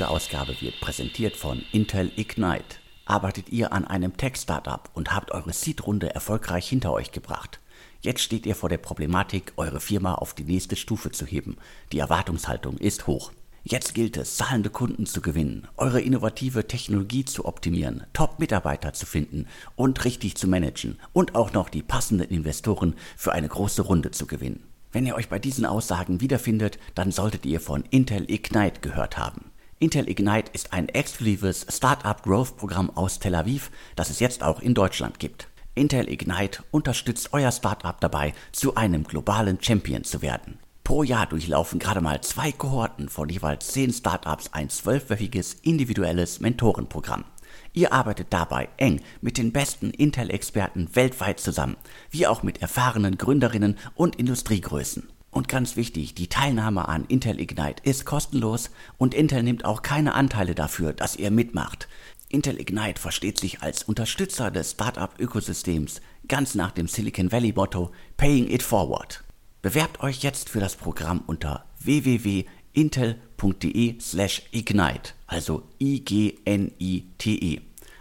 heutige 0.00 0.14
Ausgabe 0.14 0.58
wird 0.62 0.80
präsentiert 0.80 1.36
von 1.36 1.62
Intel 1.72 2.10
Ignite. 2.16 2.76
Arbeitet 3.04 3.50
ihr 3.50 3.74
an 3.74 3.84
einem 3.84 4.16
Tech-Startup 4.16 4.88
und 4.94 5.12
habt 5.12 5.30
eure 5.30 5.52
Seed-Runde 5.52 6.14
erfolgreich 6.14 6.66
hinter 6.66 6.94
euch 6.94 7.12
gebracht? 7.12 7.60
Jetzt 8.00 8.22
steht 8.22 8.46
ihr 8.46 8.54
vor 8.54 8.70
der 8.70 8.78
Problematik, 8.78 9.52
eure 9.58 9.78
Firma 9.78 10.14
auf 10.14 10.32
die 10.32 10.44
nächste 10.44 10.76
Stufe 10.76 11.10
zu 11.10 11.26
heben. 11.26 11.58
Die 11.92 11.98
Erwartungshaltung 11.98 12.78
ist 12.78 13.06
hoch. 13.06 13.30
Jetzt 13.62 13.92
gilt 13.92 14.16
es, 14.16 14.36
zahlende 14.36 14.70
Kunden 14.70 15.04
zu 15.04 15.20
gewinnen, 15.20 15.68
eure 15.76 16.00
innovative 16.00 16.66
Technologie 16.66 17.26
zu 17.26 17.44
optimieren, 17.44 18.04
Top-Mitarbeiter 18.14 18.94
zu 18.94 19.04
finden 19.04 19.48
und 19.76 20.02
richtig 20.06 20.34
zu 20.36 20.48
managen 20.48 20.98
und 21.12 21.34
auch 21.34 21.52
noch 21.52 21.68
die 21.68 21.82
passenden 21.82 22.30
Investoren 22.30 22.94
für 23.18 23.32
eine 23.32 23.48
große 23.48 23.82
Runde 23.82 24.12
zu 24.12 24.26
gewinnen. 24.26 24.64
Wenn 24.92 25.04
ihr 25.04 25.14
euch 25.14 25.28
bei 25.28 25.38
diesen 25.38 25.66
Aussagen 25.66 26.22
wiederfindet, 26.22 26.78
dann 26.94 27.12
solltet 27.12 27.44
ihr 27.44 27.60
von 27.60 27.84
Intel 27.90 28.30
Ignite 28.30 28.80
gehört 28.80 29.18
haben. 29.18 29.49
Intel 29.82 30.10
Ignite 30.10 30.50
ist 30.52 30.74
ein 30.74 30.90
exklusives 30.90 31.64
Startup 31.70 32.22
Growth 32.22 32.58
Programm 32.58 32.90
aus 32.90 33.18
Tel 33.18 33.34
Aviv, 33.34 33.70
das 33.96 34.10
es 34.10 34.20
jetzt 34.20 34.42
auch 34.42 34.60
in 34.60 34.74
Deutschland 34.74 35.18
gibt. 35.18 35.48
Intel 35.74 36.06
Ignite 36.10 36.62
unterstützt 36.70 37.30
euer 37.32 37.50
Startup 37.50 37.98
dabei, 37.98 38.34
zu 38.52 38.74
einem 38.74 39.04
globalen 39.04 39.56
Champion 39.58 40.04
zu 40.04 40.20
werden. 40.20 40.58
Pro 40.84 41.02
Jahr 41.02 41.24
durchlaufen 41.24 41.78
gerade 41.78 42.02
mal 42.02 42.20
zwei 42.20 42.52
Kohorten 42.52 43.08
von 43.08 43.30
jeweils 43.30 43.68
zehn 43.68 43.90
Startups 43.90 44.52
ein 44.52 44.68
zwölfwöchiges 44.68 45.54
individuelles 45.62 46.40
Mentorenprogramm. 46.40 47.24
Ihr 47.72 47.94
arbeitet 47.94 48.26
dabei 48.34 48.68
eng 48.76 49.00
mit 49.22 49.38
den 49.38 49.50
besten 49.50 49.92
Intel-Experten 49.92 50.94
weltweit 50.94 51.40
zusammen, 51.40 51.78
wie 52.10 52.26
auch 52.26 52.42
mit 52.42 52.60
erfahrenen 52.60 53.16
Gründerinnen 53.16 53.78
und 53.94 54.16
Industriegrößen. 54.16 55.08
Und 55.30 55.48
ganz 55.48 55.76
wichtig, 55.76 56.14
die 56.14 56.28
Teilnahme 56.28 56.88
an 56.88 57.04
Intel 57.06 57.40
Ignite 57.40 57.82
ist 57.84 58.04
kostenlos 58.04 58.70
und 58.98 59.14
Intel 59.14 59.44
nimmt 59.44 59.64
auch 59.64 59.82
keine 59.82 60.14
Anteile 60.14 60.56
dafür, 60.56 60.92
dass 60.92 61.16
ihr 61.16 61.30
mitmacht. 61.30 61.88
Intel 62.28 62.60
Ignite 62.60 63.00
versteht 63.00 63.38
sich 63.38 63.62
als 63.62 63.84
Unterstützer 63.84 64.50
des 64.50 64.72
Startup-Ökosystems, 64.72 66.00
ganz 66.28 66.54
nach 66.54 66.72
dem 66.72 66.88
Silicon 66.88 67.30
Valley-Motto 67.30 67.92
Paying 68.16 68.50
It 68.50 68.62
Forward. 68.62 69.22
Bewerbt 69.62 70.00
euch 70.00 70.22
jetzt 70.22 70.48
für 70.48 70.60
das 70.60 70.76
Programm 70.76 71.22
unter 71.26 71.66
www.intel.de 71.80 74.00
slash 74.00 74.42
ignite, 74.52 75.12
also 75.26 75.64
I-G-N-I-T-E. 75.80 77.60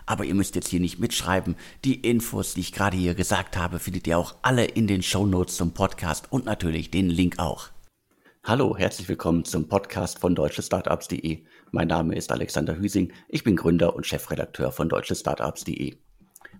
Aber 0.09 0.25
ihr 0.25 0.33
müsst 0.33 0.55
jetzt 0.55 0.69
hier 0.69 0.79
nicht 0.79 0.97
mitschreiben. 0.97 1.55
Die 1.85 1.93
Infos, 1.93 2.55
die 2.55 2.61
ich 2.61 2.73
gerade 2.73 2.97
hier 2.97 3.13
gesagt 3.13 3.55
habe, 3.55 3.77
findet 3.77 4.07
ihr 4.07 4.17
auch 4.17 4.33
alle 4.41 4.65
in 4.65 4.87
den 4.87 5.03
Show 5.03 5.27
Notes 5.27 5.55
zum 5.55 5.75
Podcast 5.75 6.31
und 6.31 6.45
natürlich 6.45 6.89
den 6.89 7.11
Link 7.11 7.37
auch. 7.37 7.69
Hallo, 8.43 8.75
herzlich 8.75 9.07
willkommen 9.07 9.45
zum 9.45 9.67
Podcast 9.67 10.17
von 10.17 10.33
deutschestartups.de. 10.33 11.43
Mein 11.69 11.89
Name 11.89 12.15
ist 12.15 12.31
Alexander 12.31 12.79
Hüsing. 12.79 13.13
Ich 13.27 13.43
bin 13.43 13.55
Gründer 13.55 13.95
und 13.95 14.07
Chefredakteur 14.07 14.71
von 14.71 14.89
deutschestartups.de. 14.89 15.97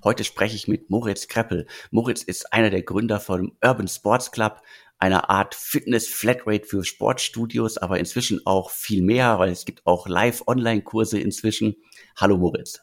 Heute 0.03 0.23
spreche 0.23 0.55
ich 0.55 0.67
mit 0.67 0.92
Moritz 0.92 1.27
Kreppel. 1.27 1.66
Moritz 1.89 2.22
ist 2.22 2.53
einer 2.53 2.70
der 2.70 2.83
Gründer 2.83 3.20
von 3.20 3.53
Urban 3.66 3.88
Sports 3.88 4.31
Club, 4.31 4.61
einer 5.00 5.31
Art 5.31 5.55
Fitness-Flatrate 5.55 6.67
für 6.67 6.83
Sportstudios, 6.83 7.80
aber 7.80 7.97
inzwischen 7.97 8.45
auch 8.45 8.70
viel 8.70 9.02
mehr, 9.02 9.39
weil 9.39 9.50
es 9.50 9.66
gibt 9.66 9.88
auch 9.88 10.08
Live-Online-Kurse 10.08 11.20
inzwischen. 11.20 11.77
Hallo 12.16 12.38
Moritz. 12.38 12.80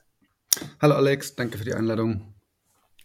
Hallo 0.80 0.94
Alex, 0.94 1.34
danke 1.34 1.58
für 1.58 1.64
die 1.64 1.74
Einladung. 1.74 2.34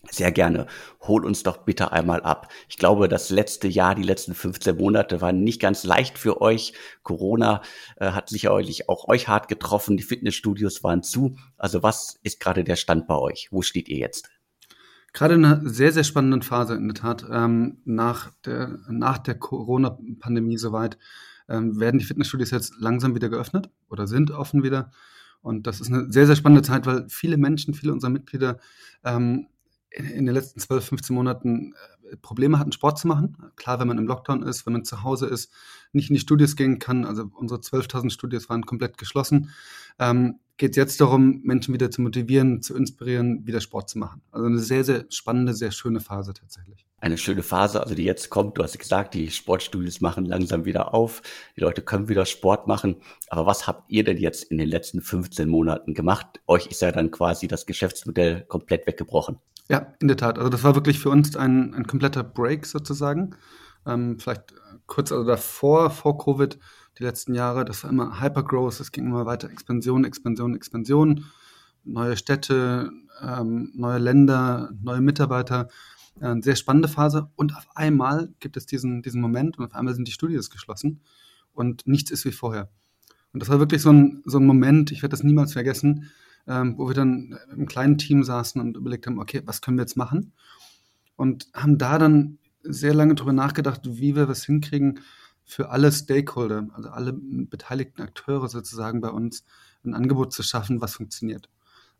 Sehr 0.09 0.31
gerne. 0.31 0.65
Hol 1.01 1.25
uns 1.25 1.43
doch 1.43 1.57
bitte 1.57 1.91
einmal 1.91 2.21
ab. 2.21 2.51
Ich 2.67 2.77
glaube, 2.77 3.07
das 3.07 3.29
letzte 3.29 3.67
Jahr, 3.67 3.93
die 3.93 4.03
letzten 4.03 4.33
15 4.33 4.75
Monate 4.75 5.21
waren 5.21 5.43
nicht 5.43 5.61
ganz 5.61 5.83
leicht 5.83 6.17
für 6.17 6.41
euch. 6.41 6.73
Corona 7.03 7.61
äh, 7.97 8.11
hat 8.11 8.29
sicherlich 8.29 8.89
auch 8.89 9.07
euch 9.07 9.27
hart 9.27 9.47
getroffen. 9.47 9.97
Die 9.97 10.03
Fitnessstudios 10.03 10.83
waren 10.83 11.03
zu. 11.03 11.37
Also 11.57 11.83
was 11.83 12.19
ist 12.23 12.39
gerade 12.39 12.63
der 12.63 12.77
Stand 12.77 13.05
bei 13.07 13.15
euch? 13.15 13.49
Wo 13.51 13.61
steht 13.61 13.89
ihr 13.89 13.97
jetzt? 13.97 14.29
Gerade 15.13 15.35
in 15.35 15.45
einer 15.45 15.61
sehr, 15.69 15.91
sehr 15.91 16.03
spannenden 16.03 16.41
Phase 16.41 16.73
in 16.73 16.87
der 16.87 16.95
Tat. 16.95 17.25
Ähm, 17.29 17.77
nach 17.85 18.31
der, 18.43 18.79
nach 18.89 19.19
der 19.19 19.35
Corona-Pandemie 19.35 20.57
soweit 20.57 20.97
ähm, 21.47 21.79
werden 21.79 21.99
die 21.99 22.05
Fitnessstudios 22.05 22.49
jetzt 22.49 22.73
langsam 22.79 23.13
wieder 23.13 23.29
geöffnet 23.29 23.69
oder 23.87 24.07
sind 24.07 24.31
offen 24.31 24.63
wieder. 24.63 24.91
Und 25.41 25.67
das 25.67 25.81
ist 25.81 25.87
eine 25.91 26.11
sehr, 26.11 26.27
sehr 26.27 26.35
spannende 26.35 26.61
Zeit, 26.61 26.85
weil 26.85 27.07
viele 27.09 27.37
Menschen, 27.37 27.73
viele 27.73 27.93
unserer 27.93 28.11
Mitglieder 28.11 28.59
ähm, 29.03 29.47
in, 29.89 30.05
in, 30.05 30.25
den 30.25 30.35
letzten 30.35 30.59
12, 30.59 30.85
15 30.85 31.15
Monaten 31.15 31.73
äh, 31.73 32.00
Probleme 32.21 32.59
hatten, 32.59 32.71
Sport 32.71 32.99
zu 32.99 33.07
machen. 33.07 33.37
Klar, 33.55 33.79
wenn 33.79 33.87
man 33.87 33.97
im 33.97 34.07
Lockdown 34.07 34.43
ist, 34.43 34.65
wenn 34.65 34.73
man 34.73 34.85
zu 34.85 35.03
Hause 35.03 35.27
ist, 35.27 35.51
nicht 35.93 36.09
in 36.09 36.15
die 36.15 36.19
Studios 36.19 36.55
gehen 36.55 36.79
kann. 36.79 37.05
Also 37.05 37.29
unsere 37.33 37.59
12.000 37.59 38.11
Studios 38.11 38.49
waren 38.49 38.65
komplett 38.65 38.97
geschlossen. 38.97 39.49
Ähm, 39.99 40.39
geht 40.61 40.71
es 40.71 40.77
jetzt 40.77 41.01
darum, 41.01 41.41
Menschen 41.43 41.73
wieder 41.73 41.89
zu 41.89 42.03
motivieren, 42.03 42.61
zu 42.61 42.75
inspirieren, 42.75 43.47
wieder 43.47 43.61
Sport 43.61 43.89
zu 43.89 43.97
machen. 43.97 44.21
Also 44.31 44.45
eine 44.45 44.59
sehr, 44.59 44.83
sehr 44.83 45.05
spannende, 45.09 45.55
sehr 45.55 45.71
schöne 45.71 45.99
Phase 45.99 46.33
tatsächlich. 46.33 46.85
Eine 46.99 47.17
schöne 47.17 47.41
Phase, 47.41 47.81
also 47.81 47.95
die 47.95 48.03
jetzt 48.03 48.29
kommt. 48.29 48.59
Du 48.59 48.63
hast 48.63 48.77
gesagt, 48.77 49.15
die 49.15 49.31
Sportstudios 49.31 50.01
machen 50.01 50.25
langsam 50.25 50.65
wieder 50.65 50.93
auf. 50.93 51.23
Die 51.55 51.61
Leute 51.61 51.81
können 51.81 52.09
wieder 52.09 52.27
Sport 52.27 52.67
machen. 52.67 52.97
Aber 53.29 53.47
was 53.47 53.65
habt 53.65 53.89
ihr 53.89 54.03
denn 54.03 54.17
jetzt 54.17 54.43
in 54.43 54.59
den 54.59 54.69
letzten 54.69 55.01
15 55.01 55.49
Monaten 55.49 55.95
gemacht? 55.95 56.41
Euch 56.45 56.67
ist 56.67 56.83
ja 56.83 56.91
dann 56.91 57.09
quasi 57.09 57.47
das 57.47 57.65
Geschäftsmodell 57.65 58.45
komplett 58.47 58.85
weggebrochen. 58.85 59.39
Ja, 59.71 59.93
in 60.01 60.09
der 60.09 60.17
Tat. 60.17 60.37
Also 60.37 60.49
das 60.49 60.65
war 60.65 60.75
wirklich 60.75 60.99
für 60.99 61.09
uns 61.09 61.37
ein, 61.37 61.73
ein 61.73 61.87
kompletter 61.87 62.25
Break 62.25 62.65
sozusagen. 62.65 63.37
Ähm, 63.85 64.19
vielleicht 64.19 64.53
kurz 64.85 65.13
also 65.13 65.23
davor, 65.23 65.91
vor 65.91 66.17
Covid, 66.17 66.59
die 66.99 67.03
letzten 67.03 67.33
Jahre, 67.33 67.63
das 67.63 67.85
war 67.85 67.89
immer 67.89 68.19
Hypergrowth, 68.19 68.81
es 68.81 68.91
ging 68.91 69.05
immer 69.05 69.25
weiter 69.25 69.49
Expansion, 69.49 70.03
Expansion, 70.03 70.55
Expansion, 70.57 71.23
neue 71.85 72.17
Städte, 72.17 72.91
ähm, 73.21 73.71
neue 73.73 73.99
Länder, 73.99 74.71
neue 74.81 74.99
Mitarbeiter. 74.99 75.69
Eine 76.19 76.43
sehr 76.43 76.57
spannende 76.57 76.89
Phase. 76.89 77.29
Und 77.37 77.55
auf 77.55 77.69
einmal 77.73 78.33
gibt 78.41 78.57
es 78.57 78.65
diesen, 78.65 79.01
diesen 79.01 79.21
Moment 79.21 79.57
und 79.57 79.63
auf 79.63 79.73
einmal 79.73 79.95
sind 79.95 80.05
die 80.05 80.11
Studios 80.11 80.49
geschlossen 80.49 80.99
und 81.53 81.87
nichts 81.87 82.11
ist 82.11 82.25
wie 82.25 82.33
vorher. 82.33 82.69
Und 83.31 83.41
das 83.41 83.47
war 83.47 83.59
wirklich 83.59 83.81
so 83.81 83.93
ein, 83.93 84.21
so 84.25 84.37
ein 84.37 84.45
Moment, 84.45 84.91
ich 84.91 85.01
werde 85.01 85.11
das 85.11 85.23
niemals 85.23 85.53
vergessen, 85.53 86.11
ähm, 86.47 86.77
wo 86.77 86.87
wir 86.87 86.95
dann 86.95 87.37
im 87.55 87.67
kleinen 87.67 87.97
Team 87.97 88.23
saßen 88.23 88.61
und 88.61 88.77
überlegt 88.77 89.07
haben, 89.07 89.19
okay, 89.19 89.41
was 89.45 89.61
können 89.61 89.77
wir 89.77 89.83
jetzt 89.83 89.97
machen? 89.97 90.33
Und 91.15 91.47
haben 91.53 91.77
da 91.77 91.97
dann 91.97 92.39
sehr 92.63 92.93
lange 92.93 93.15
darüber 93.15 93.33
nachgedacht, 93.33 93.81
wie 93.83 94.15
wir 94.15 94.27
was 94.27 94.45
hinkriegen, 94.45 94.99
für 95.43 95.69
alle 95.69 95.91
Stakeholder, 95.91 96.67
also 96.73 96.89
alle 96.89 97.13
beteiligten 97.13 98.01
Akteure 98.01 98.47
sozusagen 98.47 99.01
bei 99.01 99.09
uns, 99.09 99.43
ein 99.83 99.93
Angebot 99.93 100.31
zu 100.31 100.43
schaffen, 100.43 100.81
was 100.81 100.95
funktioniert. 100.95 101.49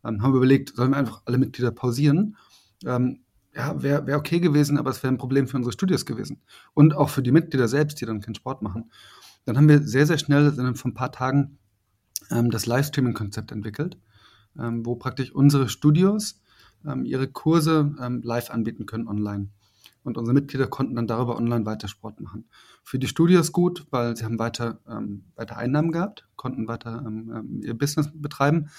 Ähm, 0.04 0.22
haben 0.22 0.32
wir 0.32 0.38
überlegt, 0.38 0.74
sollen 0.74 0.92
wir 0.92 0.96
einfach 0.96 1.22
alle 1.24 1.38
Mitglieder 1.38 1.70
pausieren? 1.70 2.36
Ähm, 2.84 3.20
ja, 3.54 3.82
wäre 3.82 4.06
wär 4.06 4.16
okay 4.16 4.40
gewesen, 4.40 4.78
aber 4.78 4.90
es 4.90 5.02
wäre 5.02 5.12
ein 5.12 5.18
Problem 5.18 5.46
für 5.46 5.56
unsere 5.56 5.72
Studios 5.72 6.06
gewesen. 6.06 6.40
Und 6.74 6.94
auch 6.94 7.10
für 7.10 7.22
die 7.22 7.32
Mitglieder 7.32 7.68
selbst, 7.68 8.00
die 8.00 8.06
dann 8.06 8.20
keinen 8.20 8.34
Sport 8.34 8.62
machen. 8.62 8.90
Dann 9.44 9.56
haben 9.56 9.68
wir 9.68 9.82
sehr, 9.82 10.06
sehr 10.06 10.18
schnell, 10.18 10.52
innerhalb 10.52 10.78
von 10.78 10.92
ein 10.92 10.94
paar 10.94 11.12
Tagen, 11.12 11.58
ähm, 12.30 12.50
das 12.50 12.66
Livestreaming-Konzept 12.66 13.52
entwickelt, 13.52 13.98
wo 14.54 14.96
praktisch 14.96 15.32
unsere 15.32 15.68
Studios 15.68 16.40
ähm, 16.86 17.04
ihre 17.04 17.28
Kurse 17.28 17.94
ähm, 18.00 18.22
live 18.22 18.50
anbieten 18.50 18.86
können 18.86 19.08
online 19.08 19.48
und 20.04 20.18
unsere 20.18 20.34
Mitglieder 20.34 20.66
konnten 20.66 20.96
dann 20.96 21.06
darüber 21.06 21.36
online 21.36 21.64
weiter 21.64 21.88
Sport 21.88 22.20
machen. 22.20 22.44
Für 22.82 22.98
die 22.98 23.06
Studios 23.06 23.52
gut, 23.52 23.86
weil 23.90 24.16
sie 24.16 24.24
haben 24.24 24.38
weiter, 24.38 24.80
ähm, 24.88 25.24
weiter 25.36 25.56
Einnahmen 25.56 25.92
gehabt, 25.92 26.26
konnten 26.36 26.66
weiter 26.66 27.04
ähm, 27.06 27.32
ähm, 27.34 27.62
ihr 27.62 27.74
Business 27.74 28.10
betreiben. 28.12 28.70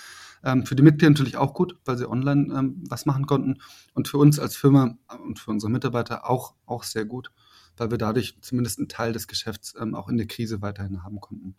Ähm, 0.43 0.65
für 0.65 0.75
die 0.75 0.83
Mitglieder 0.83 1.09
natürlich 1.11 1.37
auch 1.37 1.53
gut, 1.53 1.77
weil 1.85 1.97
sie 1.97 2.09
online 2.09 2.53
ähm, 2.53 2.83
was 2.89 3.05
machen 3.05 3.25
konnten. 3.25 3.59
Und 3.93 4.07
für 4.07 4.17
uns 4.17 4.39
als 4.39 4.57
Firma 4.57 4.97
und 5.23 5.39
für 5.39 5.51
unsere 5.51 5.71
Mitarbeiter 5.71 6.29
auch, 6.29 6.55
auch 6.65 6.83
sehr 6.83 7.05
gut, 7.05 7.31
weil 7.77 7.91
wir 7.91 7.97
dadurch 7.97 8.37
zumindest 8.41 8.79
einen 8.79 8.89
Teil 8.89 9.13
des 9.13 9.27
Geschäfts 9.27 9.75
ähm, 9.79 9.95
auch 9.95 10.09
in 10.09 10.17
der 10.17 10.27
Krise 10.27 10.61
weiterhin 10.61 11.03
haben 11.03 11.19
konnten. 11.19 11.55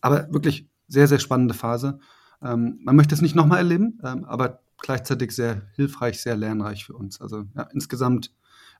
aber 0.00 0.32
wirklich 0.32 0.68
sehr, 0.88 1.06
sehr 1.06 1.20
spannende 1.20 1.54
Phase. 1.54 2.00
Man 2.40 2.96
möchte 2.96 3.14
es 3.14 3.20
nicht 3.20 3.34
nochmal 3.34 3.58
erleben, 3.58 3.98
aber 4.02 4.60
gleichzeitig 4.78 5.32
sehr 5.32 5.62
hilfreich, 5.74 6.20
sehr 6.20 6.36
lernreich 6.36 6.84
für 6.84 6.94
uns. 6.94 7.20
Also 7.20 7.44
ja, 7.54 7.68
insgesamt 7.72 8.32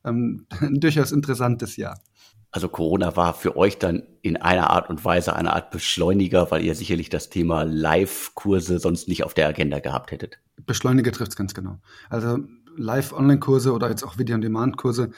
ähm, 0.04 0.46
ein 0.60 0.74
durchaus 0.80 1.12
interessantes 1.12 1.76
Jahr. 1.76 2.00
Also 2.52 2.68
Corona 2.68 3.14
war 3.16 3.34
für 3.34 3.56
euch 3.56 3.78
dann 3.78 4.02
in 4.22 4.36
einer 4.36 4.70
Art 4.70 4.90
und 4.90 5.04
Weise 5.04 5.36
eine 5.36 5.52
Art 5.52 5.70
Beschleuniger, 5.70 6.50
weil 6.50 6.64
ihr 6.64 6.74
sicherlich 6.74 7.08
das 7.08 7.30
Thema 7.30 7.62
Live-Kurse 7.62 8.80
sonst 8.80 9.06
nicht 9.06 9.22
auf 9.24 9.34
der 9.34 9.46
Agenda 9.46 9.78
gehabt 9.78 10.10
hättet. 10.10 10.40
Beschleuniger 10.66 11.12
trifft 11.12 11.30
es 11.30 11.36
ganz 11.36 11.54
genau. 11.54 11.78
Also 12.08 12.38
Live-Online-Kurse 12.76 13.72
oder 13.72 13.88
jetzt 13.88 14.02
auch 14.02 14.18
Video-on-Demand-Kurse 14.18 15.12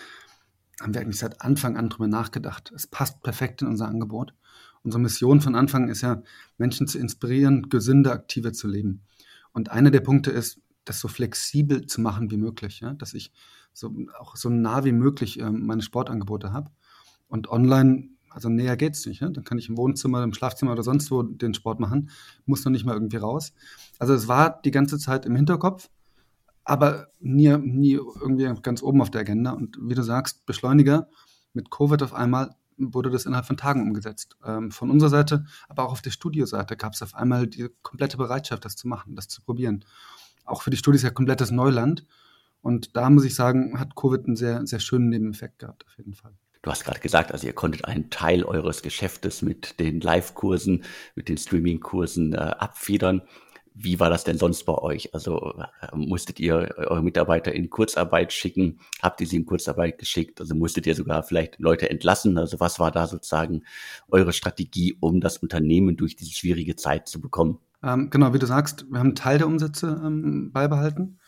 haben 0.81 0.95
wir 0.95 1.01
eigentlich 1.01 1.19
seit 1.19 1.41
Anfang 1.41 1.77
an 1.77 1.89
drüber 1.89 2.09
nachgedacht. 2.09 2.71
Es 2.75 2.87
passt 2.87 3.23
perfekt 3.23 3.63
in 3.63 3.69
unser 3.69 3.87
Angebot. 3.87 4.35
Unsere 4.83 5.01
Mission 5.01 5.41
von 5.41 5.55
Anfang 5.55 5.89
ist 5.89 6.03
ja, 6.03 6.23
Menschen 6.59 6.87
zu 6.87 6.99
inspirieren, 6.99 7.69
gesünder, 7.69 8.13
aktiver 8.13 8.53
zu 8.53 8.69
leben. 8.69 9.03
Und 9.53 9.71
einer 9.71 9.91
der 9.91 10.01
Punkte 10.01 10.31
ist, 10.31 10.61
das 10.85 10.99
so 10.99 11.09
flexibel 11.09 11.87
zu 11.87 12.01
machen 12.01 12.31
wie 12.31 12.37
möglich, 12.37 12.81
ja? 12.81 12.95
dass 12.95 13.15
ich 13.15 13.33
so, 13.73 13.95
auch 14.19 14.37
so 14.37 14.49
nah 14.49 14.85
wie 14.85 14.93
möglich 14.93 15.39
ähm, 15.39 15.67
meine 15.67 15.83
Sportangebote 15.83 16.53
habe. 16.53 16.71
Und 17.29 17.49
online 17.49 18.13
also 18.35 18.49
näher 18.49 18.77
geht's 18.77 19.05
nicht. 19.07 19.21
Ne? 19.21 19.31
Dann 19.31 19.45
kann 19.45 19.59
ich 19.59 19.69
im 19.69 19.77
Wohnzimmer, 19.77 20.23
im 20.23 20.33
Schlafzimmer 20.33 20.73
oder 20.73 20.83
sonst 20.83 21.11
wo 21.11 21.23
den 21.23 21.55
Sport 21.55 21.81
machen, 21.81 22.11
muss 22.47 22.65
noch 22.65 22.73
nicht 22.73 22.85
mal 22.85 22.95
irgendwie 22.95 23.17
raus. 23.17 23.53
Also 23.99 24.15
es 24.15 24.29
war 24.29 24.61
die 24.63 24.71
ganze 24.71 24.99
Zeit 24.99 25.27
im 25.27 25.37
Hinterkopf, 25.37 25.91
aber 26.65 27.09
nie, 27.21 27.57
nie 27.59 27.95
irgendwie 27.95 28.51
ganz 28.63 28.83
oben 28.83 29.01
auf 29.03 29.11
der 29.11 29.23
Agenda. 29.23 29.53
Und 29.53 29.79
wie 29.81 29.95
du 29.95 30.03
sagst, 30.03 30.47
Beschleuniger 30.47 31.09
mit 31.53 31.71
Covid 31.71 32.03
auf 32.03 32.15
einmal 32.15 32.55
wurde 32.77 33.11
das 33.11 33.27
innerhalb 33.27 33.47
von 33.47 33.57
Tagen 33.57 33.83
umgesetzt. 33.83 34.37
Ähm, 34.45 34.71
von 34.71 34.91
unserer 34.91 35.11
Seite, 35.11 35.45
aber 35.69 35.85
auch 35.85 35.93
auf 35.93 36.03
der 36.03 36.11
Studioseite 36.11 36.77
gab 36.77 36.95
es 36.95 37.03
auf 37.03 37.15
einmal 37.15 37.47
die 37.47 37.69
komplette 37.83 38.17
Bereitschaft, 38.17 38.65
das 38.65 38.77
zu 38.77 38.89
machen, 38.89 39.17
das 39.17 39.29
zu 39.29 39.43
probieren. 39.43 39.85
Auch 40.45 40.63
für 40.63 40.71
die 40.71 40.77
Studios 40.77 41.03
ja 41.03 41.11
komplettes 41.11 41.51
Neuland. 41.51 42.07
Und 42.61 42.97
da 42.97 43.11
muss 43.11 43.25
ich 43.25 43.35
sagen, 43.35 43.79
hat 43.79 43.97
Covid 43.97 44.27
einen 44.27 44.37
sehr, 44.37 44.67
sehr 44.67 44.81
schönen 44.81 45.09
Nebeneffekt 45.09 45.59
gehabt, 45.59 45.85
auf 45.87 45.97
jeden 45.99 46.15
Fall. 46.15 46.33
Du 46.63 46.71
hast 46.71 46.85
gerade 46.85 47.01
gesagt, 47.01 47.33
also 47.33 47.47
ihr 47.47 47.55
konntet 47.55 47.85
einen 47.87 48.09
Teil 48.09 48.45
eures 48.45 48.83
Geschäftes 48.83 49.43
mit 49.43 49.81
den 49.81 50.01
Live-Kursen, 50.01 50.85
mit 51.17 51.29
den 51.29 51.37
Streaming-Kursen 51.37 52.35
äh, 52.35 52.37
abfedern. 52.37 53.23
Wie 53.75 53.99
war 54.01 54.11
das 54.11 54.25
denn 54.25 54.39
sonst 54.39 54.65
bei 54.65 54.75
euch? 54.75 55.15
Also 55.15 55.55
äh, 55.59 55.97
musstet 55.97 56.39
ihr 56.41 56.75
eure 56.77 57.03
Mitarbeiter 57.03 57.53
in 57.53 57.71
Kurzarbeit 57.71 58.33
schicken? 58.33 58.79
Habt 59.01 59.21
ihr 59.21 59.27
sie 59.27 59.37
in 59.37 59.47
Kurzarbeit 59.47 59.99
geschickt? 59.99 60.41
Also 60.41 60.55
musstet 60.55 60.87
ihr 60.87 60.95
sogar 60.95 61.23
vielleicht 61.23 61.59
Leute 61.59 61.89
entlassen? 61.89 62.37
Also 62.39 62.61
was 62.61 62.79
war 62.79 62.91
da 62.91 63.07
sozusagen 63.07 63.63
eure 64.09 64.33
Strategie, 64.33 64.97
um 65.01 65.21
das 65.21 65.39
Unternehmen 65.39 65.97
durch 65.97 66.17
diese 66.17 66.33
schwierige 66.33 66.77
Zeit 66.77 67.09
zu 67.09 67.21
bekommen? 67.21 67.59
Ähm, 67.83 68.11
genau, 68.11 68.33
wie 68.33 68.39
du 68.39 68.47
sagst, 68.47 68.87
wir 68.91 68.99
haben 68.99 69.09
einen 69.09 69.17
Teil 69.17 69.39
der 69.39 69.47
Umsätze 69.47 70.01
ähm, 70.05 70.53
beibehalten. 70.53 71.19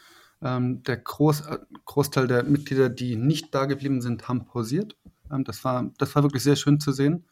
Ähm, 0.42 0.82
der 0.82 0.98
Groß, 0.98 1.40
äh, 1.42 1.58
Großteil 1.84 2.26
der 2.26 2.44
Mitglieder, 2.44 2.88
die 2.88 3.16
nicht 3.16 3.54
da 3.54 3.64
geblieben 3.64 4.00
sind, 4.02 4.28
haben 4.28 4.44
pausiert. 4.44 4.96
Ähm, 5.32 5.44
das, 5.44 5.64
war, 5.64 5.90
das 5.98 6.14
war 6.14 6.22
wirklich 6.22 6.42
sehr 6.42 6.56
schön 6.56 6.78
zu 6.80 6.92
sehen, 6.92 7.24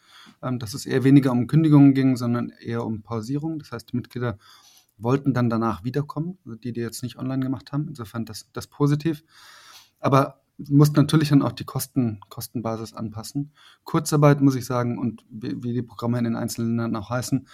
ähm, 0.42 0.58
dass 0.58 0.74
es 0.74 0.86
eher 0.86 1.04
weniger 1.04 1.30
um 1.30 1.46
Kündigungen 1.46 1.94
ging, 1.94 2.16
sondern 2.16 2.48
eher 2.48 2.84
um 2.84 3.02
Pausierung. 3.02 3.58
Das 3.58 3.72
heißt, 3.72 3.92
die 3.92 3.96
Mitglieder 3.96 4.38
wollten 5.02 5.34
dann 5.34 5.50
danach 5.50 5.84
wiederkommen, 5.84 6.38
die, 6.44 6.72
die 6.72 6.80
jetzt 6.80 7.02
nicht 7.02 7.18
online 7.18 7.42
gemacht 7.42 7.72
haben. 7.72 7.88
Insofern 7.88 8.24
das, 8.24 8.48
das 8.52 8.66
positiv. 8.66 9.24
Aber 10.00 10.42
mussten 10.58 10.96
natürlich 10.96 11.30
dann 11.30 11.42
auch 11.42 11.52
die 11.52 11.64
Kosten, 11.64 12.20
Kostenbasis 12.28 12.92
anpassen. 12.92 13.52
Kurzarbeit, 13.84 14.40
muss 14.40 14.54
ich 14.54 14.64
sagen, 14.64 14.98
und 14.98 15.24
wie, 15.30 15.62
wie 15.62 15.72
die 15.72 15.82
Programme 15.82 16.18
in 16.18 16.24
den 16.24 16.36
einzelnen 16.36 16.76
Ländern 16.76 16.96
auch 16.96 17.10
heißen, 17.10 17.46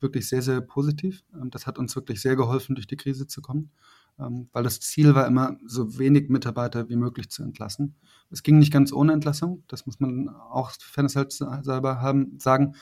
wirklich 0.00 0.28
sehr, 0.28 0.42
sehr 0.42 0.60
positiv. 0.60 1.24
Ähm, 1.34 1.50
das 1.50 1.66
hat 1.66 1.78
uns 1.78 1.94
wirklich 1.96 2.20
sehr 2.20 2.36
geholfen, 2.36 2.74
durch 2.74 2.86
die 2.86 2.96
Krise 2.96 3.26
zu 3.26 3.42
kommen, 3.42 3.70
ähm, 4.18 4.48
weil 4.52 4.62
das 4.62 4.80
Ziel 4.80 5.14
war 5.14 5.26
immer, 5.26 5.56
so 5.66 5.98
wenig 5.98 6.28
Mitarbeiter 6.28 6.88
wie 6.88 6.96
möglich 6.96 7.30
zu 7.30 7.42
entlassen. 7.42 7.96
Es 8.30 8.42
ging 8.42 8.58
nicht 8.58 8.72
ganz 8.72 8.92
ohne 8.92 9.12
Entlassung, 9.12 9.64
das 9.68 9.86
muss 9.86 10.00
man 10.00 10.28
auch 10.28 10.72
Fairness 10.72 11.38
selber 11.62 12.00
haben, 12.00 12.38
sagen. 12.38 12.74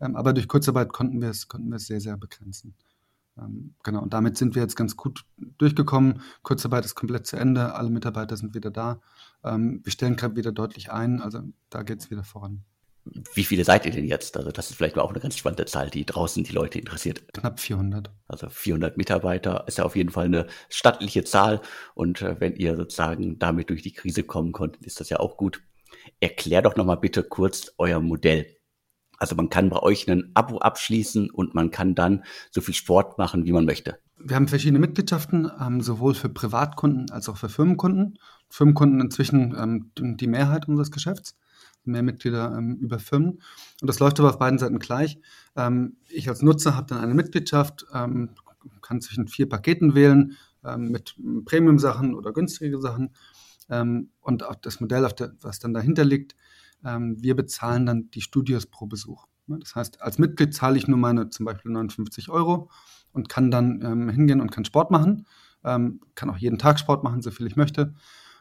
Ähm, 0.00 0.16
aber 0.16 0.32
durch 0.32 0.48
Kurzarbeit 0.48 0.92
konnten 0.92 1.20
wir 1.20 1.28
es, 1.28 1.48
konnten 1.48 1.68
wir 1.68 1.76
es 1.76 1.86
sehr, 1.86 2.00
sehr 2.00 2.16
begrenzen. 2.16 2.74
Genau, 3.82 4.02
und 4.02 4.12
damit 4.12 4.36
sind 4.36 4.54
wir 4.54 4.62
jetzt 4.62 4.76
ganz 4.76 4.96
gut 4.96 5.24
durchgekommen. 5.58 6.20
Kurzarbeit 6.42 6.84
ist 6.84 6.94
komplett 6.94 7.26
zu 7.26 7.36
Ende, 7.36 7.74
alle 7.74 7.90
Mitarbeiter 7.90 8.36
sind 8.36 8.54
wieder 8.54 8.70
da. 8.70 9.00
Wir 9.42 9.92
stellen 9.92 10.16
gerade 10.16 10.36
wieder 10.36 10.52
deutlich 10.52 10.92
ein, 10.92 11.22
also 11.22 11.40
da 11.70 11.82
geht 11.82 12.00
es 12.00 12.10
wieder 12.10 12.24
voran. 12.24 12.64
Wie 13.34 13.44
viele 13.44 13.64
seid 13.64 13.86
ihr 13.86 13.92
denn 13.92 14.06
jetzt? 14.06 14.36
Also 14.36 14.50
das 14.50 14.70
ist 14.70 14.76
vielleicht 14.76 14.98
auch 14.98 15.10
eine 15.10 15.20
ganz 15.20 15.36
spannende 15.36 15.64
Zahl, 15.64 15.90
die 15.90 16.04
draußen 16.04 16.44
die 16.44 16.52
Leute 16.52 16.78
interessiert. 16.78 17.22
Knapp 17.32 17.58
400. 17.58 18.10
Also 18.28 18.48
400 18.48 18.96
Mitarbeiter 18.96 19.64
ist 19.66 19.78
ja 19.78 19.84
auf 19.84 19.96
jeden 19.96 20.10
Fall 20.10 20.26
eine 20.26 20.46
stattliche 20.68 21.24
Zahl. 21.24 21.60
Und 21.94 22.22
äh, 22.22 22.38
wenn 22.40 22.56
ihr 22.56 22.76
sozusagen 22.76 23.38
damit 23.38 23.70
durch 23.70 23.82
die 23.82 23.92
Krise 23.92 24.22
kommen 24.22 24.52
konntet, 24.52 24.84
ist 24.84 25.00
das 25.00 25.08
ja 25.08 25.18
auch 25.18 25.36
gut. 25.36 25.62
Erklär 26.20 26.62
doch 26.62 26.76
nochmal 26.76 26.98
bitte 26.98 27.22
kurz 27.22 27.72
euer 27.78 28.00
Modell. 28.00 28.46
Also 29.20 29.36
man 29.36 29.50
kann 29.50 29.68
bei 29.68 29.78
euch 29.78 30.10
ein 30.10 30.30
Abo 30.34 30.58
abschließen 30.58 31.30
und 31.30 31.54
man 31.54 31.70
kann 31.70 31.94
dann 31.94 32.24
so 32.50 32.60
viel 32.60 32.74
Sport 32.74 33.18
machen, 33.18 33.44
wie 33.44 33.52
man 33.52 33.66
möchte. 33.66 33.98
Wir 34.18 34.34
haben 34.34 34.48
verschiedene 34.48 34.78
Mitgliedschaften, 34.78 35.50
ähm, 35.60 35.82
sowohl 35.82 36.14
für 36.14 36.30
Privatkunden 36.30 37.10
als 37.10 37.28
auch 37.28 37.36
für 37.36 37.48
Firmenkunden. 37.48 38.18
Firmenkunden 38.48 39.00
inzwischen 39.00 39.54
ähm, 39.56 40.16
die 40.16 40.26
Mehrheit 40.26 40.66
unseres 40.66 40.90
Geschäfts 40.90 41.36
mehr 41.84 42.02
Mitglieder 42.02 42.54
ähm, 42.56 42.76
über 42.76 42.98
Firmen. 42.98 43.42
Und 43.80 43.86
das 43.88 43.98
läuft 43.98 44.18
aber 44.20 44.30
auf 44.30 44.38
beiden 44.38 44.58
Seiten 44.58 44.78
gleich. 44.78 45.18
Ähm, 45.56 45.96
ich 46.08 46.28
als 46.28 46.42
Nutzer 46.42 46.76
habe 46.76 46.86
dann 46.86 46.98
eine 46.98 47.14
Mitgliedschaft, 47.14 47.86
ähm, 47.94 48.30
kann 48.82 49.00
zwischen 49.00 49.28
vier 49.28 49.48
Paketen 49.48 49.94
wählen 49.94 50.36
ähm, 50.64 50.90
mit 50.90 51.14
Premium-Sachen 51.44 52.14
oder 52.14 52.32
günstige 52.32 52.80
Sachen. 52.80 53.14
Und 54.20 54.44
das 54.62 54.80
Modell, 54.80 55.08
der, 55.16 55.32
was 55.42 55.60
dann 55.60 55.72
dahinter 55.72 56.04
liegt, 56.04 56.34
wir 56.82 57.36
bezahlen 57.36 57.86
dann 57.86 58.10
die 58.10 58.22
Studios 58.22 58.66
pro 58.66 58.86
Besuch. 58.86 59.26
Das 59.46 59.74
heißt, 59.74 60.00
als 60.00 60.18
Mitglied 60.18 60.54
zahle 60.54 60.78
ich 60.78 60.86
nur 60.86 60.98
meine 60.98 61.28
zum 61.28 61.44
Beispiel 61.44 61.72
59 61.72 62.28
Euro 62.30 62.70
und 63.12 63.28
kann 63.28 63.50
dann 63.50 64.08
hingehen 64.10 64.40
und 64.40 64.50
kann 64.50 64.64
Sport 64.64 64.90
machen. 64.90 65.26
kann 65.62 66.30
auch 66.30 66.36
jeden 66.38 66.58
Tag 66.58 66.78
Sport 66.78 67.04
machen, 67.04 67.20
so 67.22 67.30
viel 67.30 67.46
ich 67.46 67.56
möchte. 67.56 67.94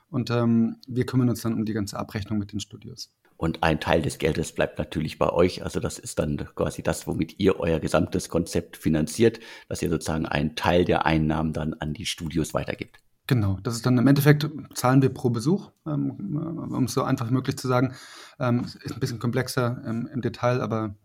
Und 0.09 0.31
ähm, 0.31 0.77
wir 0.87 1.05
kümmern 1.05 1.29
uns 1.29 1.41
dann 1.41 1.53
um 1.53 1.65
die 1.65 1.73
ganze 1.73 1.97
Abrechnung 1.97 2.39
mit 2.39 2.51
den 2.51 2.59
Studios. 2.59 3.11
Und 3.37 3.63
ein 3.63 3.79
Teil 3.79 4.01
des 4.01 4.17
Geldes 4.17 4.53
bleibt 4.53 4.79
natürlich 4.79 5.17
bei 5.17 5.29
euch. 5.29 5.63
Also 5.63 5.79
das 5.79 5.97
ist 5.97 6.19
dann 6.19 6.37
quasi 6.55 6.83
das, 6.83 7.07
womit 7.07 7.39
ihr 7.39 7.59
euer 7.59 7.79
gesamtes 7.79 8.27
Konzept 8.27 8.75
finanziert, 8.75 9.39
dass 9.69 9.81
ihr 9.81 9.89
sozusagen 9.89 10.25
einen 10.25 10.55
Teil 10.55 10.83
der 10.83 11.05
Einnahmen 11.05 11.53
dann 11.53 11.73
an 11.75 11.93
die 11.93 12.05
Studios 12.05 12.53
weitergibt. 12.53 12.99
Genau, 13.29 13.59
das 13.61 13.75
ist 13.75 13.85
dann 13.85 13.95
im 13.99 14.07
Endeffekt, 14.07 14.49
zahlen 14.73 15.03
wir 15.03 15.13
pro 15.13 15.29
Besuch, 15.29 15.69
ähm, 15.85 16.71
um 16.73 16.85
es 16.85 16.95
so 16.95 17.03
einfach 17.03 17.29
wie 17.29 17.33
möglich 17.33 17.59
zu 17.59 17.67
sagen. 17.67 17.93
Ähm, 18.39 18.65
ist 18.81 18.95
ein 18.95 18.99
bisschen 18.99 19.19
komplexer 19.19 19.83
im 19.85 20.19
Detail, 20.21 20.61
aber 20.61 20.95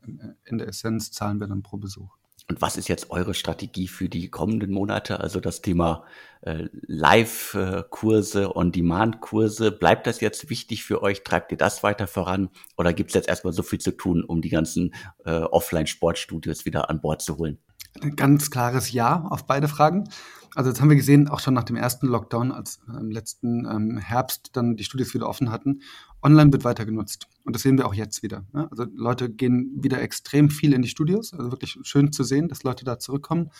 in 0.46 0.56
der 0.56 0.68
Essenz 0.68 1.10
zahlen 1.10 1.38
wir 1.38 1.48
dann 1.48 1.62
pro 1.62 1.76
Besuch. 1.76 2.16
Und 2.48 2.62
was 2.62 2.78
ist 2.78 2.88
jetzt 2.88 3.10
eure 3.10 3.34
Strategie 3.34 3.88
für 3.88 4.08
die 4.08 4.30
kommenden 4.30 4.70
Monate? 4.70 5.20
Also 5.20 5.38
das 5.38 5.60
Thema 5.60 6.04
äh, 6.40 6.68
Live-Kurse, 6.86 8.56
On-Demand-Kurse, 8.56 9.70
bleibt 9.70 10.06
das 10.06 10.22
jetzt 10.22 10.48
wichtig 10.48 10.82
für 10.82 11.02
euch? 11.02 11.24
Treibt 11.24 11.52
ihr 11.52 11.58
das 11.58 11.82
weiter 11.82 12.06
voran? 12.06 12.48
Oder 12.78 12.94
gibt 12.94 13.10
es 13.10 13.14
jetzt 13.14 13.28
erstmal 13.28 13.52
so 13.52 13.62
viel 13.62 13.80
zu 13.80 13.90
tun, 13.94 14.24
um 14.24 14.40
die 14.40 14.48
ganzen 14.48 14.94
äh, 15.26 15.40
Offline-Sportstudios 15.40 16.64
wieder 16.64 16.88
an 16.88 17.02
Bord 17.02 17.20
zu 17.20 17.36
holen? 17.36 17.58
Ein 18.00 18.16
ganz 18.16 18.50
klares 18.50 18.92
Ja 18.92 19.26
auf 19.28 19.46
beide 19.46 19.68
Fragen. 19.68 20.08
Also 20.54 20.70
jetzt 20.70 20.80
haben 20.80 20.88
wir 20.88 20.96
gesehen, 20.96 21.28
auch 21.28 21.40
schon 21.40 21.55
nach 21.55 21.64
dem 21.64 21.76
ersten 21.76 22.06
Lockdown, 22.06 22.52
als 22.52 22.81
im 22.86 23.10
letzten 23.10 23.67
ähm, 23.67 23.98
Herbst 23.98 24.50
dann 24.52 24.76
die 24.76 24.84
Studios 24.84 25.12
wieder 25.14 25.29
offen 25.29 25.50
hatten, 25.50 25.81
online 26.22 26.52
wird 26.52 26.64
weiter 26.64 26.84
genutzt. 26.84 27.29
Und 27.44 27.55
das 27.55 27.62
sehen 27.62 27.76
wir 27.76 27.86
auch 27.86 27.94
jetzt 27.94 28.22
wieder. 28.22 28.44
Ne? 28.52 28.69
Also 28.70 28.86
Leute 28.94 29.31
gehen 29.31 29.72
wieder 29.82 30.00
extrem 30.00 30.50
viel 30.50 30.72
in 30.72 30.82
die 30.82 30.88
Studios. 30.88 31.32
Also 31.34 31.50
wirklich 31.50 31.76
schön 31.82 32.12
zu 32.12 32.22
sehen, 32.22 32.48
dass 32.48 32.62
Leute 32.62 32.84
da 32.84 32.98
zurückkommen. 32.98 33.50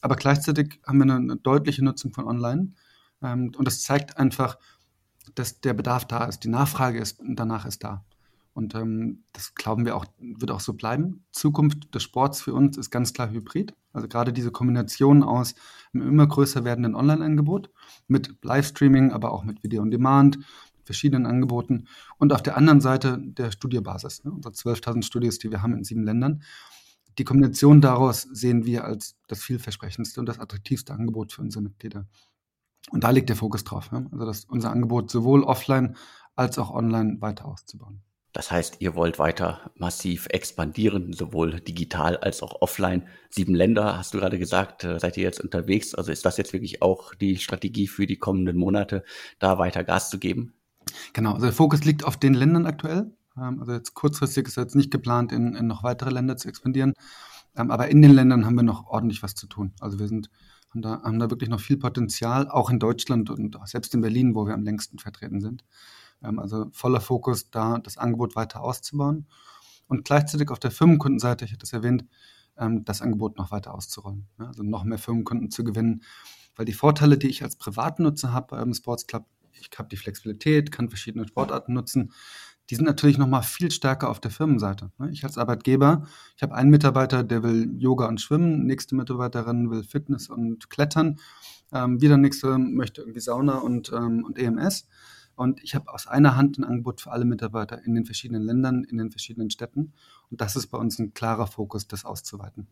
Aber 0.00 0.16
gleichzeitig 0.16 0.80
haben 0.86 0.98
wir 0.98 1.04
eine, 1.04 1.16
eine 1.16 1.36
deutliche 1.36 1.84
Nutzung 1.84 2.12
von 2.12 2.26
online. 2.26 2.72
Ähm, 3.20 3.52
und 3.56 3.64
das 3.66 3.82
zeigt 3.82 4.16
einfach, 4.16 4.58
dass 5.34 5.60
der 5.60 5.74
Bedarf 5.74 6.04
da 6.04 6.24
ist. 6.24 6.44
Die 6.44 6.48
Nachfrage 6.48 7.00
ist 7.00 7.20
danach 7.20 7.66
ist 7.66 7.82
da. 7.84 8.04
Und 8.54 8.74
ähm, 8.74 9.24
das 9.32 9.54
glauben 9.54 9.84
wir 9.84 9.94
auch, 9.94 10.06
wird 10.18 10.50
auch 10.50 10.60
so 10.60 10.72
bleiben. 10.72 11.24
Zukunft 11.30 11.94
des 11.94 12.02
Sports 12.02 12.42
für 12.42 12.54
uns 12.54 12.76
ist 12.76 12.90
ganz 12.90 13.12
klar 13.12 13.30
Hybrid. 13.30 13.74
Also 13.98 14.08
gerade 14.08 14.32
diese 14.32 14.52
Kombination 14.52 15.24
aus 15.24 15.54
einem 15.92 16.08
immer 16.08 16.26
größer 16.26 16.64
werdenden 16.64 16.94
Online-Angebot 16.94 17.70
mit 18.06 18.36
Livestreaming, 18.42 19.10
aber 19.10 19.32
auch 19.32 19.42
mit 19.42 19.64
Video 19.64 19.82
on 19.82 19.90
Demand, 19.90 20.38
verschiedenen 20.84 21.26
Angeboten 21.26 21.86
und 22.16 22.32
auf 22.32 22.42
der 22.42 22.56
anderen 22.56 22.80
Seite 22.80 23.18
der 23.20 23.50
Studiobasis, 23.50 24.24
ne, 24.24 24.30
unsere 24.30 24.54
12.000 24.54 25.02
Studios, 25.02 25.38
die 25.38 25.50
wir 25.50 25.62
haben 25.62 25.74
in 25.74 25.84
sieben 25.84 26.04
Ländern. 26.04 26.42
Die 27.18 27.24
Kombination 27.24 27.80
daraus 27.80 28.22
sehen 28.22 28.64
wir 28.64 28.84
als 28.84 29.16
das 29.26 29.42
vielversprechendste 29.42 30.20
und 30.20 30.26
das 30.26 30.38
attraktivste 30.38 30.94
Angebot 30.94 31.32
für 31.32 31.42
unsere 31.42 31.62
Mitglieder. 31.62 32.06
Und 32.90 33.04
da 33.04 33.10
liegt 33.10 33.28
der 33.28 33.36
Fokus 33.36 33.64
drauf, 33.64 33.90
ne? 33.90 34.08
also 34.12 34.24
das, 34.24 34.44
unser 34.44 34.70
Angebot 34.70 35.10
sowohl 35.10 35.42
offline 35.42 35.96
als 36.36 36.58
auch 36.58 36.70
online 36.70 37.20
weiter 37.20 37.46
auszubauen. 37.46 38.02
Das 38.32 38.50
heißt, 38.50 38.76
ihr 38.80 38.94
wollt 38.94 39.18
weiter 39.18 39.70
massiv 39.74 40.26
expandieren, 40.30 41.12
sowohl 41.12 41.60
digital 41.60 42.16
als 42.18 42.42
auch 42.42 42.60
offline. 42.60 43.08
Sieben 43.30 43.54
Länder, 43.54 43.96
hast 43.96 44.12
du 44.12 44.18
gerade 44.18 44.38
gesagt, 44.38 44.84
äh, 44.84 44.98
seid 45.00 45.16
ihr 45.16 45.22
jetzt 45.22 45.40
unterwegs. 45.40 45.94
Also 45.94 46.12
ist 46.12 46.24
das 46.24 46.36
jetzt 46.36 46.52
wirklich 46.52 46.82
auch 46.82 47.14
die 47.14 47.38
Strategie 47.38 47.86
für 47.86 48.06
die 48.06 48.18
kommenden 48.18 48.56
Monate, 48.58 49.02
da 49.38 49.58
weiter 49.58 49.82
Gas 49.82 50.10
zu 50.10 50.18
geben? 50.18 50.52
Genau, 51.14 51.32
also 51.34 51.46
der 51.46 51.54
Fokus 51.54 51.84
liegt 51.84 52.04
auf 52.04 52.16
den 52.16 52.34
Ländern 52.34 52.66
aktuell. 52.66 53.10
Ähm, 53.36 53.60
also 53.60 53.72
jetzt 53.72 53.94
kurzfristig 53.94 54.46
ist 54.46 54.56
jetzt 54.56 54.76
nicht 54.76 54.90
geplant, 54.90 55.32
in, 55.32 55.54
in 55.54 55.66
noch 55.66 55.82
weitere 55.82 56.10
Länder 56.10 56.36
zu 56.36 56.48
expandieren. 56.48 56.92
Ähm, 57.56 57.70
aber 57.70 57.88
in 57.88 58.02
den 58.02 58.12
Ländern 58.12 58.44
haben 58.44 58.56
wir 58.56 58.62
noch 58.62 58.86
ordentlich 58.86 59.22
was 59.22 59.34
zu 59.34 59.46
tun. 59.46 59.72
Also 59.80 59.98
wir 59.98 60.08
sind, 60.08 60.30
haben 60.70 60.82
da, 60.82 61.02
haben 61.02 61.18
da 61.18 61.30
wirklich 61.30 61.48
noch 61.48 61.60
viel 61.60 61.78
Potenzial, 61.78 62.48
auch 62.48 62.70
in 62.70 62.78
Deutschland 62.78 63.30
und 63.30 63.58
selbst 63.64 63.94
in 63.94 64.00
Berlin, 64.00 64.34
wo 64.34 64.46
wir 64.46 64.54
am 64.54 64.64
längsten 64.64 64.98
vertreten 64.98 65.40
sind. 65.40 65.64
Ähm, 66.22 66.38
also 66.38 66.66
voller 66.72 67.00
Fokus, 67.00 67.50
da 67.50 67.78
das 67.78 67.98
Angebot 67.98 68.36
weiter 68.36 68.62
auszubauen. 68.62 69.26
Und 69.86 70.04
gleichzeitig 70.04 70.50
auf 70.50 70.58
der 70.58 70.70
Firmenkundenseite, 70.70 71.44
ich 71.44 71.52
hatte 71.52 71.64
es 71.64 71.72
erwähnt, 71.72 72.04
das 72.84 73.02
Angebot 73.02 73.38
noch 73.38 73.52
weiter 73.52 73.72
auszurollen. 73.72 74.26
Also 74.36 74.64
noch 74.64 74.82
mehr 74.82 74.98
Firmenkunden 74.98 75.48
zu 75.48 75.62
gewinnen. 75.62 76.02
Weil 76.56 76.64
die 76.64 76.72
Vorteile, 76.72 77.16
die 77.16 77.28
ich 77.28 77.44
als 77.44 77.54
Privatnutzer 77.54 78.32
habe 78.32 78.56
beim 78.56 78.74
Sports 78.74 79.06
Club, 79.06 79.26
ich 79.52 79.70
habe 79.78 79.88
die 79.88 79.96
Flexibilität, 79.96 80.72
kann 80.72 80.88
verschiedene 80.88 81.26
Sportarten 81.26 81.72
nutzen. 81.72 82.12
die 82.70 82.74
sind 82.74 82.84
natürlich 82.84 83.16
noch 83.16 83.28
mal 83.28 83.42
viel 83.42 83.70
stärker 83.70 84.10
auf 84.10 84.20
der 84.20 84.30
Firmenseite. 84.30 84.90
Ne? 84.98 85.10
Ich 85.10 85.24
als 85.24 85.38
Arbeitgeber, 85.38 86.06
ich 86.36 86.42
habe 86.42 86.54
einen 86.54 86.68
Mitarbeiter, 86.68 87.22
der 87.24 87.42
will 87.42 87.70
Yoga 87.78 88.06
und 88.06 88.20
Schwimmen, 88.20 88.66
nächste 88.66 88.94
Mitarbeiterin 88.94 89.70
will 89.70 89.84
Fitness 89.84 90.28
und 90.28 90.68
Klettern, 90.68 91.18
ähm, 91.72 92.02
wieder 92.02 92.18
nächste 92.18 92.58
möchte 92.58 93.00
irgendwie 93.00 93.20
Sauna 93.20 93.58
und, 93.58 93.90
ähm, 93.92 94.24
und 94.24 94.36
EMS. 94.36 94.86
Und 95.38 95.62
ich 95.62 95.76
habe 95.76 95.94
aus 95.94 96.08
einer 96.08 96.34
Hand 96.34 96.58
ein 96.58 96.64
Angebot 96.64 97.00
für 97.00 97.12
alle 97.12 97.24
Mitarbeiter 97.24 97.80
in 97.84 97.94
den 97.94 98.04
verschiedenen 98.04 98.42
Ländern, 98.42 98.82
in 98.82 98.98
den 98.98 99.12
verschiedenen 99.12 99.50
Städten. 99.50 99.92
Und 100.32 100.40
das 100.40 100.56
ist 100.56 100.66
bei 100.66 100.78
uns 100.78 100.98
ein 100.98 101.14
klarer 101.14 101.46
Fokus, 101.46 101.86
das 101.86 102.04
auszuweiten. 102.04 102.66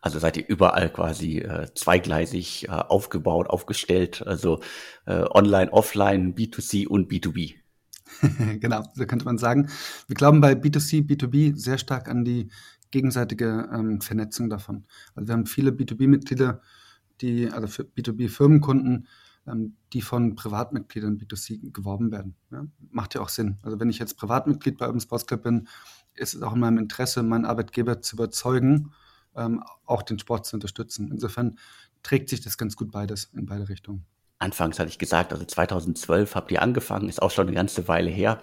Also 0.00 0.18
seid 0.18 0.38
ihr 0.38 0.48
überall 0.48 0.90
quasi 0.90 1.40
äh, 1.40 1.66
zweigleisig 1.74 2.68
äh, 2.68 2.70
aufgebaut, 2.70 3.48
aufgestellt, 3.48 4.26
also 4.26 4.60
äh, 5.04 5.24
online, 5.30 5.70
offline, 5.70 6.34
B2C 6.34 6.86
und 6.86 7.12
B2B. 7.12 7.56
genau, 8.60 8.82
so 8.94 9.04
könnte 9.04 9.26
man 9.26 9.36
sagen. 9.36 9.68
Wir 10.06 10.16
glauben 10.16 10.40
bei 10.40 10.52
B2C, 10.52 11.06
B2B 11.06 11.54
sehr 11.54 11.76
stark 11.76 12.08
an 12.08 12.24
die 12.24 12.48
gegenseitige 12.92 13.68
ähm, 13.74 14.00
Vernetzung 14.00 14.48
davon. 14.48 14.86
Also 15.14 15.28
wir 15.28 15.34
haben 15.34 15.44
viele 15.44 15.70
B2B-Mitglieder, 15.70 16.62
die, 17.20 17.50
also 17.50 17.66
für 17.66 17.82
B2B-Firmenkunden, 17.82 18.94
ähm, 18.94 19.06
die 19.92 20.02
von 20.02 20.34
Privatmitgliedern 20.34 21.18
B2C 21.18 21.72
geworben 21.72 22.10
werden. 22.10 22.34
Ja? 22.50 22.66
Macht 22.90 23.14
ja 23.14 23.20
auch 23.20 23.28
Sinn. 23.28 23.58
Also 23.62 23.78
wenn 23.78 23.88
ich 23.88 23.98
jetzt 23.98 24.16
Privatmitglied 24.16 24.76
bei 24.78 24.86
Urban 24.86 25.00
Sports 25.00 25.26
Club 25.26 25.44
bin, 25.44 25.68
ist 26.14 26.34
es 26.34 26.42
auch 26.42 26.54
in 26.54 26.60
meinem 26.60 26.78
Interesse, 26.78 27.22
meinen 27.22 27.44
Arbeitgeber 27.44 28.00
zu 28.00 28.16
überzeugen, 28.16 28.92
ähm, 29.36 29.62
auch 29.84 30.02
den 30.02 30.18
Sport 30.18 30.46
zu 30.46 30.56
unterstützen. 30.56 31.10
Insofern 31.12 31.58
trägt 32.02 32.28
sich 32.28 32.40
das 32.40 32.58
ganz 32.58 32.76
gut 32.76 32.90
beides 32.90 33.30
in 33.34 33.46
beide 33.46 33.68
Richtungen. 33.68 34.04
Anfangs 34.38 34.78
hatte 34.78 34.90
ich 34.90 34.98
gesagt, 34.98 35.32
also 35.32 35.44
2012 35.44 36.34
habt 36.34 36.50
ihr 36.50 36.60
angefangen, 36.60 37.08
ist 37.08 37.22
auch 37.22 37.30
schon 37.30 37.46
eine 37.46 37.56
ganze 37.56 37.88
Weile 37.88 38.10
her. 38.10 38.42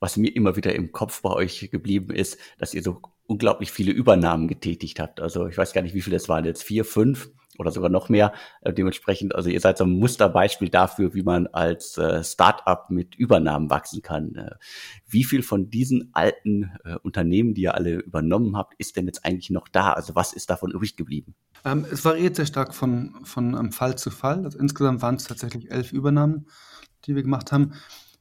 Was 0.00 0.16
mir 0.16 0.34
immer 0.34 0.56
wieder 0.56 0.74
im 0.74 0.92
Kopf 0.92 1.20
bei 1.22 1.30
euch 1.30 1.70
geblieben 1.70 2.14
ist, 2.14 2.38
dass 2.58 2.72
ihr 2.72 2.82
so 2.82 3.02
unglaublich 3.26 3.70
viele 3.70 3.92
Übernahmen 3.92 4.48
getätigt 4.48 4.98
habt. 4.98 5.20
Also 5.20 5.46
ich 5.46 5.58
weiß 5.58 5.72
gar 5.72 5.82
nicht, 5.82 5.94
wie 5.94 6.00
viele 6.00 6.16
das 6.16 6.28
waren 6.28 6.44
jetzt, 6.46 6.62
vier, 6.62 6.84
fünf 6.84 7.30
oder 7.60 7.70
sogar 7.70 7.90
noch 7.90 8.08
mehr. 8.08 8.32
Äh, 8.62 8.72
dementsprechend, 8.72 9.34
also 9.34 9.50
ihr 9.50 9.60
seid 9.60 9.78
so 9.78 9.84
ein 9.84 9.90
Musterbeispiel 9.90 10.70
dafür, 10.70 11.14
wie 11.14 11.22
man 11.22 11.46
als 11.46 11.96
äh, 11.98 12.24
Start-up 12.24 12.90
mit 12.90 13.14
Übernahmen 13.14 13.70
wachsen 13.70 14.02
kann. 14.02 14.34
Äh, 14.34 14.56
wie 15.06 15.24
viel 15.24 15.42
von 15.42 15.70
diesen 15.70 16.10
alten 16.14 16.72
äh, 16.84 16.96
Unternehmen, 17.02 17.54
die 17.54 17.62
ihr 17.62 17.74
alle 17.74 17.98
übernommen 17.98 18.56
habt, 18.56 18.74
ist 18.78 18.96
denn 18.96 19.06
jetzt 19.06 19.24
eigentlich 19.24 19.50
noch 19.50 19.68
da? 19.68 19.92
Also 19.92 20.14
was 20.14 20.32
ist 20.32 20.48
davon 20.48 20.72
übrig 20.72 20.96
geblieben? 20.96 21.34
Ähm, 21.64 21.84
es 21.90 22.04
variiert 22.04 22.34
sehr 22.34 22.46
stark 22.46 22.74
von, 22.74 23.14
von 23.24 23.54
ähm, 23.54 23.72
Fall 23.72 23.96
zu 23.96 24.10
Fall. 24.10 24.44
Also 24.44 24.58
insgesamt 24.58 25.02
waren 25.02 25.16
es 25.16 25.24
tatsächlich 25.24 25.70
elf 25.70 25.92
Übernahmen, 25.92 26.46
die 27.04 27.14
wir 27.14 27.22
gemacht 27.22 27.52
haben. 27.52 27.74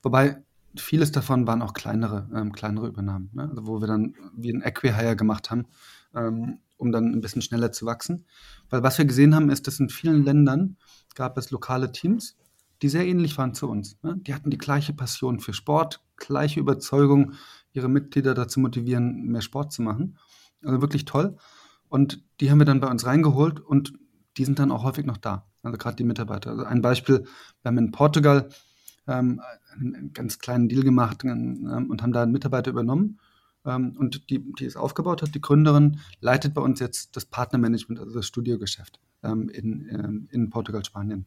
Wobei 0.04 0.44
vieles 0.76 1.12
davon 1.14 1.48
waren 1.48 1.62
auch 1.62 1.74
kleinere, 1.74 2.30
ähm, 2.36 2.52
kleinere 2.52 2.88
Übernahmen, 2.88 3.30
ne? 3.34 3.48
also 3.50 3.66
wo 3.66 3.80
wir 3.80 3.88
dann 3.88 4.16
wie 4.36 4.54
ein 4.54 4.62
Equihire 4.62 5.16
gemacht 5.16 5.50
haben, 5.50 5.66
ähm, 6.14 6.60
um 6.80 6.92
dann 6.92 7.14
ein 7.14 7.22
bisschen 7.22 7.42
schneller 7.42 7.72
zu 7.72 7.86
wachsen. 7.86 8.26
Weil 8.70 8.84
was 8.84 8.98
wir 8.98 9.06
gesehen 9.06 9.36
haben, 9.36 9.50
ist, 9.50 9.68
dass 9.68 9.80
in 9.80 9.90
vielen 9.90 10.24
Ländern 10.24 10.78
gab 11.14 11.38
es 11.38 11.52
lokale 11.52 11.92
Teams, 11.92 12.38
die 12.82 12.90
sehr 12.90 13.06
ähnlich 13.06 13.38
waren 13.38 13.54
zu 13.54 13.70
uns. 13.70 13.98
Ne? 14.02 14.18
Die 14.22 14.34
hatten 14.34 14.50
die 14.50 14.58
gleiche 14.58 14.94
Passion 14.94 15.40
für 15.40 15.54
Sport, 15.54 16.02
gleiche 16.16 16.60
Überzeugung, 16.60 17.34
ihre 17.74 17.90
Mitglieder 17.90 18.34
dazu 18.34 18.60
motivieren, 18.60 19.26
mehr 19.28 19.42
Sport 19.42 19.74
zu 19.74 19.82
machen. 19.82 20.18
Also 20.64 20.82
wirklich 20.82 21.06
toll. 21.06 21.36
Und 21.90 22.24
die 22.40 22.50
haben 22.50 22.60
wir 22.60 22.66
dann 22.66 22.80
bei 22.80 22.90
uns 22.90 23.06
reingeholt 23.06 23.60
und 23.60 23.94
die 24.38 24.46
sind 24.46 24.60
dann 24.60 24.72
auch 24.72 24.84
häufig 24.84 25.06
noch 25.06 25.18
da. 25.18 25.48
Also 25.64 25.78
gerade 25.78 25.98
die 25.98 26.04
Mitarbeiter. 26.04 26.52
Also 26.52 26.64
ein 26.64 26.82
Beispiel, 26.82 27.26
wir 27.62 27.70
haben 27.70 27.78
in 27.78 27.92
Portugal 27.92 28.50
ähm, 29.08 29.42
einen 29.74 30.14
ganz 30.14 30.40
kleinen 30.40 30.70
Deal 30.70 30.84
gemacht 30.84 31.24
ähm, 31.24 31.88
und 31.90 32.02
haben 32.02 32.14
da 32.14 32.24
einen 32.24 32.32
Mitarbeiter 32.32 32.72
übernommen. 32.72 33.20
Ähm, 33.66 33.96
und 33.98 34.30
die, 34.30 34.54
die 34.54 34.66
es 34.66 34.76
aufgebaut 34.76 35.22
hat, 35.22 35.36
die 35.36 35.42
Gründerin, 35.42 36.00
leitet 36.22 36.54
bei 36.54 36.62
uns 36.62 36.80
jetzt 36.80 37.16
das 37.16 37.26
Partnermanagement, 37.26 38.00
also 38.00 38.14
das 38.14 38.26
Studiogeschäft 38.26 39.00
ähm, 39.24 39.50
in, 39.50 39.88
ähm, 39.90 40.28
in 40.32 40.50
Portugal, 40.50 40.84
Spanien. 40.86 41.26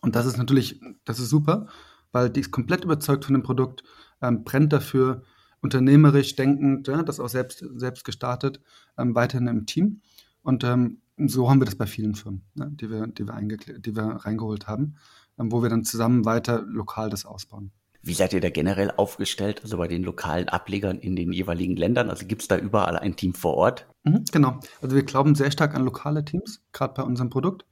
Und 0.00 0.16
das 0.16 0.26
ist 0.26 0.36
natürlich, 0.36 0.80
das 1.04 1.20
ist 1.20 1.30
super, 1.30 1.68
weil 2.12 2.30
die 2.30 2.40
ist 2.40 2.50
komplett 2.50 2.84
überzeugt 2.84 3.24
von 3.24 3.34
dem 3.34 3.42
Produkt, 3.42 3.84
ähm, 4.20 4.44
brennt 4.44 4.72
dafür, 4.72 5.22
unternehmerisch 5.60 6.36
denkend, 6.36 6.86
ja, 6.88 7.02
das 7.02 7.20
auch 7.20 7.28
selbst, 7.28 7.64
selbst 7.76 8.04
gestartet, 8.04 8.60
ähm, 8.98 9.14
weiterhin 9.14 9.46
im 9.46 9.66
Team. 9.66 10.00
Und 10.42 10.64
ähm, 10.64 10.98
so 11.16 11.48
haben 11.48 11.60
wir 11.60 11.64
das 11.64 11.76
bei 11.76 11.86
vielen 11.86 12.14
Firmen, 12.14 12.42
ne, 12.54 12.70
die, 12.70 12.90
wir, 12.90 13.06
die, 13.06 13.26
wir 13.26 13.78
die 13.78 13.96
wir 13.96 14.02
reingeholt 14.02 14.66
haben, 14.66 14.96
wo 15.36 15.62
wir 15.62 15.70
dann 15.70 15.84
zusammen 15.84 16.24
weiter 16.24 16.62
lokal 16.62 17.10
das 17.10 17.24
ausbauen. 17.24 17.72
Wie 18.06 18.14
seid 18.14 18.32
ihr 18.32 18.40
da 18.40 18.50
generell 18.50 18.92
aufgestellt, 18.92 19.62
also 19.64 19.78
bei 19.78 19.88
den 19.88 20.04
lokalen 20.04 20.48
Ablegern 20.48 21.00
in 21.00 21.16
den 21.16 21.32
jeweiligen 21.32 21.74
Ländern? 21.74 22.08
Also 22.08 22.24
gibt 22.24 22.42
es 22.42 22.46
da 22.46 22.56
überall 22.56 22.96
ein 22.96 23.16
Team 23.16 23.34
vor 23.34 23.54
Ort? 23.54 23.88
Mhm, 24.04 24.24
genau. 24.30 24.60
Also 24.80 24.94
wir 24.94 25.02
glauben 25.02 25.34
sehr 25.34 25.50
stark 25.50 25.74
an 25.74 25.82
lokale 25.82 26.24
Teams, 26.24 26.62
gerade 26.72 26.94
bei 26.94 27.02
unserem 27.02 27.30
Produkt. 27.30 27.66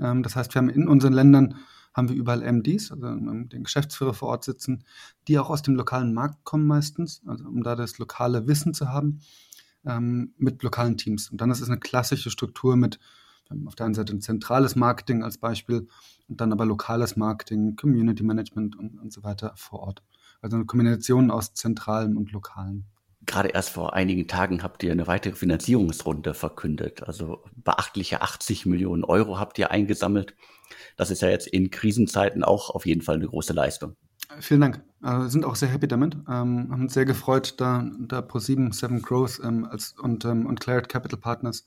Ähm, 0.00 0.22
das 0.22 0.34
heißt, 0.34 0.54
wir 0.54 0.60
haben 0.60 0.70
in 0.70 0.88
unseren 0.88 1.12
Ländern 1.12 1.56
haben 1.92 2.08
wir 2.08 2.16
überall 2.16 2.40
MDs, 2.40 2.90
also 2.90 3.06
ähm, 3.06 3.50
den 3.50 3.64
Geschäftsführer 3.64 4.14
vor 4.14 4.28
Ort 4.28 4.44
sitzen, 4.44 4.82
die 5.28 5.38
auch 5.38 5.50
aus 5.50 5.60
dem 5.60 5.74
lokalen 5.74 6.14
Markt 6.14 6.42
kommen 6.44 6.66
meistens, 6.66 7.20
also 7.26 7.44
um 7.46 7.62
da 7.62 7.76
das 7.76 7.98
lokale 7.98 8.46
Wissen 8.46 8.72
zu 8.72 8.88
haben, 8.88 9.20
ähm, 9.84 10.32
mit 10.38 10.62
lokalen 10.62 10.96
Teams. 10.96 11.30
Und 11.30 11.42
dann 11.42 11.50
ist 11.50 11.60
es 11.60 11.68
eine 11.68 11.80
klassische 11.80 12.30
Struktur 12.30 12.76
mit 12.76 12.98
auf 13.66 13.74
der 13.74 13.86
einen 13.86 13.94
Seite 13.94 14.14
ein 14.14 14.20
zentrales 14.20 14.76
Marketing 14.76 15.22
als 15.22 15.38
Beispiel 15.38 15.88
und 16.28 16.40
dann 16.40 16.52
aber 16.52 16.66
lokales 16.66 17.16
Marketing, 17.16 17.76
Community 17.76 18.22
Management 18.22 18.76
und, 18.76 18.98
und 18.98 19.12
so 19.12 19.22
weiter 19.22 19.52
vor 19.56 19.80
Ort. 19.80 20.02
Also 20.40 20.56
eine 20.56 20.66
Kombination 20.66 21.30
aus 21.30 21.54
zentralem 21.54 22.16
und 22.16 22.32
lokalem. 22.32 22.84
Gerade 23.24 23.48
erst 23.48 23.70
vor 23.70 23.94
einigen 23.94 24.28
Tagen 24.28 24.62
habt 24.62 24.82
ihr 24.84 24.92
eine 24.92 25.08
weitere 25.08 25.34
Finanzierungsrunde 25.34 26.32
verkündet. 26.34 27.02
Also 27.02 27.42
beachtliche 27.56 28.22
80 28.22 28.66
Millionen 28.66 29.02
Euro 29.04 29.38
habt 29.38 29.58
ihr 29.58 29.70
eingesammelt. 29.72 30.36
Das 30.96 31.10
ist 31.10 31.22
ja 31.22 31.28
jetzt 31.28 31.48
in 31.48 31.70
Krisenzeiten 31.70 32.44
auch 32.44 32.70
auf 32.70 32.86
jeden 32.86 33.02
Fall 33.02 33.16
eine 33.16 33.26
große 33.26 33.52
Leistung. 33.52 33.96
Vielen 34.40 34.60
Dank. 34.60 34.84
Wir 35.00 35.28
sind 35.28 35.44
auch 35.44 35.56
sehr 35.56 35.68
happy 35.68 35.88
damit. 35.88 36.14
Ähm, 36.14 36.68
haben 36.70 36.82
uns 36.82 36.94
sehr 36.94 37.04
gefreut, 37.04 37.54
da, 37.58 37.88
da 38.00 38.20
Pro7, 38.20 38.72
Seven 38.72 39.02
Growth 39.02 39.40
ähm, 39.42 39.64
als, 39.64 39.94
und, 39.98 40.24
ähm, 40.24 40.46
und 40.46 40.60
Claret 40.60 40.88
Capital 40.88 41.18
Partners 41.18 41.64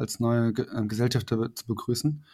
als 0.00 0.20
neue 0.20 0.48
äh, 0.48 0.86
Gesellschafter 0.86 1.54
zu 1.54 1.66
begrüßen. 1.66 2.24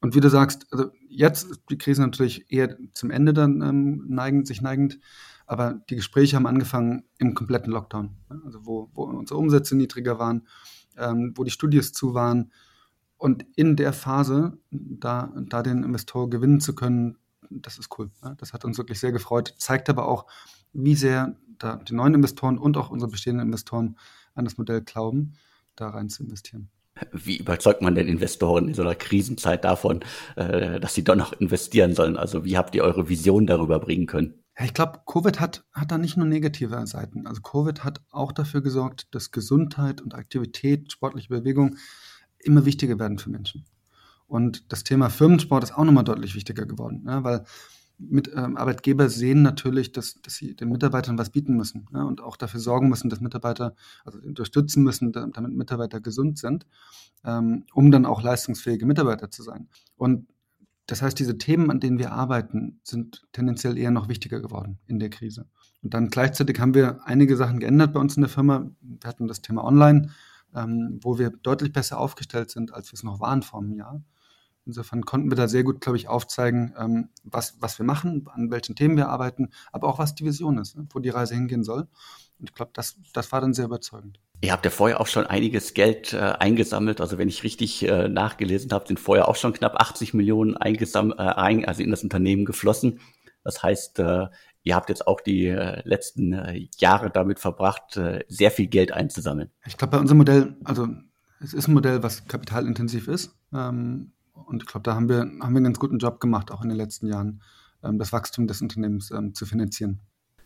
Und 0.00 0.14
wie 0.14 0.20
du 0.20 0.28
sagst, 0.28 0.66
also 0.70 0.90
jetzt 1.08 1.50
ist 1.50 1.62
die 1.70 1.78
Krise 1.78 2.02
natürlich 2.02 2.52
eher 2.52 2.76
zum 2.92 3.10
Ende 3.10 3.32
dann 3.32 3.62
ähm, 3.62 4.04
neigend, 4.06 4.46
sich 4.46 4.60
neigend, 4.60 5.00
aber 5.46 5.80
die 5.88 5.96
Gespräche 5.96 6.36
haben 6.36 6.46
angefangen 6.46 7.04
im 7.18 7.34
kompletten 7.34 7.72
Lockdown, 7.72 8.10
also 8.44 8.66
wo, 8.66 8.90
wo 8.94 9.04
unsere 9.04 9.38
Umsätze 9.38 9.76
niedriger 9.76 10.18
waren, 10.18 10.46
ähm, 10.96 11.32
wo 11.34 11.44
die 11.44 11.50
Studios 11.50 11.92
zu 11.92 12.14
waren. 12.14 12.52
Und 13.16 13.46
in 13.56 13.76
der 13.76 13.92
Phase, 13.92 14.58
da, 14.70 15.32
da 15.36 15.62
den 15.62 15.82
Investor 15.82 16.28
gewinnen 16.28 16.60
zu 16.60 16.74
können, 16.74 17.16
das 17.50 17.78
ist 17.78 17.88
cool. 17.98 18.10
Ja? 18.22 18.34
Das 18.34 18.52
hat 18.52 18.64
uns 18.64 18.78
wirklich 18.78 19.00
sehr 19.00 19.12
gefreut, 19.12 19.54
zeigt 19.58 19.88
aber 19.88 20.06
auch, 20.06 20.26
wie 20.72 20.96
sehr 20.96 21.36
da 21.58 21.76
die 21.76 21.94
neuen 21.94 22.14
Investoren 22.14 22.58
und 22.58 22.76
auch 22.76 22.90
unsere 22.90 23.10
bestehenden 23.10 23.46
Investoren 23.46 23.96
an 24.34 24.44
das 24.44 24.58
Modell 24.58 24.82
glauben, 24.82 25.34
da 25.76 25.88
rein 25.88 26.08
zu 26.08 26.24
investieren. 26.24 26.68
Wie 27.12 27.38
überzeugt 27.38 27.82
man 27.82 27.94
denn 27.94 28.06
Investoren 28.06 28.68
in 28.68 28.74
so 28.74 28.82
einer 28.82 28.94
Krisenzeit 28.94 29.64
davon, 29.64 30.00
äh, 30.36 30.78
dass 30.78 30.94
sie 30.94 31.02
doch 31.02 31.16
noch 31.16 31.32
investieren 31.32 31.94
sollen? 31.94 32.16
Also 32.16 32.44
wie 32.44 32.56
habt 32.56 32.74
ihr 32.74 32.84
eure 32.84 33.08
Vision 33.08 33.46
darüber 33.46 33.80
bringen 33.80 34.06
können? 34.06 34.34
Ja, 34.58 34.64
ich 34.64 34.74
glaube, 34.74 35.00
Covid 35.04 35.40
hat, 35.40 35.64
hat 35.72 35.90
da 35.90 35.98
nicht 35.98 36.16
nur 36.16 36.26
negative 36.26 36.86
Seiten. 36.86 37.26
Also 37.26 37.42
Covid 37.42 37.82
hat 37.82 38.00
auch 38.10 38.30
dafür 38.30 38.62
gesorgt, 38.62 39.12
dass 39.12 39.32
Gesundheit 39.32 40.00
und 40.00 40.14
Aktivität, 40.14 40.92
sportliche 40.92 41.28
Bewegung 41.28 41.76
immer 42.38 42.64
wichtiger 42.64 42.98
werden 43.00 43.18
für 43.18 43.30
Menschen. 43.30 43.66
Und 44.26 44.72
das 44.72 44.84
Thema 44.84 45.10
Firmensport 45.10 45.64
ist 45.64 45.76
auch 45.76 45.84
nochmal 45.84 46.04
deutlich 46.04 46.34
wichtiger 46.34 46.66
geworden, 46.66 47.02
ne? 47.04 47.24
weil 47.24 47.44
mit, 47.98 48.30
ähm, 48.34 48.56
Arbeitgeber 48.56 49.08
sehen 49.08 49.42
natürlich, 49.42 49.92
dass, 49.92 50.20
dass 50.20 50.34
sie 50.34 50.54
den 50.54 50.68
Mitarbeitern 50.68 51.18
was 51.18 51.30
bieten 51.30 51.56
müssen 51.56 51.86
ja, 51.92 52.02
und 52.02 52.20
auch 52.20 52.36
dafür 52.36 52.60
sorgen 52.60 52.88
müssen, 52.88 53.08
dass 53.08 53.20
Mitarbeiter, 53.20 53.74
also 54.04 54.18
unterstützen 54.18 54.82
müssen, 54.82 55.12
damit 55.12 55.52
Mitarbeiter 55.52 56.00
gesund 56.00 56.38
sind, 56.38 56.66
ähm, 57.24 57.64
um 57.72 57.90
dann 57.90 58.06
auch 58.06 58.22
leistungsfähige 58.22 58.86
Mitarbeiter 58.86 59.30
zu 59.30 59.42
sein. 59.42 59.68
Und 59.96 60.26
das 60.86 61.00
heißt, 61.00 61.18
diese 61.18 61.38
Themen, 61.38 61.70
an 61.70 61.80
denen 61.80 61.98
wir 61.98 62.12
arbeiten, 62.12 62.80
sind 62.82 63.26
tendenziell 63.32 63.78
eher 63.78 63.90
noch 63.90 64.08
wichtiger 64.08 64.40
geworden 64.40 64.78
in 64.86 64.98
der 64.98 65.08
Krise. 65.08 65.46
Und 65.82 65.94
dann 65.94 66.08
gleichzeitig 66.08 66.60
haben 66.60 66.74
wir 66.74 67.00
einige 67.04 67.36
Sachen 67.36 67.58
geändert 67.60 67.92
bei 67.94 68.00
uns 68.00 68.16
in 68.16 68.22
der 68.22 68.28
Firma. 68.28 68.70
Wir 68.80 69.08
hatten 69.08 69.26
das 69.26 69.40
Thema 69.40 69.64
Online, 69.64 70.10
ähm, 70.54 70.98
wo 71.02 71.18
wir 71.18 71.30
deutlich 71.30 71.72
besser 71.72 71.98
aufgestellt 71.98 72.50
sind, 72.50 72.74
als 72.74 72.92
wir 72.92 72.94
es 72.94 73.02
noch 73.02 73.20
waren 73.20 73.42
vor 73.42 73.60
einem 73.60 73.72
Jahr. 73.72 74.02
Insofern 74.66 75.04
konnten 75.04 75.30
wir 75.30 75.36
da 75.36 75.46
sehr 75.46 75.62
gut, 75.62 75.80
glaube 75.80 75.98
ich, 75.98 76.08
aufzeigen, 76.08 76.74
ähm, 76.78 77.08
was, 77.22 77.56
was 77.60 77.78
wir 77.78 77.84
machen, 77.84 78.26
an 78.32 78.50
welchen 78.50 78.74
Themen 78.74 78.96
wir 78.96 79.08
arbeiten, 79.08 79.50
aber 79.72 79.88
auch 79.88 79.98
was 79.98 80.14
die 80.14 80.24
Vision 80.24 80.58
ist, 80.58 80.76
ne, 80.76 80.86
wo 80.92 81.00
die 81.00 81.10
Reise 81.10 81.34
hingehen 81.34 81.64
soll. 81.64 81.86
Und 82.38 82.48
ich 82.48 82.54
glaube, 82.54 82.72
das, 82.74 82.96
das 83.12 83.30
war 83.30 83.40
dann 83.40 83.54
sehr 83.54 83.66
überzeugend. 83.66 84.18
Ihr 84.40 84.52
habt 84.52 84.64
ja 84.64 84.70
vorher 84.70 85.00
auch 85.00 85.06
schon 85.06 85.26
einiges 85.26 85.74
Geld 85.74 86.12
äh, 86.12 86.18
eingesammelt. 86.18 87.00
Also 87.00 87.18
wenn 87.18 87.28
ich 87.28 87.44
richtig 87.44 87.86
äh, 87.86 88.08
nachgelesen 88.08 88.72
habe, 88.72 88.86
sind 88.86 89.00
vorher 89.00 89.28
auch 89.28 89.36
schon 89.36 89.52
knapp 89.52 89.76
80 89.80 90.14
Millionen 90.14 90.56
eingesammelt, 90.56 91.18
äh, 91.18 91.22
ein, 91.22 91.64
also 91.64 91.82
in 91.82 91.90
das 91.90 92.02
Unternehmen 92.02 92.44
geflossen. 92.44 93.00
Das 93.44 93.62
heißt, 93.62 93.98
äh, 94.00 94.26
ihr 94.62 94.74
habt 94.74 94.88
jetzt 94.88 95.06
auch 95.06 95.20
die 95.20 95.46
äh, 95.46 95.82
letzten 95.84 96.32
äh, 96.32 96.68
Jahre 96.78 97.10
damit 97.10 97.38
verbracht, 97.38 97.96
äh, 97.96 98.24
sehr 98.28 98.50
viel 98.50 98.66
Geld 98.66 98.92
einzusammeln. 98.92 99.50
Ich 99.66 99.76
glaube, 99.76 99.92
bei 99.92 99.98
unserem 99.98 100.18
Modell, 100.18 100.56
also 100.64 100.88
es 101.40 101.54
ist 101.54 101.68
ein 101.68 101.74
Modell, 101.74 102.02
was 102.02 102.26
kapitalintensiv 102.26 103.06
ist. 103.06 103.36
Ähm, 103.52 104.13
und 104.34 104.62
ich 104.62 104.68
glaube, 104.68 104.82
da 104.82 104.94
haben 104.94 105.08
wir, 105.08 105.20
haben 105.20 105.38
wir 105.38 105.46
einen 105.46 105.64
ganz 105.64 105.78
guten 105.78 105.98
Job 105.98 106.20
gemacht, 106.20 106.50
auch 106.50 106.62
in 106.62 106.68
den 106.68 106.78
letzten 106.78 107.06
Jahren, 107.06 107.42
ähm, 107.82 107.98
das 107.98 108.12
Wachstum 108.12 108.46
des 108.46 108.60
Unternehmens 108.60 109.10
ähm, 109.10 109.34
zu 109.34 109.46
finanzieren. 109.46 110.00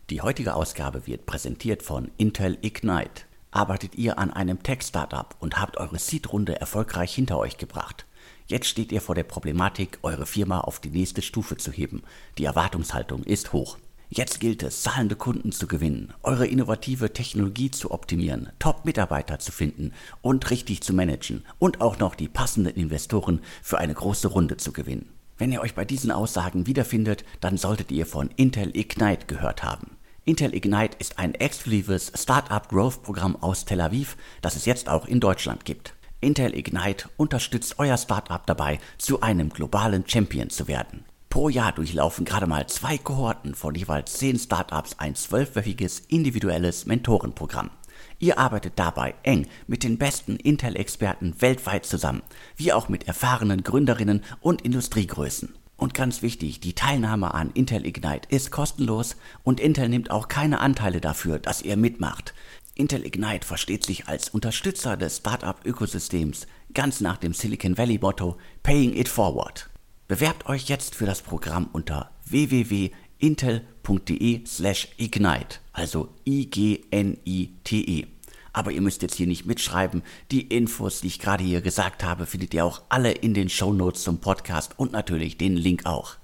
Die 0.09 0.21
heutige 0.21 0.55
Ausgabe 0.55 1.05
wird 1.05 1.25
präsentiert 1.25 1.83
von 1.83 2.09
Intel 2.17 2.57
Ignite. 2.61 3.23
Arbeitet 3.51 3.95
ihr 3.95 4.19
an 4.19 4.31
einem 4.31 4.61
Tech-Startup 4.61 5.35
und 5.39 5.59
habt 5.59 5.77
eure 5.77 5.97
Seed-Runde 5.97 6.59
erfolgreich 6.59 7.13
hinter 7.13 7.37
euch 7.37 7.57
gebracht? 7.57 8.05
Jetzt 8.47 8.67
steht 8.67 8.91
ihr 8.91 9.01
vor 9.01 9.15
der 9.15 9.23
Problematik, 9.23 9.99
eure 10.01 10.25
Firma 10.25 10.61
auf 10.61 10.79
die 10.79 10.89
nächste 10.89 11.21
Stufe 11.21 11.57
zu 11.57 11.71
heben. 11.71 12.03
Die 12.37 12.45
Erwartungshaltung 12.45 13.23
ist 13.23 13.53
hoch. 13.53 13.77
Jetzt 14.11 14.39
gilt 14.39 14.63
es, 14.63 14.81
zahlende 14.81 15.15
Kunden 15.15 15.51
zu 15.51 15.67
gewinnen, 15.67 16.15
eure 16.23 16.47
innovative 16.47 17.13
Technologie 17.13 17.69
zu 17.69 17.91
optimieren, 17.91 18.49
Top-Mitarbeiter 18.57 19.37
zu 19.37 19.51
finden 19.51 19.93
und 20.23 20.49
richtig 20.49 20.81
zu 20.81 20.93
managen 20.93 21.45
und 21.59 21.79
auch 21.79 21.99
noch 21.99 22.15
die 22.15 22.27
passenden 22.27 22.75
Investoren 22.75 23.39
für 23.61 23.77
eine 23.77 23.93
große 23.93 24.29
Runde 24.29 24.57
zu 24.57 24.71
gewinnen. 24.71 25.09
Wenn 25.37 25.51
ihr 25.51 25.61
euch 25.61 25.75
bei 25.75 25.85
diesen 25.85 26.09
Aussagen 26.09 26.65
wiederfindet, 26.65 27.23
dann 27.39 27.57
solltet 27.57 27.91
ihr 27.91 28.07
von 28.07 28.31
Intel 28.35 28.75
Ignite 28.75 29.27
gehört 29.27 29.63
haben. 29.63 29.91
Intel 30.25 30.55
Ignite 30.55 30.97
ist 30.97 31.19
ein 31.19 31.35
exklusives 31.35 32.11
Startup 32.15 32.67
Growth 32.67 33.03
Programm 33.03 33.35
aus 33.35 33.65
Tel 33.65 33.79
Aviv, 33.79 34.17
das 34.41 34.55
es 34.55 34.65
jetzt 34.65 34.89
auch 34.89 35.05
in 35.05 35.19
Deutschland 35.19 35.65
gibt. 35.65 35.93
Intel 36.19 36.57
Ignite 36.57 37.09
unterstützt 37.15 37.75
euer 37.77 37.97
Startup 37.97 38.45
dabei, 38.45 38.79
zu 38.97 39.21
einem 39.21 39.49
globalen 39.49 40.03
Champion 40.07 40.49
zu 40.49 40.67
werden. 40.67 41.05
Pro 41.29 41.47
Jahr 41.47 41.73
durchlaufen 41.73 42.25
gerade 42.25 42.47
mal 42.47 42.65
zwei 42.65 42.97
Kohorten 42.97 43.53
von 43.53 43.75
jeweils 43.75 44.13
zehn 44.13 44.39
Startups 44.39 44.95
ein 44.97 45.13
zwölfwöchiges 45.13 45.99
individuelles 46.07 46.87
Mentorenprogramm. 46.87 47.69
Ihr 48.17 48.39
arbeitet 48.39 48.73
dabei 48.77 49.13
eng 49.21 49.47
mit 49.67 49.83
den 49.83 49.99
besten 49.99 50.37
Intel-Experten 50.37 51.39
weltweit 51.39 51.85
zusammen, 51.85 52.23
wie 52.55 52.73
auch 52.73 52.89
mit 52.89 53.07
erfahrenen 53.07 53.63
Gründerinnen 53.63 54.23
und 54.41 54.63
Industriegrößen. 54.63 55.53
Und 55.77 55.93
ganz 55.93 56.23
wichtig, 56.23 56.61
die 56.61 56.73
Teilnahme 56.73 57.33
an 57.33 57.51
Intel 57.51 57.85
Ignite 57.85 58.27
ist 58.29 58.49
kostenlos 58.49 59.15
und 59.43 59.59
Intel 59.59 59.87
nimmt 59.87 60.09
auch 60.09 60.29
keine 60.29 60.59
Anteile 60.59 60.99
dafür, 60.99 61.37
dass 61.37 61.61
ihr 61.61 61.77
mitmacht. 61.77 62.33
Intel 62.73 63.05
Ignite 63.05 63.45
versteht 63.45 63.85
sich 63.85 64.07
als 64.07 64.29
Unterstützer 64.29 64.97
des 64.97 65.17
Startup-Ökosystems, 65.17 66.47
ganz 66.73 67.01
nach 67.01 67.17
dem 67.17 67.33
Silicon 67.33 67.77
Valley 67.77 67.99
Motto 68.01 68.37
Paying 68.63 68.95
It 68.95 69.07
Forward. 69.07 69.68
Bewerbt 70.09 70.49
euch 70.49 70.67
jetzt 70.69 70.95
für 70.95 71.05
das 71.05 71.21
Programm 71.21 71.69
unter 71.71 72.09
www.intel.de 72.25 74.43
slash 74.43 74.87
ignite, 74.97 75.59
also 75.71 76.09
I-G-N-I-T-E. 76.25 78.07
Aber 78.51 78.71
ihr 78.71 78.81
müsst 78.81 79.03
jetzt 79.03 79.13
hier 79.13 79.27
nicht 79.27 79.45
mitschreiben. 79.45 80.01
Die 80.31 80.47
Infos, 80.47 81.01
die 81.01 81.07
ich 81.07 81.19
gerade 81.19 81.43
hier 81.43 81.61
gesagt 81.61 82.03
habe, 82.03 82.25
findet 82.25 82.55
ihr 82.55 82.65
auch 82.65 82.81
alle 82.89 83.11
in 83.11 83.35
den 83.35 83.49
Show 83.49 83.71
Notes 83.71 84.01
zum 84.01 84.19
Podcast 84.19 84.79
und 84.79 84.93
natürlich 84.93 85.37
den 85.37 85.55
Link 85.55 85.85
auch. 85.85 86.15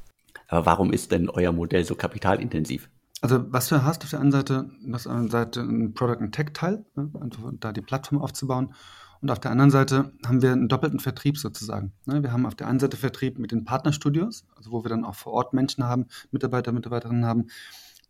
Aber 0.48 0.66
warum 0.66 0.92
ist 0.92 1.12
denn 1.12 1.30
euer 1.30 1.52
Modell 1.52 1.86
so 1.86 1.94
kapitalintensiv? 1.94 2.90
Also 3.22 3.54
was 3.54 3.70
du 3.70 3.84
hast 3.84 4.04
auf 4.04 4.10
der 4.10 4.20
einen 4.20 4.32
Seite, 4.32 4.72
auf 4.92 5.04
der 5.04 5.12
einen 5.12 5.30
Seite 5.30 5.62
ein 5.62 5.94
Product 5.94 6.22
and 6.22 6.34
Tech 6.34 6.54
Teil, 6.56 6.84
ne, 6.96 7.12
da 7.60 7.72
die 7.72 7.82
Plattform 7.82 8.20
aufzubauen 8.20 8.74
und 9.22 9.32
auf 9.32 9.40
der 9.40 9.52
anderen 9.52 9.72
Seite 9.72 10.12
haben 10.26 10.42
wir 10.42 10.52
einen 10.52 10.68
doppelten 10.68 11.00
Vertrieb 11.00 11.38
sozusagen. 11.38 11.94
Ne? 12.06 12.22
Wir 12.24 12.32
haben 12.32 12.46
auf 12.46 12.56
der 12.56 12.68
einen 12.68 12.80
Seite 12.80 12.98
Vertrieb 12.98 13.40
mit 13.40 13.52
den 13.52 13.66
Partnerstudios, 13.66 14.46
also 14.56 14.72
wo 14.72 14.84
wir 14.84 14.90
dann 14.90 15.06
auch 15.06 15.16
vor 15.16 15.34
Ort 15.34 15.54
Menschen 15.54 15.84
haben, 15.84 16.06
Mitarbeiter, 16.32 16.72
Mitarbeiterinnen 16.72 17.26
haben, 17.26 17.48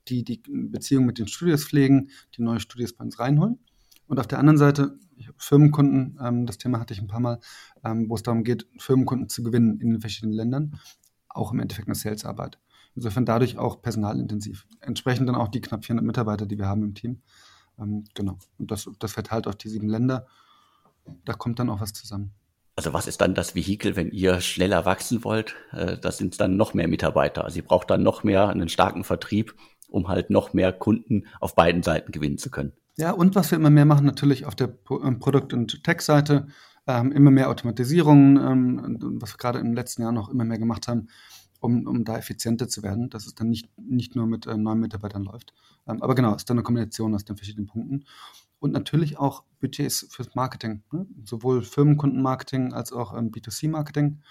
die 0.08 0.24
die 0.24 0.42
Beziehung 0.48 1.06
mit 1.06 1.18
den 1.18 1.28
Studios 1.28 1.66
pflegen, 1.66 2.10
die 2.36 2.42
neue 2.42 2.60
Studios 2.60 2.94
bei 2.94 3.04
uns 3.06 3.20
reinholen. 3.20 3.60
Und 4.08 4.20
auf 4.20 4.28
der 4.28 4.40
anderen 4.40 4.58
Seite 4.58 5.00
Firmenkunden, 5.38 6.20
ähm, 6.22 6.46
das 6.46 6.58
Thema 6.58 6.80
hatte 6.80 6.94
ich 6.94 7.02
ein 7.02 7.08
paar 7.08 7.20
Mal, 7.20 7.40
ähm, 7.84 8.10
wo 8.10 8.16
es 8.16 8.24
darum 8.24 8.44
geht, 8.44 8.68
Firmenkunden 8.78 9.30
zu 9.30 9.44
gewinnen 9.44 9.80
in 9.80 9.92
den 9.92 10.02
verschiedenen 10.02 10.34
Ländern, 10.34 10.80
auch 11.30 11.52
im 11.52 11.60
Endeffekt 11.60 11.88
eine 11.88 11.96
Salesarbeit. 11.96 12.60
Insofern 12.96 13.26
dadurch 13.26 13.58
auch 13.58 13.82
personalintensiv. 13.82 14.68
Entsprechend 14.80 15.28
dann 15.28 15.36
auch 15.36 15.50
die 15.50 15.62
knapp 15.62 15.86
400 15.86 16.06
Mitarbeiter, 16.06 16.46
die 16.46 16.58
wir 16.58 16.68
haben 16.68 16.84
im 16.84 16.94
Team. 16.94 17.22
Ähm, 17.80 18.06
genau. 18.14 18.38
Und 18.58 18.72
das, 18.72 18.90
das 19.00 19.14
verteilt 19.14 19.48
auf 19.48 19.56
die 19.56 19.70
sieben 19.70 19.90
Länder 19.90 20.28
da 21.26 21.34
kommt 21.34 21.60
dann 21.60 21.70
auch 21.70 21.82
was 21.82 21.94
zusammen. 21.94 22.32
Also 22.76 22.94
was 22.94 23.08
ist 23.08 23.22
dann 23.22 23.36
das 23.36 23.56
Vehikel, 23.56 23.96
wenn 23.96 24.12
ihr 24.12 24.42
schneller 24.42 24.86
wachsen 24.86 25.24
wollt? 25.24 25.56
Äh, 25.72 25.98
das 25.98 26.18
sind 26.18 26.40
dann 26.42 26.58
noch 26.58 26.74
mehr 26.74 26.88
Mitarbeiter. 26.88 27.46
Also 27.46 27.58
ihr 27.58 27.66
braucht 27.66 27.90
dann 27.90 28.04
noch 28.04 28.24
mehr 28.24 28.50
einen 28.50 28.70
starken 28.70 29.04
Vertrieb, 29.04 29.56
um 29.90 30.10
halt 30.10 30.30
noch 30.30 30.54
mehr 30.54 30.74
Kunden 30.74 31.24
auf 31.40 31.56
beiden 31.56 31.84
Seiten 31.84 32.12
gewinnen 32.12 32.38
zu 32.38 32.50
können. 32.50 32.74
Ja, 32.98 33.12
und 33.12 33.36
was 33.36 33.52
wir 33.52 33.58
immer 33.58 33.70
mehr 33.70 33.86
machen, 33.86 34.06
natürlich 34.06 34.46
auf 34.46 34.56
der 34.56 34.78
ähm, 34.90 35.20
Produkt- 35.20 35.54
und 35.54 35.84
Tech-Seite, 35.84 36.48
ähm, 36.88 37.12
immer 37.12 37.32
mehr 37.32 37.50
Automatisierung, 37.50 38.38
ähm, 38.38 38.98
was 39.20 39.34
wir 39.34 39.38
gerade 39.38 39.60
im 39.60 39.74
letzten 39.74 40.02
Jahr 40.02 40.12
noch 40.12 40.30
immer 40.30 40.46
mehr 40.46 40.60
gemacht 40.60 40.88
haben, 40.88 41.08
um, 41.60 41.88
um 41.88 42.04
da 42.04 42.18
effizienter 42.18 42.68
zu 42.68 42.84
werden, 42.84 43.10
dass 43.10 43.26
es 43.26 43.36
dann 43.36 43.50
nicht, 43.50 43.70
nicht 43.78 44.16
nur 44.16 44.28
mit 44.28 44.48
äh, 44.48 44.56
neuen 44.56 44.80
Mitarbeitern 44.80 45.24
läuft. 45.24 45.54
Ähm, 45.88 46.02
aber 46.02 46.16
genau, 46.16 46.32
es 46.32 46.44
ist 46.44 46.50
dann 46.50 46.58
eine 46.58 46.64
Kombination 46.64 47.16
aus 47.16 47.26
den 47.26 47.38
verschiedenen 47.38 47.68
Punkten 47.68 48.06
und 48.60 48.72
natürlich 48.72 49.18
auch 49.18 49.44
Budgets 49.60 50.08
fürs 50.12 50.36
Marketing, 50.36 50.84
ne? 50.92 51.06
sowohl 51.24 51.62
Firmenkundenmarketing 51.62 52.74
als 52.74 52.92
auch 52.92 53.16
ähm, 53.18 53.32
B2C-Marketing. 53.32 54.22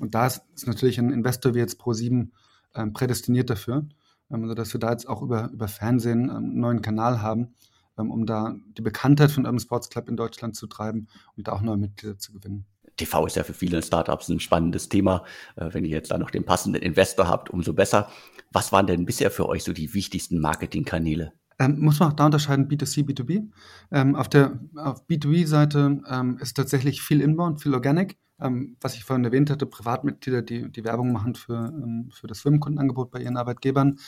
Und 0.00 0.14
da 0.14 0.26
ist, 0.26 0.42
ist, 0.54 0.66
natürlich 0.66 0.98
ein 0.98 1.10
Investor 1.10 1.54
wie 1.54 1.58
jetzt 1.58 1.80
Pro7 1.80 2.28
ähm, 2.74 2.92
prädestiniert 2.92 3.50
dafür, 3.50 3.86
ähm, 4.30 4.42
also 4.42 4.54
dass 4.54 4.72
wir 4.72 4.80
da 4.80 4.90
jetzt 4.90 5.08
auch 5.08 5.22
über, 5.22 5.50
über 5.52 5.68
Fernsehen 5.68 6.24
ähm, 6.24 6.36
einen 6.36 6.60
neuen 6.60 6.82
Kanal 6.82 7.22
haben, 7.22 7.54
ähm, 7.98 8.10
um 8.10 8.26
da 8.26 8.56
die 8.76 8.82
Bekanntheit 8.82 9.30
von 9.30 9.44
Urban 9.44 9.60
Sports 9.60 9.90
Club 9.90 10.08
in 10.08 10.16
Deutschland 10.16 10.56
zu 10.56 10.66
treiben 10.66 11.08
und 11.36 11.48
da 11.48 11.52
auch 11.52 11.62
neue 11.62 11.76
Mitglieder 11.76 12.18
zu 12.18 12.32
gewinnen. 12.32 12.66
TV 12.96 13.26
ist 13.26 13.36
ja 13.36 13.44
für 13.44 13.54
viele 13.54 13.82
Startups 13.82 14.28
ein 14.28 14.40
spannendes 14.40 14.88
Thema. 14.88 15.24
Äh, 15.56 15.72
wenn 15.72 15.84
ihr 15.84 15.90
jetzt 15.90 16.10
da 16.10 16.18
noch 16.18 16.30
den 16.30 16.44
passenden 16.44 16.82
Investor 16.82 17.28
habt, 17.28 17.50
umso 17.50 17.72
besser. 17.72 18.10
Was 18.52 18.72
waren 18.72 18.86
denn 18.86 19.04
bisher 19.04 19.30
für 19.30 19.48
euch 19.48 19.64
so 19.64 19.72
die 19.72 19.94
wichtigsten 19.94 20.40
Marketingkanäle? 20.40 21.32
Ähm, 21.58 21.80
muss 21.80 22.00
man 22.00 22.10
auch 22.10 22.16
da 22.16 22.26
unterscheiden, 22.26 22.68
B2C, 22.68 23.04
B2B. 23.04 23.48
Ähm, 23.92 24.16
auf 24.16 24.28
der 24.28 24.58
auf 24.76 25.06
B2B-Seite 25.06 26.02
ähm, 26.08 26.38
ist 26.38 26.54
tatsächlich 26.54 27.02
viel 27.02 27.20
Inbound, 27.20 27.62
viel 27.62 27.74
Organic. 27.74 28.18
Ähm, 28.40 28.76
was 28.80 28.94
ich 28.94 29.04
vorhin 29.04 29.24
erwähnt 29.24 29.50
hatte, 29.50 29.66
Privatmitglieder, 29.66 30.42
die, 30.42 30.70
die 30.70 30.84
Werbung 30.84 31.12
machen 31.12 31.36
für, 31.36 31.72
ähm, 31.72 32.10
für 32.12 32.26
das 32.26 32.40
Firmenkundenangebot 32.40 33.10
bei 33.10 33.20
ihren 33.20 33.36
Arbeitgebern. 33.36 33.98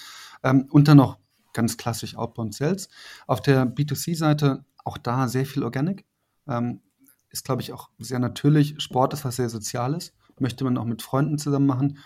Ähm, 0.43 0.67
und 0.71 0.89
dann 0.89 0.97
noch 0.97 1.19
ganz 1.53 1.77
klassisch 1.77 2.17
Outbound 2.17 2.55
Sales. 2.55 2.89
Auf 3.27 3.41
der 3.41 3.65
B2C-Seite 3.67 4.65
auch 4.85 4.99
da 4.99 5.29
sehr 5.29 5.47
viel 5.47 5.63
Organic. 5.65 6.05
ist, 7.31 7.45
glaube 7.45 7.63
ich, 7.63 7.73
auch 7.73 7.91
sehr 7.99 8.21
natürlich. 8.21 8.77
Sport 8.79 9.15
ist 9.15 9.25
was 9.25 9.37
sehr 9.37 9.49
Soziales. 9.49 10.15
Möchte 10.39 10.63
man 10.65 10.77
auch 10.79 10.85
mit 10.85 11.03
Freunden 11.03 11.39
zusammen 11.39 11.67
machen. 11.67 11.99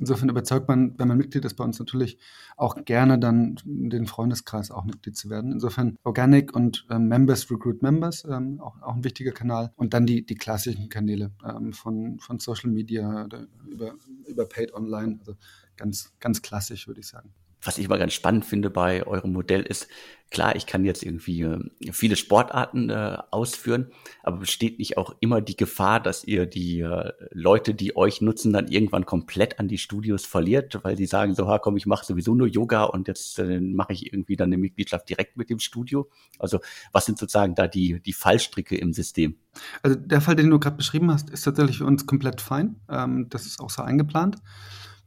Insofern 0.00 0.28
überzeugt 0.28 0.68
man, 0.68 0.98
wenn 0.98 1.08
man 1.08 1.18
Mitglied 1.18 1.44
ist 1.44 1.54
bei 1.54 1.64
uns 1.64 1.78
natürlich 1.78 2.18
auch 2.56 2.84
gerne 2.84 3.18
dann 3.18 3.58
den 3.64 4.06
Freundeskreis 4.06 4.70
auch 4.70 4.84
Mitglied 4.84 5.16
zu 5.16 5.28
werden. 5.28 5.52
Insofern 5.52 5.96
Organic 6.04 6.54
und 6.54 6.86
ähm, 6.90 7.08
Members 7.08 7.50
Recruit 7.50 7.82
Members, 7.82 8.24
ähm, 8.24 8.60
auch, 8.60 8.80
auch 8.80 8.94
ein 8.94 9.04
wichtiger 9.04 9.32
Kanal. 9.32 9.72
Und 9.76 9.94
dann 9.94 10.06
die, 10.06 10.24
die 10.24 10.36
klassischen 10.36 10.88
Kanäle 10.88 11.32
ähm, 11.44 11.72
von, 11.72 12.20
von 12.20 12.38
Social 12.38 12.70
Media 12.70 13.28
über, 13.66 13.94
über 14.26 14.46
Paid 14.46 14.72
Online, 14.72 15.16
also 15.18 15.34
ganz, 15.76 16.12
ganz 16.20 16.42
klassisch, 16.42 16.86
würde 16.86 17.00
ich 17.00 17.08
sagen 17.08 17.32
was 17.62 17.78
ich 17.78 17.84
immer 17.84 17.98
ganz 17.98 18.12
spannend 18.12 18.44
finde 18.44 18.70
bei 18.70 19.06
eurem 19.06 19.32
Modell 19.32 19.62
ist, 19.62 19.88
klar, 20.30 20.56
ich 20.56 20.66
kann 20.66 20.84
jetzt 20.84 21.02
irgendwie 21.02 21.42
äh, 21.42 21.58
viele 21.92 22.16
Sportarten 22.16 22.90
äh, 22.90 23.18
ausführen, 23.30 23.90
aber 24.22 24.38
besteht 24.38 24.78
nicht 24.78 24.98
auch 24.98 25.14
immer 25.20 25.40
die 25.40 25.56
Gefahr, 25.56 26.00
dass 26.00 26.24
ihr 26.24 26.46
die 26.46 26.80
äh, 26.80 27.12
Leute, 27.30 27.74
die 27.74 27.96
euch 27.96 28.20
nutzen, 28.20 28.52
dann 28.52 28.68
irgendwann 28.68 29.06
komplett 29.06 29.58
an 29.58 29.68
die 29.68 29.78
Studios 29.78 30.26
verliert, 30.26 30.78
weil 30.82 30.96
sie 30.96 31.06
sagen 31.06 31.34
so, 31.34 31.48
ha, 31.48 31.58
komm, 31.58 31.76
ich 31.76 31.86
mache 31.86 32.04
sowieso 32.04 32.34
nur 32.34 32.46
Yoga 32.46 32.84
und 32.84 33.08
jetzt 33.08 33.38
äh, 33.38 33.60
mache 33.60 33.92
ich 33.92 34.12
irgendwie 34.12 34.36
dann 34.36 34.48
eine 34.48 34.58
Mitgliedschaft 34.58 35.08
direkt 35.08 35.36
mit 35.36 35.50
dem 35.50 35.58
Studio. 35.58 36.10
Also 36.38 36.60
was 36.92 37.06
sind 37.06 37.18
sozusagen 37.18 37.54
da 37.54 37.66
die, 37.66 38.00
die 38.00 38.12
Fallstricke 38.12 38.76
im 38.76 38.92
System? 38.92 39.36
Also 39.82 39.96
der 39.96 40.20
Fall, 40.20 40.36
den 40.36 40.50
du 40.50 40.58
gerade 40.58 40.76
beschrieben 40.76 41.10
hast, 41.10 41.30
ist 41.30 41.42
tatsächlich 41.42 41.78
für 41.78 41.86
uns 41.86 42.06
komplett 42.06 42.40
fein. 42.40 42.76
Ähm, 42.90 43.28
das 43.30 43.46
ist 43.46 43.60
auch 43.60 43.70
so 43.70 43.82
eingeplant. 43.82 44.36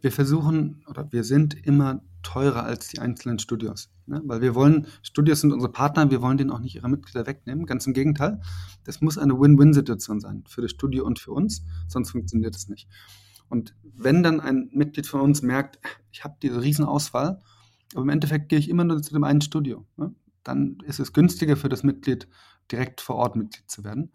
Wir 0.01 0.11
versuchen 0.11 0.83
oder 0.87 1.11
wir 1.11 1.23
sind 1.23 1.53
immer 1.65 2.01
teurer 2.23 2.63
als 2.63 2.87
die 2.87 2.99
einzelnen 2.99 3.39
Studios. 3.39 3.89
Ne? 4.05 4.21
Weil 4.25 4.41
wir 4.41 4.55
wollen, 4.55 4.87
Studios 5.01 5.41
sind 5.41 5.51
unsere 5.51 5.71
Partner, 5.71 6.11
wir 6.11 6.21
wollen 6.21 6.37
denen 6.37 6.51
auch 6.51 6.59
nicht 6.59 6.75
ihre 6.75 6.89
Mitglieder 6.89 7.25
wegnehmen. 7.25 7.65
Ganz 7.65 7.87
im 7.87 7.93
Gegenteil. 7.93 8.41
Das 8.83 9.01
muss 9.01 9.17
eine 9.17 9.39
Win-Win-Situation 9.39 10.19
sein 10.19 10.43
für 10.47 10.61
das 10.61 10.71
Studio 10.71 11.05
und 11.05 11.19
für 11.19 11.31
uns, 11.31 11.63
sonst 11.87 12.11
funktioniert 12.11 12.55
es 12.55 12.67
nicht. 12.67 12.87
Und 13.49 13.75
wenn 13.83 14.23
dann 14.23 14.39
ein 14.39 14.69
Mitglied 14.73 15.07
von 15.07 15.21
uns 15.21 15.41
merkt, 15.41 15.79
ich 16.11 16.23
habe 16.23 16.37
diese 16.41 16.61
Riesenauswahl, 16.61 17.39
aber 17.93 18.03
im 18.03 18.09
Endeffekt 18.09 18.49
gehe 18.49 18.59
ich 18.59 18.69
immer 18.69 18.83
nur 18.83 19.01
zu 19.01 19.13
dem 19.13 19.23
einen 19.23 19.41
Studio, 19.41 19.85
ne? 19.97 20.15
dann 20.43 20.77
ist 20.85 20.99
es 20.99 21.13
günstiger 21.13 21.57
für 21.57 21.69
das 21.69 21.83
Mitglied, 21.83 22.27
direkt 22.71 23.01
vor 23.01 23.17
Ort 23.17 23.35
Mitglied 23.35 23.69
zu 23.69 23.83
werden. 23.83 24.11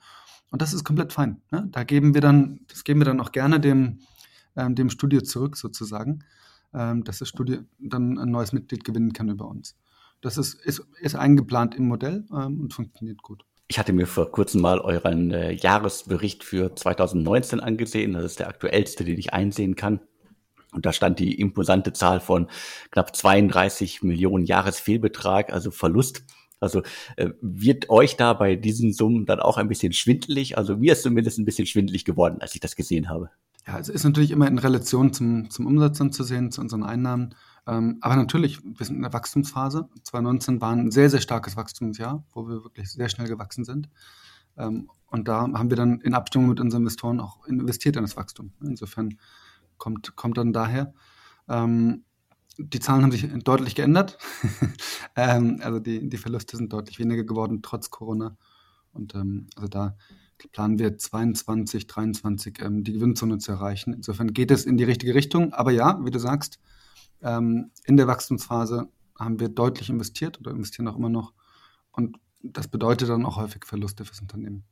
Und 0.50 0.62
das 0.62 0.72
ist 0.72 0.84
komplett 0.84 1.12
fein. 1.12 1.42
Ne? 1.50 1.68
Da 1.70 1.84
geben 1.84 2.14
wir 2.14 2.20
dann, 2.20 2.60
das 2.68 2.84
geben 2.84 3.00
wir 3.00 3.04
dann 3.04 3.20
auch 3.20 3.32
gerne 3.32 3.60
dem, 3.60 4.00
dem 4.56 4.90
Studio 4.90 5.20
zurück 5.20 5.56
sozusagen 5.56 6.24
ähm, 6.76 7.04
dass 7.04 7.18
das 7.18 7.28
Studio 7.28 7.58
dann 7.78 8.18
ein 8.18 8.30
neues 8.30 8.52
Mitglied 8.52 8.84
gewinnen 8.84 9.12
kann 9.12 9.28
über 9.28 9.48
uns. 9.48 9.76
Das 10.20 10.38
ist, 10.38 10.54
ist, 10.54 10.82
ist 11.00 11.14
eingeplant 11.14 11.74
im 11.74 11.88
Modell 11.88 12.24
ähm, 12.30 12.60
und 12.60 12.74
funktioniert 12.74 13.22
gut. 13.22 13.44
Ich 13.68 13.78
hatte 13.78 13.92
mir 13.92 14.06
vor 14.06 14.30
kurzem 14.30 14.60
mal 14.60 14.80
euren 14.80 15.32
äh, 15.32 15.52
Jahresbericht 15.52 16.44
für 16.44 16.74
2019 16.74 17.60
angesehen. 17.60 18.12
Das 18.12 18.24
ist 18.24 18.38
der 18.38 18.48
aktuellste, 18.48 19.04
den 19.04 19.18
ich 19.18 19.32
einsehen 19.32 19.74
kann. 19.74 20.00
Und 20.72 20.86
da 20.86 20.92
stand 20.92 21.18
die 21.18 21.40
imposante 21.40 21.92
Zahl 21.92 22.20
von 22.20 22.48
knapp 22.90 23.16
32 23.16 24.02
Millionen 24.02 24.44
Jahresfehlbetrag, 24.44 25.52
also 25.52 25.70
Verlust. 25.70 26.24
Also 26.60 26.82
äh, 27.16 27.30
wird 27.40 27.90
euch 27.90 28.16
da 28.16 28.34
bei 28.34 28.56
diesen 28.56 28.92
Summen 28.92 29.26
dann 29.26 29.40
auch 29.40 29.56
ein 29.56 29.68
bisschen 29.68 29.92
schwindelig? 29.92 30.58
Also 30.58 30.76
mir 30.76 30.92
ist 30.92 31.02
zumindest 31.02 31.38
ein 31.38 31.44
bisschen 31.44 31.66
schwindelig 31.66 32.04
geworden, 32.04 32.38
als 32.40 32.54
ich 32.54 32.60
das 32.60 32.76
gesehen 32.76 33.08
habe. 33.08 33.30
Ja, 33.66 33.80
es 33.80 33.88
ist 33.88 34.04
natürlich 34.04 34.30
immer 34.30 34.46
in 34.46 34.58
Relation 34.58 35.12
zum, 35.12 35.50
zum 35.50 35.66
Umsatz 35.66 35.98
dann 35.98 36.12
zu 36.12 36.22
sehen, 36.22 36.52
zu 36.52 36.60
unseren 36.60 36.84
Einnahmen. 36.84 37.34
Ähm, 37.66 37.98
aber 38.00 38.14
natürlich, 38.14 38.62
wir 38.62 38.86
sind 38.86 38.96
in 38.96 39.02
der 39.02 39.12
Wachstumsphase. 39.12 39.88
2019 40.04 40.60
war 40.60 40.70
ein 40.70 40.92
sehr, 40.92 41.10
sehr 41.10 41.20
starkes 41.20 41.56
Wachstumsjahr, 41.56 42.24
wo 42.32 42.46
wir 42.48 42.62
wirklich 42.62 42.92
sehr 42.92 43.08
schnell 43.08 43.26
gewachsen 43.26 43.64
sind. 43.64 43.88
Ähm, 44.56 44.88
und 45.08 45.26
da 45.26 45.40
haben 45.40 45.70
wir 45.70 45.76
dann 45.76 46.00
in 46.00 46.14
Abstimmung 46.14 46.48
mit 46.48 46.60
unseren 46.60 46.82
Investoren 46.82 47.18
auch 47.18 47.44
investiert 47.46 47.96
in 47.96 48.02
das 48.02 48.16
Wachstum. 48.16 48.52
Insofern 48.62 49.18
kommt, 49.78 50.14
kommt 50.14 50.38
dann 50.38 50.52
daher. 50.52 50.94
Ähm, 51.48 52.04
die 52.58 52.80
Zahlen 52.80 53.02
haben 53.02 53.12
sich 53.12 53.28
deutlich 53.42 53.74
geändert. 53.74 54.16
ähm, 55.16 55.60
also 55.62 55.80
die, 55.80 56.08
die 56.08 56.16
Verluste 56.18 56.56
sind 56.56 56.72
deutlich 56.72 57.00
weniger 57.00 57.24
geworden, 57.24 57.62
trotz 57.62 57.90
Corona. 57.90 58.36
Und 58.92 59.14
ähm, 59.16 59.48
also 59.56 59.68
da 59.68 59.96
planen 60.52 60.78
wir 60.78 60.98
22, 60.98 61.86
23 61.86 62.60
ähm, 62.62 62.84
die 62.84 62.92
Gewinnzone 62.92 63.38
zu 63.38 63.52
erreichen. 63.52 63.92
Insofern 63.92 64.32
geht 64.32 64.50
es 64.50 64.64
in 64.64 64.76
die 64.76 64.84
richtige 64.84 65.14
Richtung. 65.14 65.52
Aber 65.52 65.70
ja, 65.70 65.98
wie 66.04 66.10
du 66.10 66.18
sagst, 66.18 66.58
ähm, 67.22 67.70
in 67.84 67.96
der 67.96 68.06
Wachstumsphase 68.06 68.88
haben 69.18 69.40
wir 69.40 69.48
deutlich 69.48 69.88
investiert 69.88 70.38
oder 70.40 70.50
investieren 70.50 70.88
auch 70.88 70.96
immer 70.96 71.08
noch. 71.08 71.32
Und 71.92 72.18
das 72.42 72.68
bedeutet 72.68 73.08
dann 73.08 73.24
auch 73.24 73.36
häufig 73.36 73.64
Verluste 73.64 74.04
fürs 74.04 74.20
Unternehmen. 74.20 74.64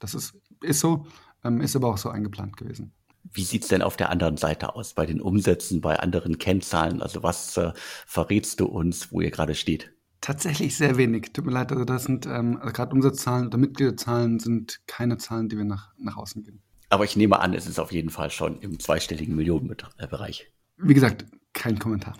Das 0.00 0.14
ist, 0.14 0.34
ist 0.62 0.80
so, 0.80 1.06
ähm, 1.44 1.60
ist 1.60 1.76
aber 1.76 1.88
auch 1.88 1.98
so 1.98 2.10
eingeplant 2.10 2.56
gewesen. 2.56 2.92
Wie 3.22 3.44
sieht's 3.44 3.68
denn 3.68 3.82
auf 3.82 3.96
der 3.96 4.10
anderen 4.10 4.36
Seite 4.36 4.74
aus, 4.74 4.94
bei 4.94 5.06
den 5.06 5.20
Umsätzen, 5.20 5.80
bei 5.80 5.98
anderen 5.98 6.38
Kennzahlen? 6.38 7.02
Also 7.02 7.22
was 7.22 7.56
äh, 7.56 7.72
verrätst 8.06 8.60
du 8.60 8.66
uns, 8.66 9.12
wo 9.12 9.20
ihr 9.20 9.30
gerade 9.30 9.54
steht? 9.54 9.92
Tatsächlich 10.20 10.76
sehr 10.76 10.98
wenig. 10.98 11.32
Tut 11.32 11.46
mir 11.46 11.52
leid, 11.52 11.72
also 11.72 11.84
das 11.84 12.04
sind 12.04 12.26
ähm, 12.26 12.58
also 12.60 12.72
gerade 12.72 12.92
Umsatzzahlen 12.92 13.46
oder 13.46 13.56
Mitgliederzahlen 13.56 14.38
sind 14.38 14.80
keine 14.86 15.16
Zahlen, 15.16 15.48
die 15.48 15.56
wir 15.56 15.64
nach, 15.64 15.92
nach 15.98 16.16
außen 16.16 16.42
geben. 16.42 16.62
Aber 16.90 17.04
ich 17.04 17.16
nehme 17.16 17.40
an, 17.40 17.54
es 17.54 17.66
ist 17.66 17.78
auf 17.78 17.92
jeden 17.92 18.10
Fall 18.10 18.30
schon 18.30 18.60
im 18.60 18.78
zweistelligen 18.78 19.34
Millionenbereich. 19.34 20.52
Wie 20.76 20.94
gesagt, 20.94 21.24
kein 21.52 21.78
Kommentar. 21.78 22.14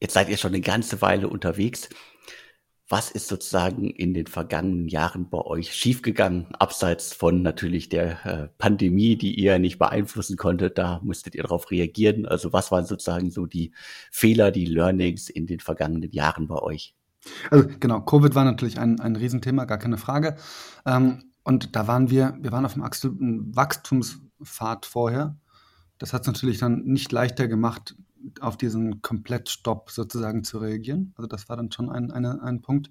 Jetzt 0.00 0.14
seid 0.14 0.28
ihr 0.28 0.36
schon 0.36 0.52
eine 0.52 0.60
ganze 0.60 1.00
Weile 1.00 1.28
unterwegs. 1.28 1.88
Was 2.88 3.10
ist 3.10 3.28
sozusagen 3.28 3.88
in 3.88 4.12
den 4.12 4.26
vergangenen 4.26 4.88
Jahren 4.88 5.30
bei 5.30 5.38
euch 5.38 5.74
schiefgegangen, 5.74 6.54
abseits 6.56 7.14
von 7.14 7.40
natürlich 7.40 7.88
der 7.88 8.26
äh, 8.26 8.48
Pandemie, 8.58 9.16
die 9.16 9.34
ihr 9.34 9.58
nicht 9.58 9.78
beeinflussen 9.78 10.36
konntet? 10.36 10.76
Da 10.76 11.00
musstet 11.02 11.34
ihr 11.34 11.44
darauf 11.44 11.70
reagieren. 11.70 12.26
Also 12.26 12.52
was 12.52 12.70
waren 12.70 12.84
sozusagen 12.84 13.30
so 13.30 13.46
die 13.46 13.72
Fehler, 14.10 14.50
die 14.50 14.66
Learnings 14.66 15.30
in 15.30 15.46
den 15.46 15.60
vergangenen 15.60 16.12
Jahren 16.12 16.46
bei 16.46 16.56
euch? 16.56 16.94
Also 17.50 17.66
genau, 17.80 18.02
Covid 18.02 18.34
war 18.34 18.44
natürlich 18.44 18.78
ein, 18.78 19.00
ein 19.00 19.16
Riesenthema, 19.16 19.64
gar 19.64 19.78
keine 19.78 19.96
Frage. 19.96 20.36
Ähm, 20.84 21.32
und 21.42 21.76
da 21.76 21.86
waren 21.86 22.10
wir, 22.10 22.36
wir 22.40 22.52
waren 22.52 22.66
auf 22.66 22.74
einem 22.74 23.56
Wachstumspfad 23.56 24.86
vorher. 24.86 25.38
Das 25.98 26.12
hat 26.12 26.22
es 26.22 26.26
natürlich 26.26 26.58
dann 26.58 26.84
nicht 26.84 27.12
leichter 27.12 27.48
gemacht, 27.48 27.94
auf 28.40 28.56
diesen 28.56 29.02
Komplettstopp 29.02 29.90
sozusagen 29.90 30.44
zu 30.44 30.58
reagieren. 30.58 31.12
Also 31.16 31.28
das 31.28 31.48
war 31.48 31.56
dann 31.56 31.72
schon 31.72 31.90
ein, 31.90 32.10
eine, 32.10 32.42
ein 32.42 32.62
Punkt. 32.62 32.90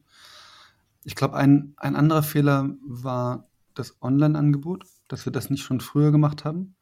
Ich 1.04 1.16
glaube, 1.16 1.36
ein, 1.36 1.74
ein 1.78 1.96
anderer 1.96 2.24
Fehler 2.24 2.70
war 2.86 3.50
das 3.74 4.02
Online-Angebot, 4.02 4.86
dass 5.08 5.26
wir 5.26 5.32
das 5.32 5.50
nicht 5.50 5.64
schon 5.64 5.82
früher 5.82 6.12
gemacht 6.12 6.46
haben, 6.46 6.76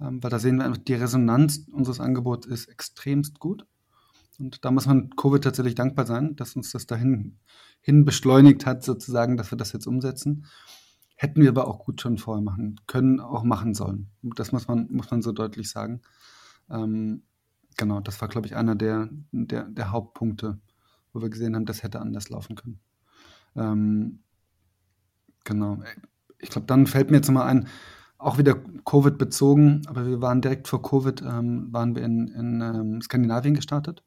ähm, 0.00 0.22
weil 0.22 0.30
da 0.30 0.38
sehen 0.38 0.58
wir 0.58 0.64
einfach, 0.64 0.82
die 0.82 0.94
Resonanz 0.94 1.66
unseres 1.72 2.00
Angebots 2.00 2.46
ist 2.46 2.66
extremst 2.66 3.38
gut. 3.38 3.66
Und 4.38 4.64
da 4.64 4.70
muss 4.70 4.86
man 4.86 5.10
Covid 5.10 5.44
tatsächlich 5.44 5.74
dankbar 5.74 6.06
sein, 6.06 6.36
dass 6.36 6.56
uns 6.56 6.72
das 6.72 6.86
dahin 6.86 7.38
hin 7.80 8.04
beschleunigt 8.04 8.66
hat, 8.66 8.82
sozusagen, 8.82 9.36
dass 9.36 9.52
wir 9.52 9.58
das 9.58 9.72
jetzt 9.72 9.86
umsetzen. 9.86 10.46
Hätten 11.16 11.40
wir 11.40 11.50
aber 11.50 11.68
auch 11.68 11.84
gut 11.84 12.00
schon 12.00 12.18
vorher 12.18 12.42
machen 12.42 12.80
können, 12.86 13.20
auch 13.20 13.44
machen 13.44 13.74
sollen. 13.74 14.08
Das 14.22 14.50
muss 14.50 14.66
man, 14.66 14.88
muss 14.90 15.10
man 15.10 15.22
so 15.22 15.32
deutlich 15.32 15.70
sagen. 15.70 16.00
Ähm, 16.70 17.22
genau, 17.76 18.00
das 18.00 18.20
war, 18.20 18.28
glaube 18.28 18.46
ich, 18.46 18.56
einer 18.56 18.74
der, 18.74 19.08
der, 19.32 19.64
der, 19.64 19.90
Hauptpunkte, 19.90 20.58
wo 21.12 21.22
wir 21.22 21.30
gesehen 21.30 21.54
haben, 21.54 21.66
das 21.66 21.82
hätte 21.82 22.00
anders 22.00 22.28
laufen 22.30 22.56
können. 22.56 22.80
Ähm, 23.56 24.20
genau. 25.44 25.82
Ich 26.38 26.50
glaube, 26.50 26.66
dann 26.66 26.86
fällt 26.86 27.10
mir 27.10 27.18
jetzt 27.18 27.30
mal 27.30 27.44
ein, 27.44 27.68
auch 28.18 28.38
wieder 28.38 28.54
Covid 28.84 29.18
bezogen, 29.18 29.82
aber 29.86 30.06
wir 30.06 30.20
waren 30.20 30.40
direkt 30.40 30.68
vor 30.68 30.82
Covid, 30.82 31.22
ähm, 31.22 31.72
waren 31.72 31.94
wir 31.94 32.02
in, 32.02 32.28
in 32.28 32.60
ähm, 32.60 33.00
Skandinavien 33.02 33.54
gestartet, 33.54 34.02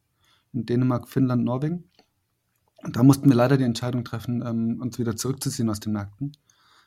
in 0.54 0.65
Dänemark, 0.65 1.10
Finnland, 1.10 1.43
Norwegen. 1.43 1.86
Und 2.84 2.95
da 2.95 3.04
mussten 3.04 3.30
wir 3.30 3.36
leider 3.36 3.58
die 3.58 3.63
Entscheidung 3.63 4.04
treffen, 4.06 4.43
ähm, 4.45 4.82
uns 4.82 4.99
wieder 4.99 5.15
zurückzuziehen 5.15 5.69
aus 5.69 5.80
den 5.80 5.93
Märkten, 5.93 6.34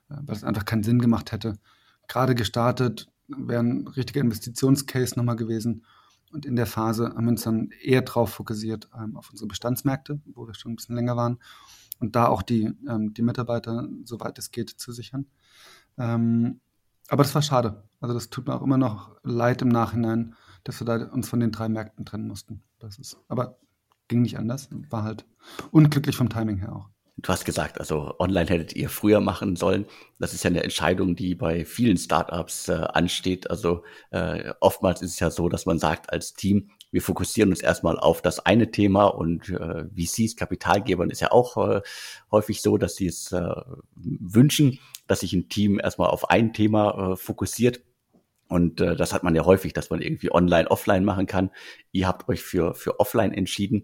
äh, 0.08 0.16
weil 0.22 0.36
es 0.36 0.44
einfach 0.44 0.64
keinen 0.64 0.84
Sinn 0.84 1.00
gemacht 1.00 1.32
hätte. 1.32 1.58
Gerade 2.06 2.34
gestartet, 2.34 3.08
wäre 3.28 3.60
ein 3.60 3.86
richtiger 3.88 4.20
Investitionscase 4.20 5.16
nochmal 5.16 5.36
gewesen. 5.36 5.84
Und 6.32 6.46
in 6.46 6.56
der 6.56 6.66
Phase 6.66 7.14
haben 7.14 7.24
wir 7.24 7.30
uns 7.30 7.42
dann 7.42 7.70
eher 7.82 8.02
darauf 8.02 8.30
fokussiert, 8.30 8.88
ähm, 8.98 9.16
auf 9.16 9.30
unsere 9.30 9.48
Bestandsmärkte, 9.48 10.20
wo 10.34 10.46
wir 10.46 10.54
schon 10.54 10.72
ein 10.72 10.76
bisschen 10.76 10.94
länger 10.94 11.16
waren. 11.16 11.38
Und 12.00 12.14
da 12.16 12.28
auch 12.28 12.42
die, 12.42 12.72
ähm, 12.88 13.14
die 13.14 13.22
Mitarbeiter, 13.22 13.88
soweit 14.04 14.38
es 14.38 14.50
geht, 14.50 14.70
zu 14.70 14.92
sichern. 14.92 15.26
Ähm, 15.96 16.60
aber 17.08 17.22
das 17.22 17.34
war 17.34 17.42
schade. 17.42 17.82
Also 18.00 18.14
das 18.14 18.30
tut 18.30 18.46
mir 18.46 18.54
auch 18.54 18.62
immer 18.62 18.78
noch 18.78 19.16
leid 19.22 19.62
im 19.62 19.68
Nachhinein, 19.68 20.34
dass 20.64 20.80
wir 20.80 20.84
da 20.84 21.06
uns 21.06 21.28
von 21.28 21.40
den 21.40 21.50
drei 21.50 21.68
Märkten 21.68 22.04
trennen 22.04 22.28
mussten. 22.28 22.62
Das 22.78 22.98
ist, 22.98 23.16
aber 23.28 23.58
ging 24.06 24.22
nicht 24.22 24.38
anders. 24.38 24.68
War 24.90 25.02
halt 25.02 25.26
unglücklich 25.70 26.16
vom 26.16 26.28
Timing 26.28 26.58
her 26.58 26.74
auch. 26.74 26.90
Du 27.20 27.32
hast 27.32 27.44
gesagt, 27.44 27.80
also 27.80 28.14
online 28.20 28.48
hättet 28.48 28.76
ihr 28.76 28.88
früher 28.88 29.18
machen 29.18 29.56
sollen. 29.56 29.86
Das 30.20 30.34
ist 30.34 30.44
ja 30.44 30.50
eine 30.50 30.62
Entscheidung, 30.62 31.16
die 31.16 31.34
bei 31.34 31.64
vielen 31.64 31.96
Startups 31.96 32.68
äh, 32.68 32.74
ansteht. 32.74 33.50
Also 33.50 33.82
äh, 34.10 34.52
oftmals 34.60 35.02
ist 35.02 35.14
es 35.14 35.18
ja 35.18 35.30
so, 35.30 35.48
dass 35.48 35.66
man 35.66 35.80
sagt 35.80 36.12
als 36.12 36.34
Team, 36.34 36.70
wir 36.92 37.02
fokussieren 37.02 37.50
uns 37.50 37.60
erstmal 37.60 37.98
auf 37.98 38.22
das 38.22 38.38
eine 38.46 38.70
Thema 38.70 39.06
und 39.06 39.48
äh, 39.48 39.86
VCs, 39.96 40.36
Kapitalgebern 40.36 41.10
ist 41.10 41.20
ja 41.20 41.32
auch 41.32 41.56
äh, 41.56 41.80
häufig 42.30 42.62
so, 42.62 42.78
dass 42.78 42.94
sie 42.94 43.08
es 43.08 43.32
äh, 43.32 43.54
wünschen, 43.96 44.78
dass 45.08 45.20
sich 45.20 45.32
ein 45.32 45.48
Team 45.48 45.80
erstmal 45.80 46.10
auf 46.10 46.30
ein 46.30 46.52
Thema 46.52 47.12
äh, 47.12 47.16
fokussiert. 47.16 47.80
Und 48.48 48.80
äh, 48.80 48.94
das 48.94 49.12
hat 49.12 49.24
man 49.24 49.34
ja 49.34 49.44
häufig, 49.44 49.72
dass 49.72 49.90
man 49.90 50.00
irgendwie 50.00 50.32
online, 50.32 50.70
offline 50.70 51.04
machen 51.04 51.26
kann. 51.26 51.50
Ihr 51.90 52.06
habt 52.06 52.28
euch 52.28 52.42
für, 52.42 52.74
für 52.74 53.00
offline 53.00 53.34
entschieden 53.34 53.82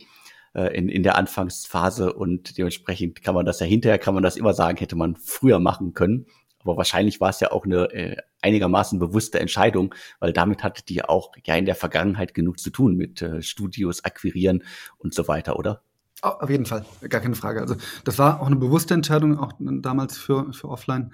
äh, 0.54 0.76
in, 0.76 0.88
in 0.88 1.02
der 1.02 1.16
Anfangsphase 1.16 2.12
und 2.12 2.56
dementsprechend 2.58 3.22
kann 3.22 3.34
man 3.34 3.46
das 3.46 3.60
ja 3.60 3.66
hinterher, 3.66 3.98
kann 3.98 4.14
man 4.14 4.22
das 4.22 4.36
immer 4.36 4.54
sagen, 4.54 4.78
hätte 4.78 4.96
man 4.96 5.16
früher 5.16 5.60
machen 5.60 5.94
können. 5.94 6.26
Aber 6.60 6.78
wahrscheinlich 6.78 7.20
war 7.20 7.28
es 7.28 7.40
ja 7.40 7.52
auch 7.52 7.64
eine 7.64 7.92
äh, 7.92 8.16
einigermaßen 8.40 8.98
bewusste 8.98 9.38
Entscheidung, 9.38 9.94
weil 10.18 10.32
damit 10.32 10.62
hatte 10.62 10.82
die 10.82 11.04
auch 11.04 11.32
ja 11.44 11.54
in 11.56 11.66
der 11.66 11.74
Vergangenheit 11.74 12.32
genug 12.32 12.58
zu 12.58 12.70
tun 12.70 12.96
mit 12.96 13.20
äh, 13.20 13.42
Studios 13.42 14.04
akquirieren 14.04 14.62
und 14.96 15.12
so 15.12 15.28
weiter, 15.28 15.58
oder? 15.58 15.82
Auf 16.22 16.48
jeden 16.48 16.64
Fall, 16.64 16.86
gar 17.10 17.20
keine 17.20 17.34
Frage. 17.34 17.60
Also 17.60 17.76
das 18.04 18.18
war 18.18 18.40
auch 18.40 18.46
eine 18.46 18.56
bewusste 18.56 18.94
Entscheidung, 18.94 19.38
auch 19.38 19.52
damals 19.58 20.16
für, 20.16 20.54
für 20.54 20.70
Offline. 20.70 21.12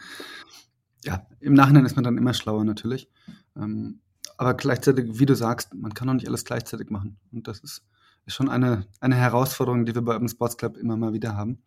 Ja, 1.05 1.27
im 1.41 1.55
Nachhinein 1.55 1.85
ist 1.85 1.97
man 1.97 2.05
dann 2.05 2.17
immer 2.17 2.33
schlauer 2.33 2.65
natürlich. 2.65 3.09
Ähm, 3.57 4.01
aber 4.37 4.55
gleichzeitig, 4.55 5.19
wie 5.19 5.27
du 5.27 5.35
sagst, 5.35 5.75
man 5.75 5.95
kann 5.95 6.09
auch 6.09 6.15
nicht 6.15 6.29
alles 6.29 6.45
gleichzeitig 6.45 6.91
machen. 6.91 7.19
Und 7.33 7.49
das 7.49 7.59
ist, 7.59 7.83
ist 8.27 8.35
schon 8.35 8.49
eine, 8.49 8.87
eine 9.01 9.17
Herausforderung, 9.17 9.85
die 9.85 9.95
wir 9.95 10.03
bei 10.03 10.15
Urban 10.15 10.29
Sports 10.29 10.57
Club 10.57 10.77
immer 10.77 10.97
mal 10.97 11.13
wieder 11.13 11.37
haben, 11.37 11.63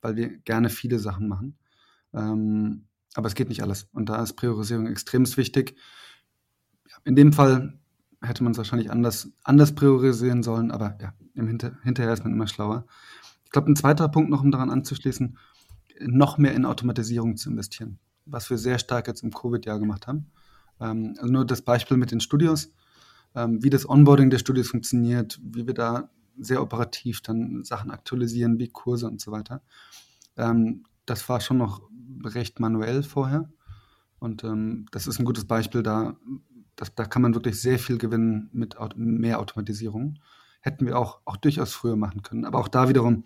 weil 0.00 0.16
wir 0.16 0.38
gerne 0.38 0.68
viele 0.68 0.98
Sachen 0.98 1.28
machen. 1.28 1.58
Ähm, 2.12 2.86
aber 3.14 3.28
es 3.28 3.34
geht 3.34 3.48
nicht 3.48 3.62
alles. 3.62 3.88
Und 3.92 4.08
da 4.08 4.22
ist 4.22 4.34
Priorisierung 4.34 4.86
extrem 4.86 5.24
wichtig. 5.36 5.76
In 7.04 7.16
dem 7.16 7.32
Fall 7.32 7.78
hätte 8.22 8.42
man 8.42 8.52
es 8.52 8.58
wahrscheinlich 8.58 8.90
anders, 8.90 9.30
anders 9.44 9.74
priorisieren 9.74 10.42
sollen, 10.42 10.70
aber 10.70 10.98
ja, 11.00 11.14
im 11.34 11.46
Hinter, 11.46 11.78
hinterher 11.82 12.12
ist 12.12 12.24
man 12.24 12.32
immer 12.32 12.48
schlauer. 12.48 12.86
Ich 13.44 13.50
glaube, 13.50 13.70
ein 13.70 13.76
zweiter 13.76 14.08
Punkt 14.08 14.30
noch, 14.30 14.42
um 14.42 14.50
daran 14.50 14.70
anzuschließen, 14.70 15.38
noch 16.00 16.38
mehr 16.38 16.54
in 16.54 16.64
Automatisierung 16.64 17.36
zu 17.36 17.50
investieren, 17.50 17.98
was 18.24 18.50
wir 18.50 18.58
sehr 18.58 18.78
stark 18.78 19.06
jetzt 19.08 19.22
im 19.22 19.32
Covid-Jahr 19.32 19.78
gemacht 19.78 20.06
haben. 20.06 20.30
Ähm, 20.80 21.14
also 21.18 21.32
nur 21.32 21.46
das 21.46 21.62
Beispiel 21.62 21.96
mit 21.96 22.10
den 22.10 22.20
Studios 22.20 22.72
wie 23.34 23.70
das 23.70 23.88
Onboarding 23.88 24.30
der 24.30 24.38
Studios 24.38 24.68
funktioniert, 24.68 25.38
wie 25.42 25.66
wir 25.66 25.74
da 25.74 26.10
sehr 26.38 26.60
operativ 26.60 27.20
dann 27.20 27.62
Sachen 27.62 27.90
aktualisieren, 27.90 28.58
wie 28.58 28.68
Kurse 28.68 29.06
und 29.06 29.20
so 29.20 29.30
weiter. 29.30 29.62
Ähm, 30.36 30.84
das 31.06 31.28
war 31.28 31.40
schon 31.40 31.58
noch 31.58 31.88
recht 32.24 32.58
manuell 32.58 33.02
vorher. 33.02 33.48
Und 34.18 34.42
ähm, 34.42 34.86
das 34.90 35.06
ist 35.06 35.20
ein 35.20 35.24
gutes 35.24 35.44
Beispiel, 35.44 35.82
da 35.82 36.16
das, 36.78 36.94
da 36.94 37.04
kann 37.04 37.22
man 37.22 37.34
wirklich 37.34 37.60
sehr 37.60 37.78
viel 37.78 37.98
gewinnen 37.98 38.50
mit 38.52 38.76
mehr 38.96 39.40
Automatisierung. 39.40 40.18
Hätten 40.60 40.86
wir 40.86 40.96
auch, 40.96 41.20
auch 41.24 41.36
durchaus 41.36 41.72
früher 41.72 41.96
machen 41.96 42.22
können. 42.22 42.44
Aber 42.44 42.58
auch 42.60 42.68
da 42.68 42.88
wiederum, 42.88 43.24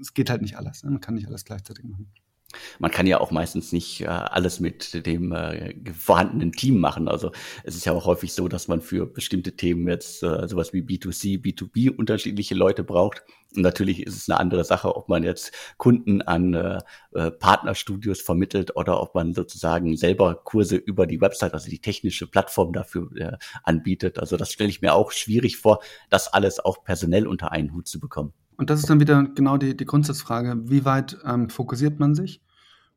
es 0.00 0.14
geht 0.14 0.30
halt 0.30 0.40
nicht 0.40 0.56
alles. 0.56 0.84
Ne? 0.84 0.90
Man 0.90 1.00
kann 1.00 1.14
nicht 1.14 1.26
alles 1.26 1.44
gleichzeitig 1.44 1.84
machen. 1.84 2.12
Man 2.78 2.90
kann 2.90 3.06
ja 3.06 3.20
auch 3.20 3.30
meistens 3.30 3.72
nicht 3.72 4.02
äh, 4.02 4.06
alles 4.06 4.60
mit 4.60 5.06
dem 5.06 5.32
äh, 5.32 5.74
vorhandenen 5.92 6.52
Team 6.52 6.78
machen. 6.78 7.08
Also 7.08 7.32
es 7.64 7.76
ist 7.76 7.84
ja 7.84 7.92
auch 7.92 8.06
häufig 8.06 8.32
so, 8.32 8.48
dass 8.48 8.68
man 8.68 8.80
für 8.80 9.06
bestimmte 9.06 9.56
Themen 9.56 9.86
jetzt 9.88 10.22
äh, 10.22 10.48
sowas 10.48 10.72
wie 10.72 10.82
B2C, 10.82 11.40
B2B 11.40 11.90
unterschiedliche 11.90 12.54
Leute 12.54 12.84
braucht. 12.84 13.22
Und 13.54 13.62
natürlich 13.62 14.02
ist 14.06 14.16
es 14.16 14.28
eine 14.28 14.40
andere 14.40 14.64
Sache, 14.64 14.96
ob 14.96 15.08
man 15.08 15.22
jetzt 15.22 15.52
Kunden 15.76 16.22
an 16.22 16.54
äh, 16.54 16.78
äh, 17.12 17.30
Partnerstudios 17.30 18.20
vermittelt 18.20 18.76
oder 18.76 19.00
ob 19.00 19.14
man 19.14 19.34
sozusagen 19.34 19.96
selber 19.96 20.34
Kurse 20.36 20.76
über 20.76 21.06
die 21.06 21.20
Website, 21.20 21.54
also 21.54 21.68
die 21.68 21.80
technische 21.80 22.26
Plattform 22.26 22.72
dafür 22.72 23.10
äh, 23.16 23.36
anbietet. 23.64 24.18
Also 24.18 24.36
das 24.36 24.50
stelle 24.52 24.70
ich 24.70 24.80
mir 24.80 24.94
auch 24.94 25.12
schwierig 25.12 25.58
vor, 25.58 25.80
das 26.10 26.32
alles 26.32 26.60
auch 26.60 26.84
personell 26.84 27.26
unter 27.26 27.52
einen 27.52 27.72
Hut 27.74 27.88
zu 27.88 28.00
bekommen. 28.00 28.32
Und 28.62 28.70
das 28.70 28.78
ist 28.78 28.88
dann 28.88 29.00
wieder 29.00 29.24
genau 29.24 29.56
die, 29.56 29.76
die 29.76 29.84
Grundsatzfrage, 29.84 30.70
wie 30.70 30.84
weit 30.84 31.18
ähm, 31.24 31.50
fokussiert 31.50 31.98
man 31.98 32.14
sich 32.14 32.40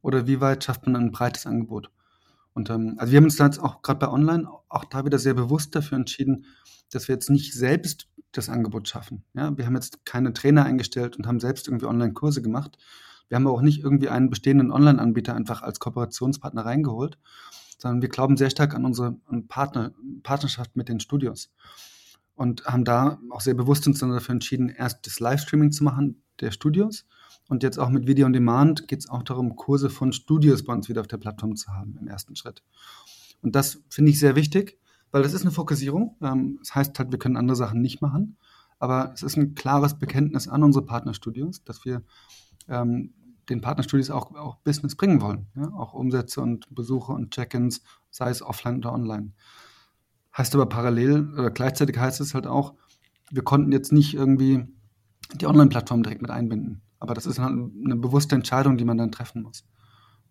oder 0.04 0.28
wie 0.28 0.40
weit 0.40 0.64
schafft 0.64 0.86
man 0.86 0.96
ein 0.96 1.12
breites 1.12 1.48
Angebot? 1.48 1.90
Und 2.54 2.70
ähm, 2.70 2.94
also 3.00 3.12
wir 3.12 3.18
haben 3.18 3.24
uns 3.24 3.38
da 3.38 3.46
jetzt 3.46 3.58
auch 3.58 3.82
gerade 3.82 3.98
bei 3.98 4.10
Online 4.10 4.48
auch 4.70 4.86
da 4.86 5.06
wieder 5.06 5.18
sehr 5.18 5.34
bewusst 5.34 5.76
dafür 5.76 5.98
entschieden, 5.98 6.46
dass 6.92 7.08
wir 7.08 7.16
jetzt 7.16 7.32
nicht 7.32 7.56
selbst 7.56 8.08
das 8.32 8.48
Angebot 8.48 8.88
schaffen. 8.88 9.24
Ja, 9.34 9.58
wir 9.58 9.66
haben 9.66 9.74
jetzt 9.74 10.06
keine 10.06 10.34
Trainer 10.34 10.66
eingestellt 10.66 11.18
und 11.18 11.26
haben 11.26 11.40
selbst 11.40 11.68
irgendwie 11.68 11.88
Online-Kurse 11.88 12.44
gemacht. 12.44 12.78
Wir 13.28 13.38
haben 13.38 13.48
auch 13.48 13.62
nicht 13.62 13.82
irgendwie 13.82 14.10
einen 14.10 14.30
bestehenden 14.30 14.72
Online-Anbieter 14.72 15.34
einfach 15.34 15.64
als 15.64 15.80
Kooperationspartner 15.80 16.64
reingeholt, 16.64 17.18
sondern 17.80 18.04
wir 18.04 18.10
glauben 18.10 18.38
sehr 18.38 18.52
stark 18.52 18.76
an 18.76 18.86
unsere 18.86 19.18
Partner, 19.48 19.96
Partnerschaft 20.22 20.76
mit 20.76 20.90
den 20.90 21.00
Studios 21.00 21.50
und 22.36 22.66
haben 22.66 22.86
da 22.86 23.20
auch 23.32 23.42
sehr 23.42 23.54
bewusst 23.54 23.88
uns 23.88 24.00
dann 24.00 24.12
dafür 24.12 24.34
entschieden, 24.34 24.70
erst 24.70 25.06
das 25.08 25.20
Livestreaming 25.20 25.72
zu 25.72 25.84
machen 25.84 26.22
der 26.40 26.52
Studios 26.52 27.06
und 27.48 27.64
jetzt 27.64 27.78
auch 27.78 27.90
mit 27.90 28.08
Video 28.08 28.26
on 28.26 28.34
Demand 28.34 28.88
geht 28.88 29.00
es 29.00 29.10
auch 29.10 29.24
darum, 29.24 29.56
Kurse 29.56 29.90
von 29.90 30.14
Studios 30.14 30.64
bei 30.64 30.74
uns 30.74 30.90
wieder 30.90 31.02
auf 31.02 31.08
der 31.08 31.18
Plattform 31.18 31.56
zu 31.56 31.72
haben 31.72 31.98
im 32.00 32.08
ersten 32.08 32.36
Schritt. 32.36 32.64
Und 33.42 33.56
das 33.56 33.84
finde 33.90 34.12
ich 34.12 34.20
sehr 34.20 34.36
wichtig, 34.36 34.80
weil 35.12 35.22
das 35.22 35.34
ist 35.34 35.42
eine 35.42 35.52
Fokussierung. 35.52 36.18
Ähm, 36.22 36.58
das 36.60 36.74
heißt 36.74 36.98
halt, 36.98 37.12
wir 37.12 37.20
können 37.20 37.38
andere 37.38 37.56
Sachen 37.56 37.82
nicht 37.82 38.02
machen, 38.02 38.38
aber 38.80 39.12
es 39.14 39.22
ist 39.22 39.38
ein 39.38 39.54
klares 39.54 39.98
Bekenntnis 40.00 40.48
an 40.48 40.64
unsere 40.64 40.86
Partnerstudios, 40.86 41.64
dass 41.64 41.86
wir 41.86 42.02
ähm, 42.68 43.14
den 43.50 43.62
Partnerstudios 43.62 44.10
auch, 44.10 44.34
auch 44.34 44.58
Business 44.58 44.96
bringen 44.96 45.22
wollen. 45.22 45.46
Ja? 45.56 45.72
Auch 45.74 45.94
Umsätze 45.94 46.42
und 46.42 46.74
Besuche 46.74 47.12
und 47.12 47.32
Check-ins, 47.32 47.84
sei 48.10 48.32
es 48.32 48.42
offline 48.42 48.78
oder 48.78 48.92
online. 48.92 49.34
Heißt 50.38 50.54
aber 50.56 50.66
parallel 50.66 51.34
oder 51.34 51.52
gleichzeitig 51.52 51.98
heißt 51.98 52.20
es 52.22 52.34
halt 52.34 52.48
auch, 52.48 52.74
wir 53.32 53.44
konnten 53.44 53.72
jetzt 53.72 53.92
nicht 53.92 54.14
irgendwie 54.14 54.66
die 55.34 55.48
Online-Plattform 55.48 56.04
direkt 56.04 56.22
mit 56.22 56.32
einbinden. 56.32 56.82
Aber 57.00 57.14
das 57.14 57.26
ist 57.26 57.40
halt 57.40 57.52
eine 57.52 57.96
bewusste 57.96 58.36
Entscheidung, 58.36 58.78
die 58.78 58.86
man 58.86 58.98
dann 58.98 59.12
treffen 59.12 59.44
muss. 59.44 59.66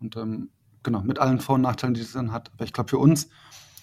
Und 0.01 0.17
ähm, 0.17 0.51
genau, 0.83 1.03
mit 1.03 1.19
allen 1.19 1.41
Vor- 1.41 1.57
und 1.57 1.63
Nachteilen, 1.63 1.95
die 1.95 2.01
es 2.01 2.13
dann 2.13 2.33
hat. 2.33 2.53
Aber 2.53 2.65
ich 2.65 2.73
glaube, 2.73 2.91
für 2.91 2.99
uns 2.99 3.29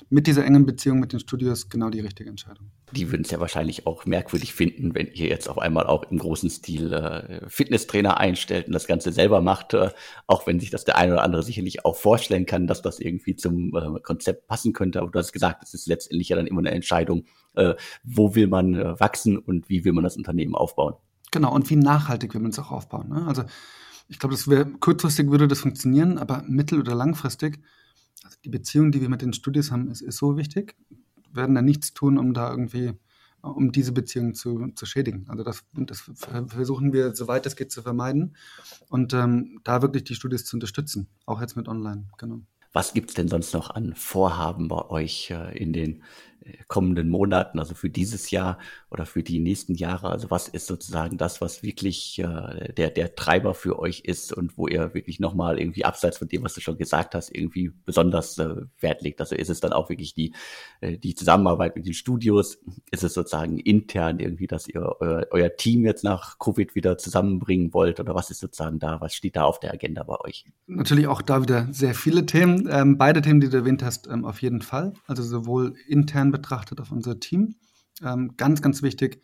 mit 0.09 0.27
dieser 0.27 0.45
engen 0.45 0.65
Beziehung 0.65 0.99
mit 0.99 1.13
den 1.13 1.19
Studios 1.19 1.69
genau 1.69 1.89
die 1.89 1.99
richtige 1.99 2.29
Entscheidung. 2.29 2.71
Die 2.91 3.11
würden 3.11 3.23
es 3.23 3.31
ja 3.31 3.39
wahrscheinlich 3.39 3.87
auch 3.87 4.05
merkwürdig 4.05 4.53
finden, 4.53 4.95
wenn 4.95 5.07
ihr 5.07 5.27
jetzt 5.27 5.49
auf 5.49 5.57
einmal 5.57 5.85
auch 5.87 6.03
im 6.11 6.17
großen 6.17 6.49
Stil 6.49 6.93
äh, 6.93 7.49
Fitnesstrainer 7.49 8.17
einstellt 8.17 8.67
und 8.67 8.73
das 8.73 8.87
Ganze 8.87 9.11
selber 9.11 9.41
macht, 9.41 9.73
äh, 9.73 9.89
auch 10.27 10.47
wenn 10.47 10.59
sich 10.59 10.69
das 10.69 10.85
der 10.85 10.97
eine 10.97 11.13
oder 11.13 11.23
andere 11.23 11.43
sicherlich 11.43 11.85
auch 11.85 11.95
vorstellen 11.95 12.45
kann, 12.45 12.67
dass 12.67 12.81
das 12.81 12.99
irgendwie 12.99 13.35
zum 13.35 13.75
äh, 13.75 13.99
Konzept 14.01 14.47
passen 14.47 14.73
könnte. 14.73 14.99
Aber 14.99 15.11
du 15.11 15.19
hast 15.19 15.31
gesagt, 15.31 15.63
es 15.63 15.73
ist 15.73 15.87
letztendlich 15.87 16.29
ja 16.29 16.35
dann 16.35 16.47
immer 16.47 16.59
eine 16.59 16.71
Entscheidung, 16.71 17.25
äh, 17.55 17.75
wo 18.03 18.35
will 18.35 18.47
man 18.47 18.75
äh, 18.75 18.99
wachsen 18.99 19.37
und 19.37 19.69
wie 19.69 19.85
will 19.85 19.93
man 19.93 20.03
das 20.03 20.17
Unternehmen 20.17 20.55
aufbauen. 20.55 20.95
Genau, 21.31 21.53
und 21.53 21.69
wie 21.69 21.77
nachhaltig 21.77 22.33
will 22.33 22.41
man 22.41 22.51
es 22.51 22.59
auch 22.59 22.71
aufbauen. 22.71 23.09
Ne? 23.09 23.25
Also 23.25 23.43
ich 24.09 24.19
glaube, 24.19 24.35
das 24.35 24.49
wäre 24.49 24.65
kurzfristig 24.65 25.31
würde 25.31 25.47
das 25.47 25.61
funktionieren, 25.61 26.17
aber 26.17 26.43
mittel- 26.45 26.81
oder 26.81 26.93
langfristig 26.93 27.59
die 28.43 28.49
Beziehung, 28.49 28.91
die 28.91 29.01
wir 29.01 29.09
mit 29.09 29.21
den 29.21 29.33
Studios 29.33 29.71
haben, 29.71 29.89
ist, 29.89 30.01
ist 30.01 30.17
so 30.17 30.37
wichtig. 30.37 30.75
Wir 31.31 31.43
werden 31.43 31.55
da 31.55 31.61
nichts 31.61 31.93
tun, 31.93 32.17
um 32.17 32.33
da 32.33 32.49
irgendwie, 32.51 32.93
um 33.41 33.71
diese 33.71 33.91
Beziehung 33.91 34.33
zu, 34.33 34.67
zu 34.75 34.85
schädigen. 34.85 35.25
Also 35.29 35.43
das, 35.43 35.63
das 35.73 36.11
versuchen 36.47 36.93
wir, 36.93 37.15
soweit 37.15 37.45
es 37.45 37.55
geht, 37.55 37.71
zu 37.71 37.81
vermeiden 37.81 38.35
und 38.89 39.13
ähm, 39.13 39.59
da 39.63 39.81
wirklich 39.81 40.03
die 40.03 40.15
Studios 40.15 40.45
zu 40.45 40.55
unterstützen, 40.55 41.07
auch 41.25 41.41
jetzt 41.41 41.55
mit 41.55 41.67
Online, 41.67 42.07
genau. 42.17 42.41
Was 42.73 42.93
gibt's 42.93 43.15
denn 43.15 43.27
sonst 43.27 43.53
noch 43.53 43.69
an 43.69 43.95
Vorhaben 43.95 44.69
bei 44.69 44.89
euch 44.89 45.29
äh, 45.29 45.57
in 45.57 45.73
den 45.73 46.03
kommenden 46.67 47.09
Monaten, 47.09 47.59
also 47.59 47.75
für 47.75 47.89
dieses 47.89 48.31
Jahr 48.31 48.57
oder 48.89 49.05
für 49.05 49.23
die 49.23 49.39
nächsten 49.39 49.75
Jahre? 49.75 50.09
Also 50.09 50.31
was 50.31 50.47
ist 50.47 50.67
sozusagen 50.67 51.17
das, 51.17 51.41
was 51.41 51.63
wirklich 51.63 52.19
äh, 52.19 52.73
der, 52.73 52.89
der 52.89 53.15
Treiber 53.15 53.53
für 53.53 53.79
euch 53.79 54.01
ist 54.01 54.33
und 54.33 54.57
wo 54.57 54.67
ihr 54.67 54.93
wirklich 54.93 55.19
nochmal 55.19 55.59
irgendwie 55.59 55.85
abseits 55.85 56.17
von 56.17 56.27
dem, 56.27 56.43
was 56.43 56.53
du 56.53 56.61
schon 56.61 56.77
gesagt 56.77 57.15
hast, 57.15 57.35
irgendwie 57.35 57.71
besonders 57.85 58.37
äh, 58.37 58.55
Wert 58.79 59.01
legt? 59.01 59.19
Also 59.19 59.35
ist 59.35 59.49
es 59.49 59.59
dann 59.59 59.73
auch 59.73 59.89
wirklich 59.89 60.13
die, 60.13 60.33
äh, 60.81 60.97
die 60.97 61.15
Zusammenarbeit 61.15 61.75
mit 61.75 61.85
den 61.85 61.93
Studios? 61.93 62.59
Ist 62.91 63.03
es 63.03 63.13
sozusagen 63.13 63.59
intern 63.59 64.19
irgendwie, 64.19 64.47
dass 64.47 64.67
ihr 64.67 64.95
euer, 64.99 65.27
euer 65.31 65.55
Team 65.55 65.85
jetzt 65.85 66.03
nach 66.03 66.39
Covid 66.39 66.75
wieder 66.75 66.97
zusammenbringen 66.97 67.73
wollt 67.73 67.99
oder 67.99 68.15
was 68.15 68.31
ist 68.31 68.39
sozusagen 68.39 68.79
da? 68.79 68.99
Was 68.99 69.13
steht 69.13 69.35
da 69.35 69.43
auf 69.43 69.59
der 69.59 69.73
Agenda 69.73 70.03
bei 70.03 70.19
euch? 70.21 70.45
Natürlich 70.67 71.07
auch 71.07 71.21
da 71.21 71.41
wieder 71.41 71.67
sehr 71.71 71.93
viele 71.93 72.25
Themen. 72.25 72.67
Ähm, 72.71 72.97
beide 72.97 73.21
Themen, 73.21 73.41
die 73.41 73.49
du 73.49 73.57
erwähnt 73.57 73.83
hast, 73.83 74.07
ähm, 74.07 74.25
auf 74.25 74.41
jeden 74.41 74.61
Fall. 74.61 74.93
Also 75.07 75.23
sowohl 75.23 75.75
intern 75.87 76.30
betrachtet 76.31 76.81
auf 76.81 76.91
unser 76.91 77.19
Team. 77.19 77.55
Ähm, 78.03 78.35
ganz, 78.37 78.61
ganz 78.61 78.81
wichtig, 78.81 79.21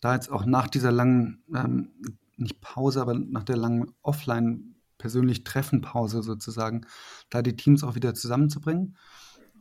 da 0.00 0.14
jetzt 0.14 0.30
auch 0.30 0.44
nach 0.44 0.68
dieser 0.68 0.92
langen, 0.92 1.42
ähm, 1.54 1.90
nicht 2.36 2.60
Pause, 2.60 3.00
aber 3.00 3.14
nach 3.14 3.44
der 3.44 3.56
langen 3.56 3.92
Offline 4.02 4.74
persönlich 4.98 5.44
Treffenpause 5.44 6.22
sozusagen, 6.22 6.86
da 7.30 7.42
die 7.42 7.56
Teams 7.56 7.84
auch 7.84 7.94
wieder 7.94 8.14
zusammenzubringen. 8.14 8.96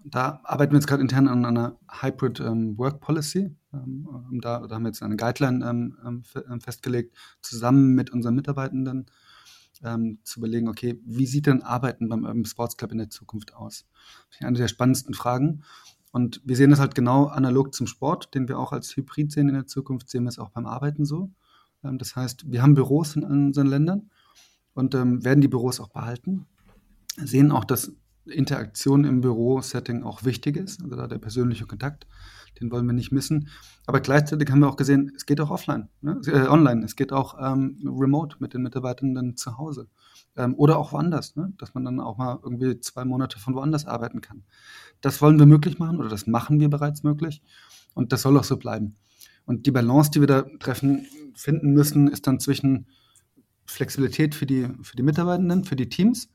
Da 0.06 0.39
arbeiten 0.43 0.71
wir 0.71 0.80
jetzt 0.80 0.88
gerade 0.88 1.02
intern 1.02 1.28
an 1.28 1.45
einer 1.45 1.78
Hybrid 2.02 2.39
ähm, 2.39 2.78
Work 2.78 3.02
Policy. 3.02 3.56
Ähm, 3.73 4.39
da, 4.41 4.65
da, 4.65 4.75
haben 4.75 4.84
wir 4.84 4.89
jetzt 4.89 5.04
eine 5.04 5.17
Guideline 5.17 5.65
ähm, 5.67 5.97
ähm, 6.06 6.23
ähm, 6.49 6.62
festgelegt, 6.62 7.15
zusammen 7.41 7.95
mit 7.95 8.12
unseren 8.12 8.36
Mitarbeitenden 8.36 9.08
zu 10.23 10.39
überlegen, 10.41 10.67
okay, 10.67 10.99
wie 11.06 11.25
sieht 11.25 11.45
denn 11.45 11.63
Arbeiten 11.63 12.10
beim 12.10 12.25
Urban 12.25 12.43
Sports 12.43 12.75
Club 12.75 12.91
in 12.91 12.97
der 12.97 13.10
Zukunft 13.10 13.54
aus? 13.54 13.86
Eine 14.41 14.58
der 14.58 14.67
spannendsten 14.67 15.13
Fragen. 15.13 15.63
Und 16.12 16.41
wir 16.43 16.56
sehen 16.56 16.72
das 16.72 16.80
halt 16.80 16.95
genau 16.95 17.26
analog 17.26 17.74
zum 17.74 17.88
Sport, 17.88 18.34
den 18.34 18.48
wir 18.48 18.58
auch 18.58 18.72
als 18.72 18.95
Hybrid 18.95 19.32
sehen 19.32 19.50
in 19.50 19.56
der 19.56 19.67
Zukunft, 19.67 20.10
sehen 20.10 20.24
wir 20.24 20.30
es 20.30 20.39
auch 20.39 20.50
beim 20.50 20.65
Arbeiten 20.65 21.06
so. 21.06 21.32
Ähm, 21.84 21.98
das 21.98 22.15
heißt, 22.15 22.52
wir 22.52 22.62
haben 22.62 22.74
Büros 22.74 23.15
in 23.15 23.24
unseren 23.24 23.67
Ländern 23.67 24.10
und 24.74 24.95
ähm, 24.95 25.24
werden 25.24 25.41
die 25.41 25.48
Büros 25.48 25.80
auch 25.80 25.89
behalten. 25.89 26.45
Sehen 27.17 27.52
auch, 27.52 27.65
dass 27.65 27.91
Interaktion 28.26 29.06
im 29.06 29.22
Bürosetting 29.22 30.04
auch 30.04 30.24
wichtig 30.24 30.58
ist, 30.58 30.84
also 30.84 30.95
da 30.95 31.08
der 31.08 31.17
persönliche 31.17 31.65
Kontakt, 31.65 32.08
den 32.60 32.72
wollen 32.72 32.86
wir 32.86 32.93
nicht 32.93 33.12
missen. 33.12 33.50
Aber 33.86 34.00
gleichzeitig 34.00 34.50
haben 34.52 34.60
wir 34.60 34.69
auch 34.69 34.76
gesehen, 34.76 35.12
es 35.15 35.26
geht 35.26 35.41
auch 35.41 35.50
offline, 35.50 35.89
ne? 36.02 36.22
äh, 36.28 36.48
online, 36.48 36.86
es 36.86 36.95
geht 36.95 37.12
auch 37.12 37.38
ähm, 37.39 37.80
remote 37.84 38.38
mit 38.39 38.54
den 38.54 38.62
Mitarbeitenden 38.62 39.36
zu 39.36 39.58
Hause 39.58 39.88
ähm, 40.39 40.56
oder 40.56 40.78
auch 40.78 40.93
woanders, 40.93 41.36
ne? 41.36 41.54
dass 41.58 41.73
man 41.73 41.86
dann 41.86 41.99
auch 41.99 42.17
mal 42.17 42.39
irgendwie 42.41 42.80
zwei 42.80 43.04
Monate 43.04 43.38
von 43.38 43.54
woanders 43.56 43.86
arbeiten 43.86 44.21
kann. 44.21 44.43
Das 45.02 45.21
wollen 45.21 45.38
wir 45.38 45.45
möglich 45.45 45.80
machen 45.80 45.99
oder 45.99 46.10
das 46.10 46.28
machen 46.28 46.60
wir 46.60 46.69
bereits 46.69 47.04
möglich 47.04 47.41
und 47.93 48.13
das 48.13 48.21
soll 48.21 48.38
auch 48.38 48.45
so 48.45 48.58
bleiben. 48.58 48.95
Und 49.45 49.65
die 49.65 49.71
Balance, 49.71 50.12
die 50.12 50.21
wir 50.21 50.28
da 50.28 50.43
treffen, 50.60 51.06
finden 51.36 51.73
müssen, 51.73 52.08
ist 52.08 52.25
dann 52.25 52.39
zwischen 52.39 52.88
Flexibilität 53.65 54.34
für 54.34 54.45
die, 54.45 54.69
für 54.82 54.95
die 54.95 55.04
Mitarbeitenden, 55.04 55.65
für 55.65 55.75
die 55.75 55.89
Teams 55.89 56.30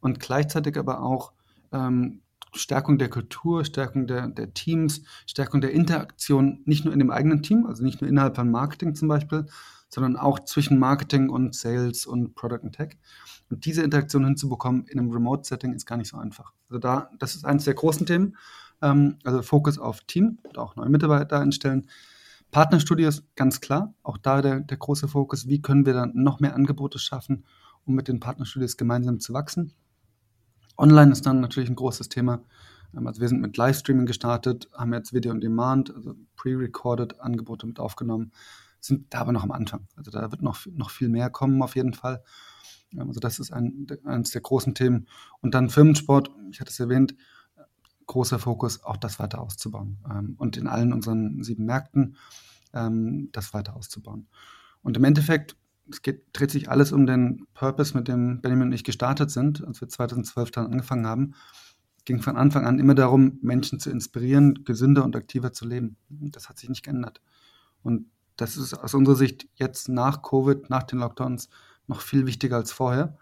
und 0.00 0.20
gleichzeitig 0.20 0.78
aber 0.78 1.02
auch 1.02 1.32
ähm, 1.72 2.22
Stärkung 2.54 2.98
der 2.98 3.10
Kultur, 3.10 3.64
Stärkung 3.64 4.06
der, 4.06 4.28
der 4.28 4.54
Teams, 4.54 5.02
Stärkung 5.26 5.60
der 5.60 5.72
Interaktion, 5.72 6.62
nicht 6.64 6.84
nur 6.84 6.94
in 6.94 7.00
dem 7.00 7.10
eigenen 7.10 7.42
Team, 7.42 7.66
also 7.66 7.82
nicht 7.82 8.00
nur 8.00 8.08
innerhalb 8.08 8.36
von 8.36 8.50
Marketing 8.50 8.94
zum 8.94 9.08
Beispiel, 9.08 9.46
sondern 9.88 10.16
auch 10.16 10.40
zwischen 10.40 10.78
Marketing 10.78 11.28
und 11.28 11.54
Sales 11.54 12.06
und 12.06 12.34
Product 12.34 12.60
and 12.62 12.74
Tech. 12.74 12.96
Und 13.50 13.64
diese 13.64 13.82
Interaktion 13.82 14.24
hinzubekommen 14.24 14.86
in 14.86 14.98
einem 14.98 15.10
Remote-Setting 15.10 15.72
ist 15.72 15.86
gar 15.86 15.96
nicht 15.96 16.08
so 16.08 16.18
einfach. 16.18 16.52
Also 16.68 16.78
da, 16.78 17.10
das 17.18 17.34
ist 17.34 17.44
eines 17.44 17.64
der 17.64 17.74
großen 17.74 18.06
Themen. 18.06 18.36
Ähm, 18.82 19.16
also 19.24 19.42
Fokus 19.42 19.78
auf 19.78 20.02
Team 20.02 20.38
und 20.42 20.58
auch 20.58 20.76
neue 20.76 20.88
Mitarbeiter 20.88 21.40
einstellen. 21.40 21.88
Partnerstudios, 22.50 23.24
ganz 23.36 23.60
klar, 23.60 23.94
auch 24.02 24.16
da 24.16 24.40
der, 24.40 24.60
der 24.60 24.76
große 24.76 25.08
Fokus, 25.08 25.48
wie 25.48 25.60
können 25.60 25.84
wir 25.84 25.92
dann 25.92 26.12
noch 26.14 26.40
mehr 26.40 26.54
Angebote 26.54 26.98
schaffen, 26.98 27.44
um 27.84 27.94
mit 27.94 28.08
den 28.08 28.20
Partnerstudios 28.20 28.76
gemeinsam 28.76 29.20
zu 29.20 29.34
wachsen. 29.34 29.74
Online 30.78 31.12
ist 31.12 31.26
dann 31.26 31.40
natürlich 31.40 31.68
ein 31.68 31.76
großes 31.76 32.08
Thema. 32.08 32.40
Ähm, 32.96 33.06
also 33.06 33.20
wir 33.20 33.28
sind 33.28 33.40
mit 33.40 33.56
Livestreaming 33.56 34.06
gestartet, 34.06 34.68
haben 34.72 34.92
jetzt 34.92 35.12
Video 35.12 35.32
on 35.32 35.40
Demand, 35.40 35.94
also 35.94 36.14
pre-recorded 36.36 37.20
Angebote 37.20 37.66
mit 37.66 37.80
aufgenommen, 37.80 38.32
sind 38.80 39.12
da 39.12 39.20
aber 39.20 39.32
noch 39.32 39.42
am 39.42 39.52
Anfang. 39.52 39.86
Also 39.96 40.10
da 40.10 40.30
wird 40.30 40.42
noch, 40.42 40.58
noch 40.72 40.90
viel 40.90 41.08
mehr 41.08 41.30
kommen 41.30 41.60
auf 41.62 41.76
jeden 41.76 41.94
Fall. 41.94 42.22
Also 42.96 43.20
das 43.20 43.38
ist 43.38 43.52
ein, 43.52 43.86
eines 44.04 44.30
der 44.30 44.40
großen 44.40 44.74
Themen. 44.74 45.06
Und 45.40 45.54
dann 45.54 45.68
Firmensport, 45.68 46.30
ich 46.50 46.60
hatte 46.60 46.70
es 46.70 46.80
erwähnt, 46.80 47.14
großer 48.06 48.38
Fokus, 48.38 48.82
auch 48.82 48.96
das 48.96 49.18
weiter 49.18 49.40
auszubauen. 49.40 49.98
Ähm, 50.10 50.34
und 50.38 50.56
in 50.56 50.66
allen 50.66 50.92
unseren 50.92 51.42
sieben 51.42 51.64
Märkten 51.64 52.16
ähm, 52.72 53.28
das 53.32 53.54
weiter 53.54 53.76
auszubauen. 53.76 54.26
Und 54.82 54.96
im 54.96 55.04
Endeffekt, 55.04 55.56
es 55.90 56.02
geht, 56.02 56.26
dreht 56.32 56.50
sich 56.50 56.70
alles 56.70 56.92
um 56.92 57.06
den 57.06 57.46
Purpose, 57.54 57.96
mit 57.96 58.08
dem 58.08 58.40
Benjamin 58.40 58.68
und 58.68 58.72
ich 58.72 58.84
gestartet 58.84 59.30
sind, 59.30 59.64
als 59.64 59.80
wir 59.80 59.88
2012 59.88 60.50
dann 60.50 60.66
angefangen 60.66 61.06
haben. 61.06 61.34
Ging 62.04 62.20
von 62.22 62.36
Anfang 62.36 62.64
an 62.64 62.78
immer 62.78 62.94
darum, 62.94 63.38
Menschen 63.42 63.80
zu 63.80 63.90
inspirieren, 63.90 64.64
gesünder 64.64 65.04
und 65.04 65.14
aktiver 65.14 65.52
zu 65.52 65.66
leben. 65.66 65.96
Das 66.08 66.48
hat 66.48 66.58
sich 66.58 66.68
nicht 66.68 66.84
geändert. 66.84 67.20
Und 67.82 68.06
das 68.36 68.56
ist 68.56 68.72
aus 68.74 68.94
unserer 68.94 69.16
Sicht 69.16 69.48
jetzt 69.56 69.88
nach 69.88 70.22
Covid, 70.22 70.70
nach 70.70 70.84
den 70.84 71.00
Lockdowns 71.00 71.48
noch 71.88 72.00
viel 72.00 72.26
wichtiger 72.26 72.56
als 72.56 72.70
vorher. 72.70 73.18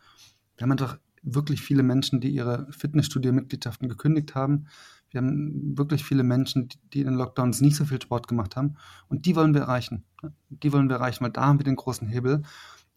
Wir 0.56 0.64
haben 0.64 0.72
einfach 0.72 0.98
wirklich 1.22 1.62
viele 1.62 1.82
Menschen, 1.82 2.20
die 2.20 2.30
ihre 2.30 2.66
Fitnessstudio-Mitgliedschaften 2.70 3.88
gekündigt 3.88 4.34
haben. 4.34 4.66
Wir 5.10 5.20
haben 5.20 5.76
wirklich 5.76 6.04
viele 6.04 6.22
Menschen, 6.22 6.68
die 6.92 7.00
in 7.00 7.06
den 7.06 7.14
Lockdowns 7.14 7.60
nicht 7.60 7.76
so 7.76 7.84
viel 7.84 8.00
Sport 8.00 8.28
gemacht 8.28 8.56
haben. 8.56 8.76
Und 9.08 9.26
die 9.26 9.34
wollen 9.34 9.54
wir 9.54 9.62
erreichen. 9.62 10.04
Die 10.50 10.72
wollen 10.72 10.88
wir 10.88 10.96
erreichen, 10.96 11.24
weil 11.24 11.32
da 11.32 11.46
haben 11.46 11.58
wir 11.58 11.64
den 11.64 11.76
großen 11.76 12.08
Hebel, 12.08 12.42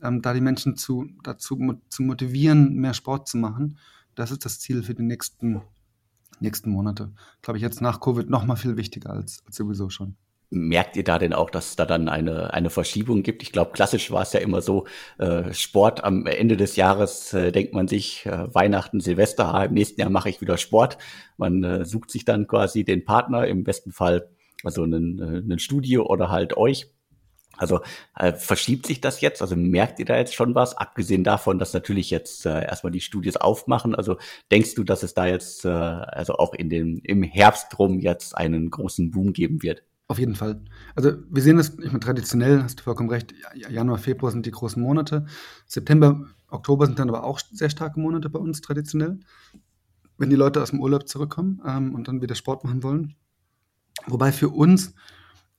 ähm, 0.02 0.22
da 0.22 0.34
die 0.34 0.42
Menschen 0.42 0.76
zu, 0.76 1.08
dazu 1.24 1.58
zu 1.90 2.04
motivieren, 2.04 2.76
mehr 2.76 2.94
Sport 2.94 3.28
zu 3.28 3.38
machen. 3.38 3.78
Das 4.16 4.32
ist 4.32 4.46
das 4.46 4.60
Ziel 4.60 4.84
für 4.84 4.96
die 4.96 5.04
nächsten, 5.04 5.62
nächsten 6.40 6.72
Monate. 6.72 7.14
Glaube 7.42 7.58
ich, 7.58 7.64
jetzt 7.64 7.82
nach 7.82 8.00
Covid 8.00 8.30
noch 8.30 8.46
mal 8.46 8.56
viel 8.56 8.78
wichtiger 8.78 9.12
als, 9.12 9.44
als 9.46 9.56
sowieso 9.56 9.90
schon. 9.90 10.16
Merkt 10.52 10.96
ihr 10.98 11.04
da 11.04 11.20
denn 11.20 11.34
auch, 11.34 11.52
dass 11.52 11.70
es 11.70 11.76
da 11.76 11.86
dann 11.86 12.10
eine, 12.10 12.54
eine 12.54 12.72
Verschiebung 12.72 13.22
gibt? 13.22 13.44
Ich 13.44 13.52
glaube, 13.52 13.72
klassisch 13.72 14.10
war 14.10 14.24
es 14.24 14.34
ja 14.34 14.40
immer 14.40 14.62
so, 14.62 14.86
äh, 15.20 15.54
Sport 15.54 16.04
am 16.04 16.26
Ende 16.26 16.58
des 16.58 16.76
Jahres 16.76 17.34
äh, 17.34 17.52
denkt 17.52 17.74
man 17.74 17.88
sich, 17.88 18.26
äh, 18.26 18.54
Weihnachten, 18.54 19.00
Silvester, 19.00 19.54
ah, 19.54 19.66
im 19.66 19.74
nächsten 19.74 20.02
Jahr 20.02 20.10
mache 20.10 20.30
ich 20.30 20.42
wieder 20.42 20.58
Sport. 20.58 20.98
Man 21.38 21.64
äh, 21.64 21.86
sucht 21.86 22.10
sich 22.10 22.26
dann 22.26 22.48
quasi 22.48 22.84
den 22.84 23.06
Partner, 23.06 23.46
im 23.46 23.64
besten 23.64 23.92
Fall 23.92 24.30
also 24.64 24.84
ein, 24.84 25.20
äh, 25.20 25.54
ein 25.54 25.60
Studio 25.60 26.06
oder 26.06 26.30
halt 26.30 26.58
euch. 26.58 26.88
Also 27.58 27.82
äh, 28.16 28.34
verschiebt 28.34 28.86
sich 28.88 29.02
das 29.02 29.22
jetzt? 29.22 29.42
Also 29.42 29.56
merkt 29.56 30.00
ihr 30.00 30.06
da 30.06 30.18
jetzt 30.18 30.34
schon 30.34 30.56
was? 30.56 30.78
Abgesehen 30.78 31.24
davon, 31.24 31.60
dass 31.60 31.74
natürlich 31.74 32.10
jetzt 32.10 32.46
äh, 32.46 32.64
erstmal 32.64 32.92
die 32.92 33.02
Studios 33.02 33.36
aufmachen. 33.36 33.96
Also 33.96 34.18
denkst 34.52 34.76
du, 34.76 34.84
dass 34.84 35.04
es 35.04 35.14
da 35.14 35.28
jetzt 35.28 35.66
äh, 35.66 35.70
also 35.70 36.36
auch 36.36 36.54
in 36.54 36.70
den 36.70 37.00
im 37.00 37.22
Herbst 37.24 37.78
rum 37.78 38.00
jetzt 38.00 38.38
einen 38.38 38.70
großen 38.70 39.12
Boom 39.12 39.34
geben 39.34 39.62
wird? 39.62 39.84
Auf 40.10 40.18
jeden 40.18 40.34
Fall. 40.34 40.60
Also 40.96 41.14
wir 41.30 41.44
sehen 41.44 41.58
das, 41.58 41.78
ich 41.78 41.86
meine, 41.86 42.00
traditionell, 42.00 42.64
hast 42.64 42.80
du 42.80 42.84
vollkommen 42.84 43.12
recht, 43.12 43.32
Januar, 43.54 44.00
Februar 44.00 44.32
sind 44.32 44.44
die 44.44 44.52
großen 44.52 44.82
Monate. 44.82 45.28
September, 45.68 46.26
Oktober 46.48 46.88
sind 46.88 46.98
dann 46.98 47.10
aber 47.10 47.24
auch 47.24 47.40
sehr 47.52 47.70
starke 47.70 48.00
Monate 48.00 48.28
bei 48.28 48.40
uns 48.40 48.60
traditionell. 48.62 49.20
Wenn 50.18 50.32
die 50.32 50.36
Leute 50.36 50.64
aus 50.64 50.72
dem 50.72 50.82
Urlaub 50.82 51.08
zurückkommen 51.08 51.62
ähm, 51.64 51.94
und 51.94 52.08
dann 52.08 52.24
wieder 52.24 52.34
Sport 52.34 52.64
machen 52.64 52.82
wollen. 52.82 53.18
Wobei 54.08 54.32
für 54.32 54.50
uns 54.50 54.96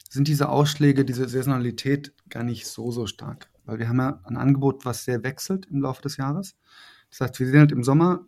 sind 0.09 0.27
diese 0.27 0.49
Ausschläge, 0.49 1.05
diese 1.05 1.29
Saisonalität 1.29 2.13
gar 2.29 2.43
nicht 2.43 2.67
so, 2.67 2.91
so 2.91 3.07
stark. 3.07 3.49
Weil 3.67 3.79
wir 3.79 3.89
haben 3.89 4.01
ja 4.01 4.21
ein 4.25 4.37
Angebot, 4.37 4.85
was 4.85 5.05
sehr 5.05 5.23
wechselt 5.23 5.67
im 5.67 5.81
Laufe 5.81 6.03
des 6.03 6.17
Jahres. 6.17 6.57
Das 7.09 7.21
heißt, 7.21 7.39
wir 7.39 7.47
sehen 7.47 7.61
halt 7.61 7.73
im 7.73 7.85
Sommer 7.85 8.27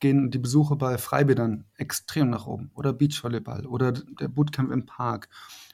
gehen 0.00 0.30
die 0.30 0.38
Besuche 0.38 0.76
bei 0.76 0.98
Freibädern 0.98 1.64
extrem 1.76 2.30
nach 2.30 2.46
oben. 2.46 2.70
Oder 2.74 2.92
Beachvolleyball 2.92 3.66
oder 3.66 3.92
der 3.92 4.28
Bootcamp 4.28 4.70
im 4.70 4.86
Park 4.86 5.28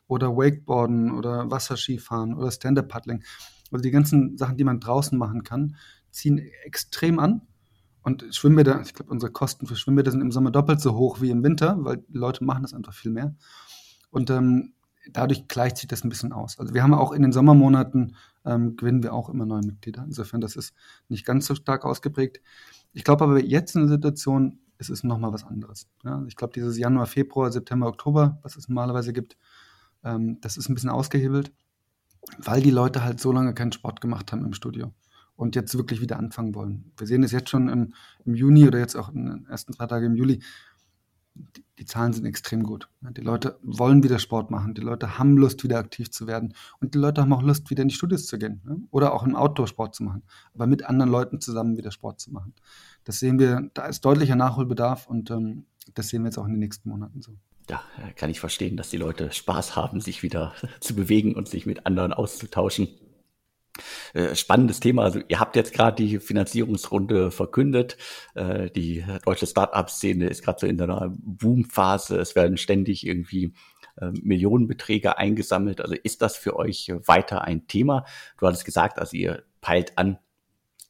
oder 0.07 0.37
Wakeboarden 0.37 1.13
oder 1.13 1.51
Wasserskifahren 1.51 2.35
oder 2.35 2.51
Stand-Up-Paddling. 2.51 3.23
Also 3.71 3.83
die 3.83 3.91
ganzen 3.91 4.37
Sachen, 4.37 4.57
die 4.57 4.65
man 4.65 4.81
draußen 4.81 5.17
machen 5.17 5.45
kann, 5.45 5.77
ziehen 6.11 6.39
extrem 6.65 7.19
an. 7.19 7.43
Und 8.03 8.35
Schwimmbäder, 8.35 8.81
ich 8.81 8.95
glaube, 8.95 9.11
unsere 9.11 9.31
Kosten 9.31 9.67
für 9.67 9.77
Schwimmbäder 9.77 10.11
sind 10.11 10.23
im 10.23 10.33
Sommer 10.33 10.51
doppelt 10.51 10.81
so 10.81 10.95
hoch 10.95 11.21
wie 11.21 11.31
im 11.31 11.43
Winter, 11.45 11.77
weil 11.85 12.03
Leute 12.09 12.45
machen 12.45 12.63
das 12.63 12.75
einfach 12.75 12.95
viel 12.95 13.13
mehr. 13.13 13.35
Und 14.11 14.31
ähm, 14.31 14.73
dadurch 15.11 15.49
gleicht 15.49 15.79
sich 15.79 15.89
das 15.89 16.05
ein 16.05 16.09
bisschen 16.09 16.33
aus. 16.33 16.59
Also 16.59 16.75
wir 16.75 16.83
haben 16.83 16.95
auch 16.95 17.13
in 17.13 17.23
den 17.23 17.33
Sommermonaten, 17.33 18.17
ähm, 18.45 18.77
gewinnen 18.77 19.03
wir 19.03 19.13
auch 19.13 19.29
immer 19.29 19.47
neue 19.47 19.63
Mitglieder. 19.63 20.05
Insofern, 20.05 20.41
das 20.41 20.57
ist 20.57 20.75
nicht 21.09 21.25
ganz 21.25 21.47
so 21.47 21.55
stark 21.55 21.85
ausgeprägt. 21.85 22.41
Ich 22.93 23.05
glaube 23.05 23.25
aber 23.25 23.43
jetzt 23.43 23.75
in 23.75 23.83
der 23.83 23.91
Situation 23.91 24.59
ist 24.79 24.91
es 24.91 25.05
nochmal 25.05 25.33
was 25.33 25.45
anderes. 25.45 25.89
Ja? 26.05 26.25
Ich 26.27 26.37
glaube, 26.37 26.53
dieses 26.55 26.79
Januar, 26.79 27.07
Februar, 27.07 27.53
September, 27.53 27.87
Oktober, 27.87 28.39
was 28.43 28.57
es 28.57 28.69
normalerweise 28.69 29.13
gibt, 29.13 29.37
ähm, 30.05 30.39
das 30.41 30.57
ist 30.57 30.69
ein 30.69 30.75
bisschen 30.75 30.91
ausgehebelt, 30.91 31.53
weil 32.39 32.63
die 32.63 32.71
Leute 32.71 33.05
halt 33.05 33.21
so 33.21 33.33
lange 33.33 33.55
keinen 33.55 33.73
Sport 33.73 34.01
gemacht 34.01 34.33
haben 34.33 34.45
im 34.45 34.55
Studio 34.55 34.93
und 35.37 35.57
jetzt 35.57 35.75
wirklich 35.77 36.01
wieder 36.01 36.19
anfangen 36.19 36.55
wollen. 36.55 36.93
Wir 36.97 37.07
sehen 37.07 37.23
es 37.23 37.33
jetzt 37.33 37.51
schon 37.51 37.69
im, 37.69 37.95
im 38.25 38.35
Juni 38.35 38.67
oder 38.67 38.79
jetzt 38.79 38.95
auch 38.95 39.11
in 39.11 39.27
den 39.27 39.47
ersten 39.47 39.73
zwei 39.73 39.87
Tagen 39.87 40.07
im 40.07 40.15
Juli 40.15 40.43
die, 41.35 41.85
Zahlen 41.85 42.13
sind 42.13 42.27
extrem 42.27 42.63
gut. 42.63 42.89
Die 43.01 43.21
Leute 43.21 43.59
wollen 43.63 44.03
wieder 44.03 44.19
Sport 44.19 44.51
machen, 44.51 44.75
die 44.75 44.81
Leute 44.81 45.19
haben 45.19 45.37
Lust, 45.37 45.65
wieder 45.65 45.79
aktiv 45.79 46.11
zu 46.11 46.27
werden 46.27 46.55
und 46.81 46.95
die 46.95 46.99
Leute 46.99 47.23
haben 47.23 47.33
auch 47.33 47.43
Lust, 47.43 47.71
wieder 47.71 47.83
in 47.83 47.89
die 47.89 47.95
Studios 47.95 48.27
zu 48.27 48.39
gehen 48.39 48.61
ne? 48.65 48.81
oder 48.91 49.15
auch 49.15 49.23
im 49.23 49.35
Outdoor-Sport 49.35 49.95
zu 49.95 50.05
machen, 50.05 50.23
aber 50.55 50.67
mit 50.67 50.85
anderen 50.85 51.11
Leuten 51.11 51.41
zusammen 51.41 51.77
wieder 51.77 51.91
Sport 51.91 52.21
zu 52.21 52.33
machen. 52.33 52.55
Das 53.05 53.19
sehen 53.19 53.39
wir, 53.39 53.71
da 53.75 53.87
ist 53.87 54.05
deutlicher 54.05 54.37
Nachholbedarf 54.37 55.07
und 55.07 55.31
ähm, 55.31 55.65
das 55.95 56.09
sehen 56.09 56.23
wir 56.23 56.29
jetzt 56.29 56.39
auch 56.39 56.45
in 56.45 56.53
den 56.53 56.61
nächsten 56.61 56.89
Monaten 56.89 57.23
so. 57.23 57.33
Ja, 57.69 57.83
kann 58.17 58.31
ich 58.31 58.41
verstehen, 58.41 58.77
dass 58.77 58.91
die 58.91 58.97
Leute 58.97 59.31
Spaß 59.31 59.77
haben, 59.77 60.01
sich 60.01 60.23
wieder 60.23 60.53
zu 60.81 60.95
bewegen 60.95 61.35
und 61.35 61.49
sich 61.49 61.67
mit 61.67 61.87
anderen 61.87 62.13
auszutauschen. 62.13 62.89
Äh, 64.15 64.35
spannendes 64.35 64.81
Thema. 64.81 65.05
Also 65.05 65.21
ihr 65.29 65.41
habt 65.41 65.57
jetzt 65.57 65.73
gerade 65.73 66.03
die 66.03 66.19
Finanzierungsrunde 66.19 67.31
verkündet. 67.31 67.97
Äh, 68.35 68.71
die 68.71 69.05
deutsche 69.25 69.47
Start-up-Szene 69.47 70.29
ist 70.29 70.45
gerade 70.45 70.61
so 70.61 70.67
in 70.67 70.81
einer 70.81 71.13
Boomphase. 71.17 72.19
Es 72.19 72.35
werden 72.35 72.57
ständig 72.57 73.07
irgendwie 73.07 73.55
äh, 73.97 74.11
Millionenbeträge 74.23 75.19
eingesammelt. 75.19 75.81
Also 75.81 75.95
ist 75.95 76.23
das 76.23 76.37
für 76.37 76.57
euch 76.57 76.93
weiter 77.07 77.43
ein 77.43 77.67
Thema? 77.67 78.05
Du 78.39 78.47
hattest 78.47 78.65
gesagt, 78.65 78.99
also 78.99 79.17
ihr 79.17 79.43
peilt 79.61 79.97
an, 79.99 80.19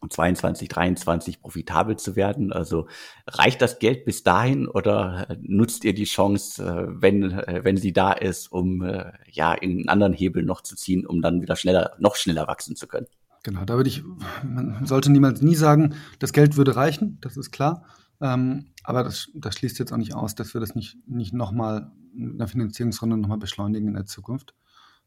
22, 0.09 0.69
23 0.69 1.41
profitabel 1.41 1.97
zu 1.97 2.17
werden. 2.17 2.53
Also 2.53 2.87
reicht 3.27 3.61
das 3.61 3.79
Geld 3.79 4.05
bis 4.05 4.23
dahin 4.23 4.67
oder 4.67 5.37
nutzt 5.41 5.85
ihr 5.85 5.95
die 5.95 6.05
Chance, 6.05 6.65
äh, 6.65 6.87
wenn, 6.89 7.31
äh, 7.33 7.61
wenn 7.63 7.77
sie 7.77 7.93
da 7.93 8.13
ist, 8.13 8.51
um 8.51 8.83
äh, 8.83 9.13
ja 9.31 9.53
in 9.53 9.89
anderen 9.89 10.13
Hebel 10.13 10.43
noch 10.43 10.63
zu 10.63 10.77
ziehen, 10.77 11.07
um 11.07 11.21
dann 11.21 11.43
wieder 11.43 11.57
schneller, 11.57 11.93
noch 11.99 12.17
schneller 12.17 12.47
wachsen 12.47 12.77
zu 12.77 12.87
können? 12.87 13.07
Genau, 13.43 13.65
da 13.65 13.77
würde 13.77 13.89
ich, 13.89 14.03
man 14.45 14.85
sollte 14.87 15.11
niemals 15.11 15.41
nie 15.41 15.55
sagen, 15.55 15.95
das 16.19 16.33
Geld 16.33 16.57
würde 16.57 16.77
reichen, 16.77 17.19
das 17.21 17.37
ist 17.37 17.51
klar. 17.51 17.85
Ähm, 18.21 18.67
aber 18.85 19.03
das, 19.03 19.31
das 19.35 19.55
schließt 19.55 19.79
jetzt 19.79 19.93
auch 19.93 19.97
nicht 19.97 20.15
aus, 20.15 20.35
dass 20.35 20.53
wir 20.53 20.61
das 20.61 20.75
nicht, 20.75 20.99
nicht 21.07 21.33
nochmal 21.33 21.91
in 22.15 22.37
der 22.39 22.49
Finanzierungsrunde 22.49 23.17
nochmal 23.17 23.39
beschleunigen 23.39 23.89
in 23.89 23.95
der 23.95 24.07
Zukunft. 24.07 24.55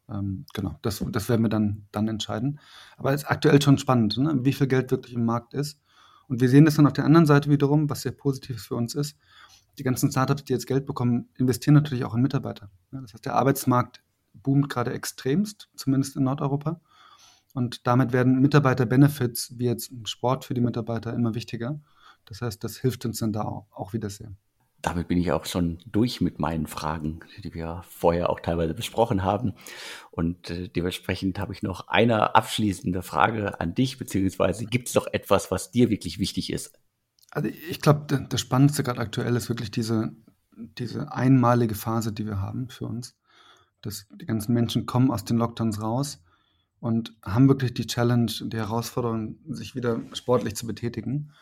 Ähm, 0.08 0.44
genau, 0.52 0.78
das, 0.82 1.04
das 1.08 1.28
werden 1.28 1.42
wir 1.42 1.48
dann, 1.48 1.86
dann 1.92 2.08
entscheiden. 2.08 2.60
Aber 2.96 3.12
es 3.12 3.22
ist 3.22 3.30
aktuell 3.30 3.60
schon 3.60 3.78
spannend, 3.78 4.16
ne? 4.18 4.38
wie 4.42 4.52
viel 4.52 4.66
Geld 4.66 4.90
wirklich 4.90 5.14
im 5.14 5.24
Markt 5.24 5.54
ist. 5.54 5.80
Und 6.28 6.40
wir 6.40 6.48
sehen 6.48 6.64
das 6.64 6.76
dann 6.76 6.86
auf 6.86 6.92
der 6.92 7.04
anderen 7.04 7.26
Seite 7.26 7.50
wiederum, 7.50 7.88
was 7.90 8.02
sehr 8.02 8.12
positiv 8.12 8.62
für 8.62 8.76
uns 8.76 8.94
ist. 8.94 9.16
Die 9.78 9.82
ganzen 9.82 10.10
Startups, 10.10 10.44
die 10.44 10.52
jetzt 10.52 10.66
Geld 10.66 10.86
bekommen, 10.86 11.28
investieren 11.36 11.74
natürlich 11.74 12.04
auch 12.04 12.14
in 12.14 12.22
Mitarbeiter. 12.22 12.70
Ja, 12.92 13.00
das 13.00 13.12
heißt, 13.12 13.24
der 13.24 13.34
Arbeitsmarkt 13.34 14.02
boomt 14.32 14.68
gerade 14.68 14.92
extremst, 14.92 15.68
zumindest 15.74 16.16
in 16.16 16.24
Nordeuropa. 16.24 16.80
Und 17.54 17.86
damit 17.86 18.12
werden 18.12 18.40
Mitarbeiter-Benefits, 18.40 19.58
wie 19.58 19.66
jetzt 19.66 19.92
Sport 20.04 20.44
für 20.44 20.54
die 20.54 20.60
Mitarbeiter, 20.60 21.12
immer 21.12 21.34
wichtiger. 21.34 21.80
Das 22.24 22.40
heißt, 22.40 22.62
das 22.64 22.78
hilft 22.78 23.04
uns 23.04 23.18
dann 23.18 23.32
da 23.32 23.42
auch, 23.42 23.66
auch 23.70 23.92
wieder 23.92 24.10
sehr 24.10 24.32
damit 24.84 25.08
bin 25.08 25.16
ich 25.16 25.32
auch 25.32 25.46
schon 25.46 25.78
durch 25.86 26.20
mit 26.20 26.38
meinen 26.38 26.66
Fragen, 26.66 27.20
die 27.42 27.54
wir 27.54 27.82
vorher 27.88 28.28
auch 28.28 28.40
teilweise 28.40 28.74
besprochen 28.74 29.22
haben. 29.22 29.54
Und 30.10 30.50
äh, 30.50 30.68
dementsprechend 30.68 31.38
habe 31.38 31.54
ich 31.54 31.62
noch 31.62 31.88
eine 31.88 32.34
abschließende 32.34 33.02
Frage 33.02 33.60
an 33.60 33.74
dich, 33.74 33.98
beziehungsweise 33.98 34.66
gibt 34.66 34.88
es 34.88 34.94
noch 34.94 35.06
etwas, 35.06 35.50
was 35.50 35.70
dir 35.70 35.88
wirklich 35.88 36.18
wichtig 36.18 36.52
ist? 36.52 36.78
Also 37.30 37.48
ich 37.48 37.80
glaube, 37.80 38.26
das 38.28 38.40
Spannendste 38.40 38.82
gerade 38.82 39.00
aktuell 39.00 39.34
ist 39.36 39.48
wirklich 39.48 39.70
diese, 39.70 40.12
diese 40.54 41.10
einmalige 41.10 41.74
Phase, 41.74 42.12
die 42.12 42.26
wir 42.26 42.40
haben 42.40 42.68
für 42.68 42.84
uns. 42.84 43.16
Dass 43.80 44.06
die 44.10 44.26
ganzen 44.26 44.52
Menschen 44.52 44.84
kommen 44.84 45.10
aus 45.10 45.24
den 45.24 45.38
Lockdowns 45.38 45.80
raus 45.80 46.22
und 46.78 47.16
haben 47.22 47.48
wirklich 47.48 47.72
die 47.72 47.86
Challenge, 47.86 48.30
die 48.30 48.56
Herausforderung, 48.58 49.38
sich 49.48 49.74
wieder 49.74 50.02
sportlich 50.12 50.56
zu 50.56 50.66
betätigen 50.66 51.32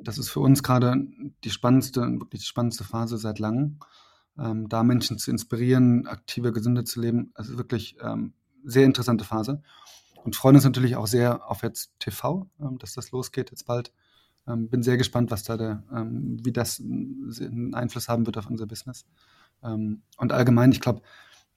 das 0.00 0.18
ist 0.18 0.30
für 0.30 0.40
uns 0.40 0.62
gerade 0.62 0.96
die 1.44 1.50
spannendste, 1.50 2.00
wirklich 2.02 2.42
die 2.42 2.46
spannendste 2.46 2.84
Phase 2.84 3.18
seit 3.18 3.38
langem. 3.38 3.78
Ähm, 4.38 4.68
da 4.68 4.82
Menschen 4.82 5.18
zu 5.18 5.30
inspirieren, 5.30 6.06
aktiver, 6.06 6.52
gesünder 6.52 6.84
zu 6.84 7.00
leben, 7.00 7.30
also 7.34 7.56
wirklich 7.56 7.96
ähm, 8.02 8.34
sehr 8.64 8.84
interessante 8.84 9.24
Phase. 9.24 9.62
Und 10.24 10.36
freuen 10.36 10.56
uns 10.56 10.64
natürlich 10.64 10.96
auch 10.96 11.06
sehr 11.06 11.48
auf 11.48 11.62
jetzt 11.62 11.92
TV, 12.00 12.48
ähm, 12.60 12.78
dass 12.78 12.94
das 12.94 13.12
losgeht 13.12 13.50
jetzt 13.50 13.66
bald. 13.66 13.92
Ähm, 14.46 14.68
bin 14.68 14.82
sehr 14.82 14.96
gespannt, 14.96 15.30
was 15.30 15.44
da 15.44 15.56
der, 15.56 15.84
ähm, 15.92 16.38
wie 16.42 16.52
das 16.52 16.80
einen 16.80 17.74
Einfluss 17.74 18.08
haben 18.08 18.26
wird 18.26 18.36
auf 18.36 18.50
unser 18.50 18.66
Business. 18.66 19.06
Ähm, 19.62 20.02
und 20.16 20.32
allgemein, 20.32 20.72
ich 20.72 20.80
glaube, 20.80 21.02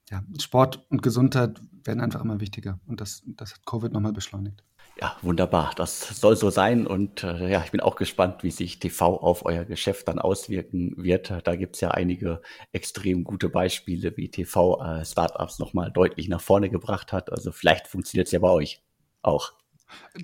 ja, 0.09 0.23
Sport 0.39 0.85
und 0.89 1.01
Gesundheit 1.01 1.59
werden 1.83 1.99
einfach 1.99 2.21
immer 2.21 2.39
wichtiger. 2.39 2.79
Und 2.85 3.01
das, 3.01 3.23
das 3.25 3.53
hat 3.53 3.65
Covid 3.65 3.91
nochmal 3.91 4.13
beschleunigt. 4.13 4.63
Ja, 4.99 5.15
wunderbar. 5.21 5.73
Das 5.75 6.19
soll 6.19 6.35
so 6.35 6.49
sein. 6.49 6.87
Und 6.87 7.23
äh, 7.23 7.51
ja, 7.51 7.63
ich 7.63 7.71
bin 7.71 7.81
auch 7.81 7.95
gespannt, 7.95 8.43
wie 8.43 8.49
sich 8.49 8.79
TV 8.79 9.17
auf 9.19 9.45
euer 9.45 9.63
Geschäft 9.63 10.07
dann 10.07 10.17
auswirken 10.17 10.93
wird. 10.97 11.31
Da 11.43 11.55
gibt's 11.55 11.81
ja 11.81 11.91
einige 11.91 12.41
extrem 12.71 13.23
gute 13.23 13.49
Beispiele, 13.49 14.17
wie 14.17 14.29
TV 14.29 14.81
äh, 14.81 15.05
Startups 15.05 15.59
nochmal 15.59 15.91
deutlich 15.91 16.29
nach 16.29 16.41
vorne 16.41 16.69
gebracht 16.69 17.13
hat. 17.13 17.31
Also 17.31 17.51
vielleicht 17.51 17.87
funktioniert's 17.87 18.31
ja 18.31 18.39
bei 18.39 18.49
euch 18.49 18.81
auch. 19.21 19.53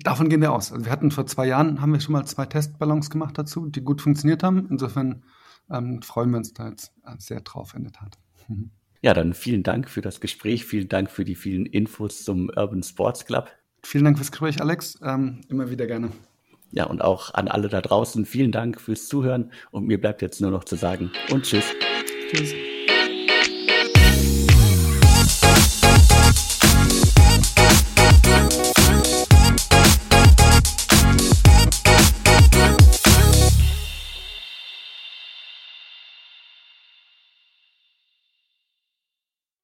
Davon 0.02 0.28
gehen 0.28 0.40
wir 0.40 0.52
aus. 0.52 0.72
Also 0.72 0.84
wir 0.84 0.92
hatten 0.92 1.12
vor 1.12 1.26
zwei 1.26 1.46
Jahren, 1.46 1.80
haben 1.80 1.92
wir 1.92 2.00
schon 2.00 2.12
mal 2.12 2.26
zwei 2.26 2.46
Testballons 2.46 3.10
gemacht 3.10 3.38
dazu, 3.38 3.66
die 3.66 3.80
gut 3.80 4.02
funktioniert 4.02 4.42
haben. 4.42 4.66
Insofern 4.70 5.24
ähm, 5.70 6.02
freuen 6.02 6.30
wir 6.30 6.38
uns 6.38 6.52
da 6.52 6.68
jetzt 6.68 6.92
sehr 7.18 7.40
drauf 7.42 7.74
in 7.74 7.84
der 7.84 7.92
Tat. 7.92 8.18
Ja, 9.02 9.14
dann 9.14 9.34
vielen 9.34 9.62
Dank 9.62 9.88
für 9.88 10.00
das 10.00 10.20
Gespräch. 10.20 10.64
Vielen 10.64 10.88
Dank 10.88 11.10
für 11.10 11.24
die 11.24 11.36
vielen 11.36 11.64
Infos 11.64 12.24
zum 12.24 12.50
Urban 12.56 12.82
Sports 12.82 13.24
Club. 13.24 13.50
Vielen 13.84 14.04
Dank 14.04 14.18
fürs 14.18 14.32
Gespräch, 14.32 14.60
Alex. 14.60 14.98
Ähm, 15.02 15.42
immer 15.48 15.70
wieder 15.70 15.86
gerne. 15.86 16.10
Ja, 16.70 16.86
und 16.86 17.02
auch 17.02 17.32
an 17.34 17.48
alle 17.48 17.68
da 17.68 17.80
draußen 17.80 18.26
vielen 18.26 18.50
Dank 18.50 18.80
fürs 18.80 19.06
Zuhören. 19.06 19.52
Und 19.70 19.86
mir 19.86 20.00
bleibt 20.00 20.22
jetzt 20.22 20.40
nur 20.40 20.50
noch 20.50 20.64
zu 20.64 20.74
sagen 20.74 21.12
und 21.30 21.44
tschüss. 21.44 21.64
Tschüss. 22.30 22.52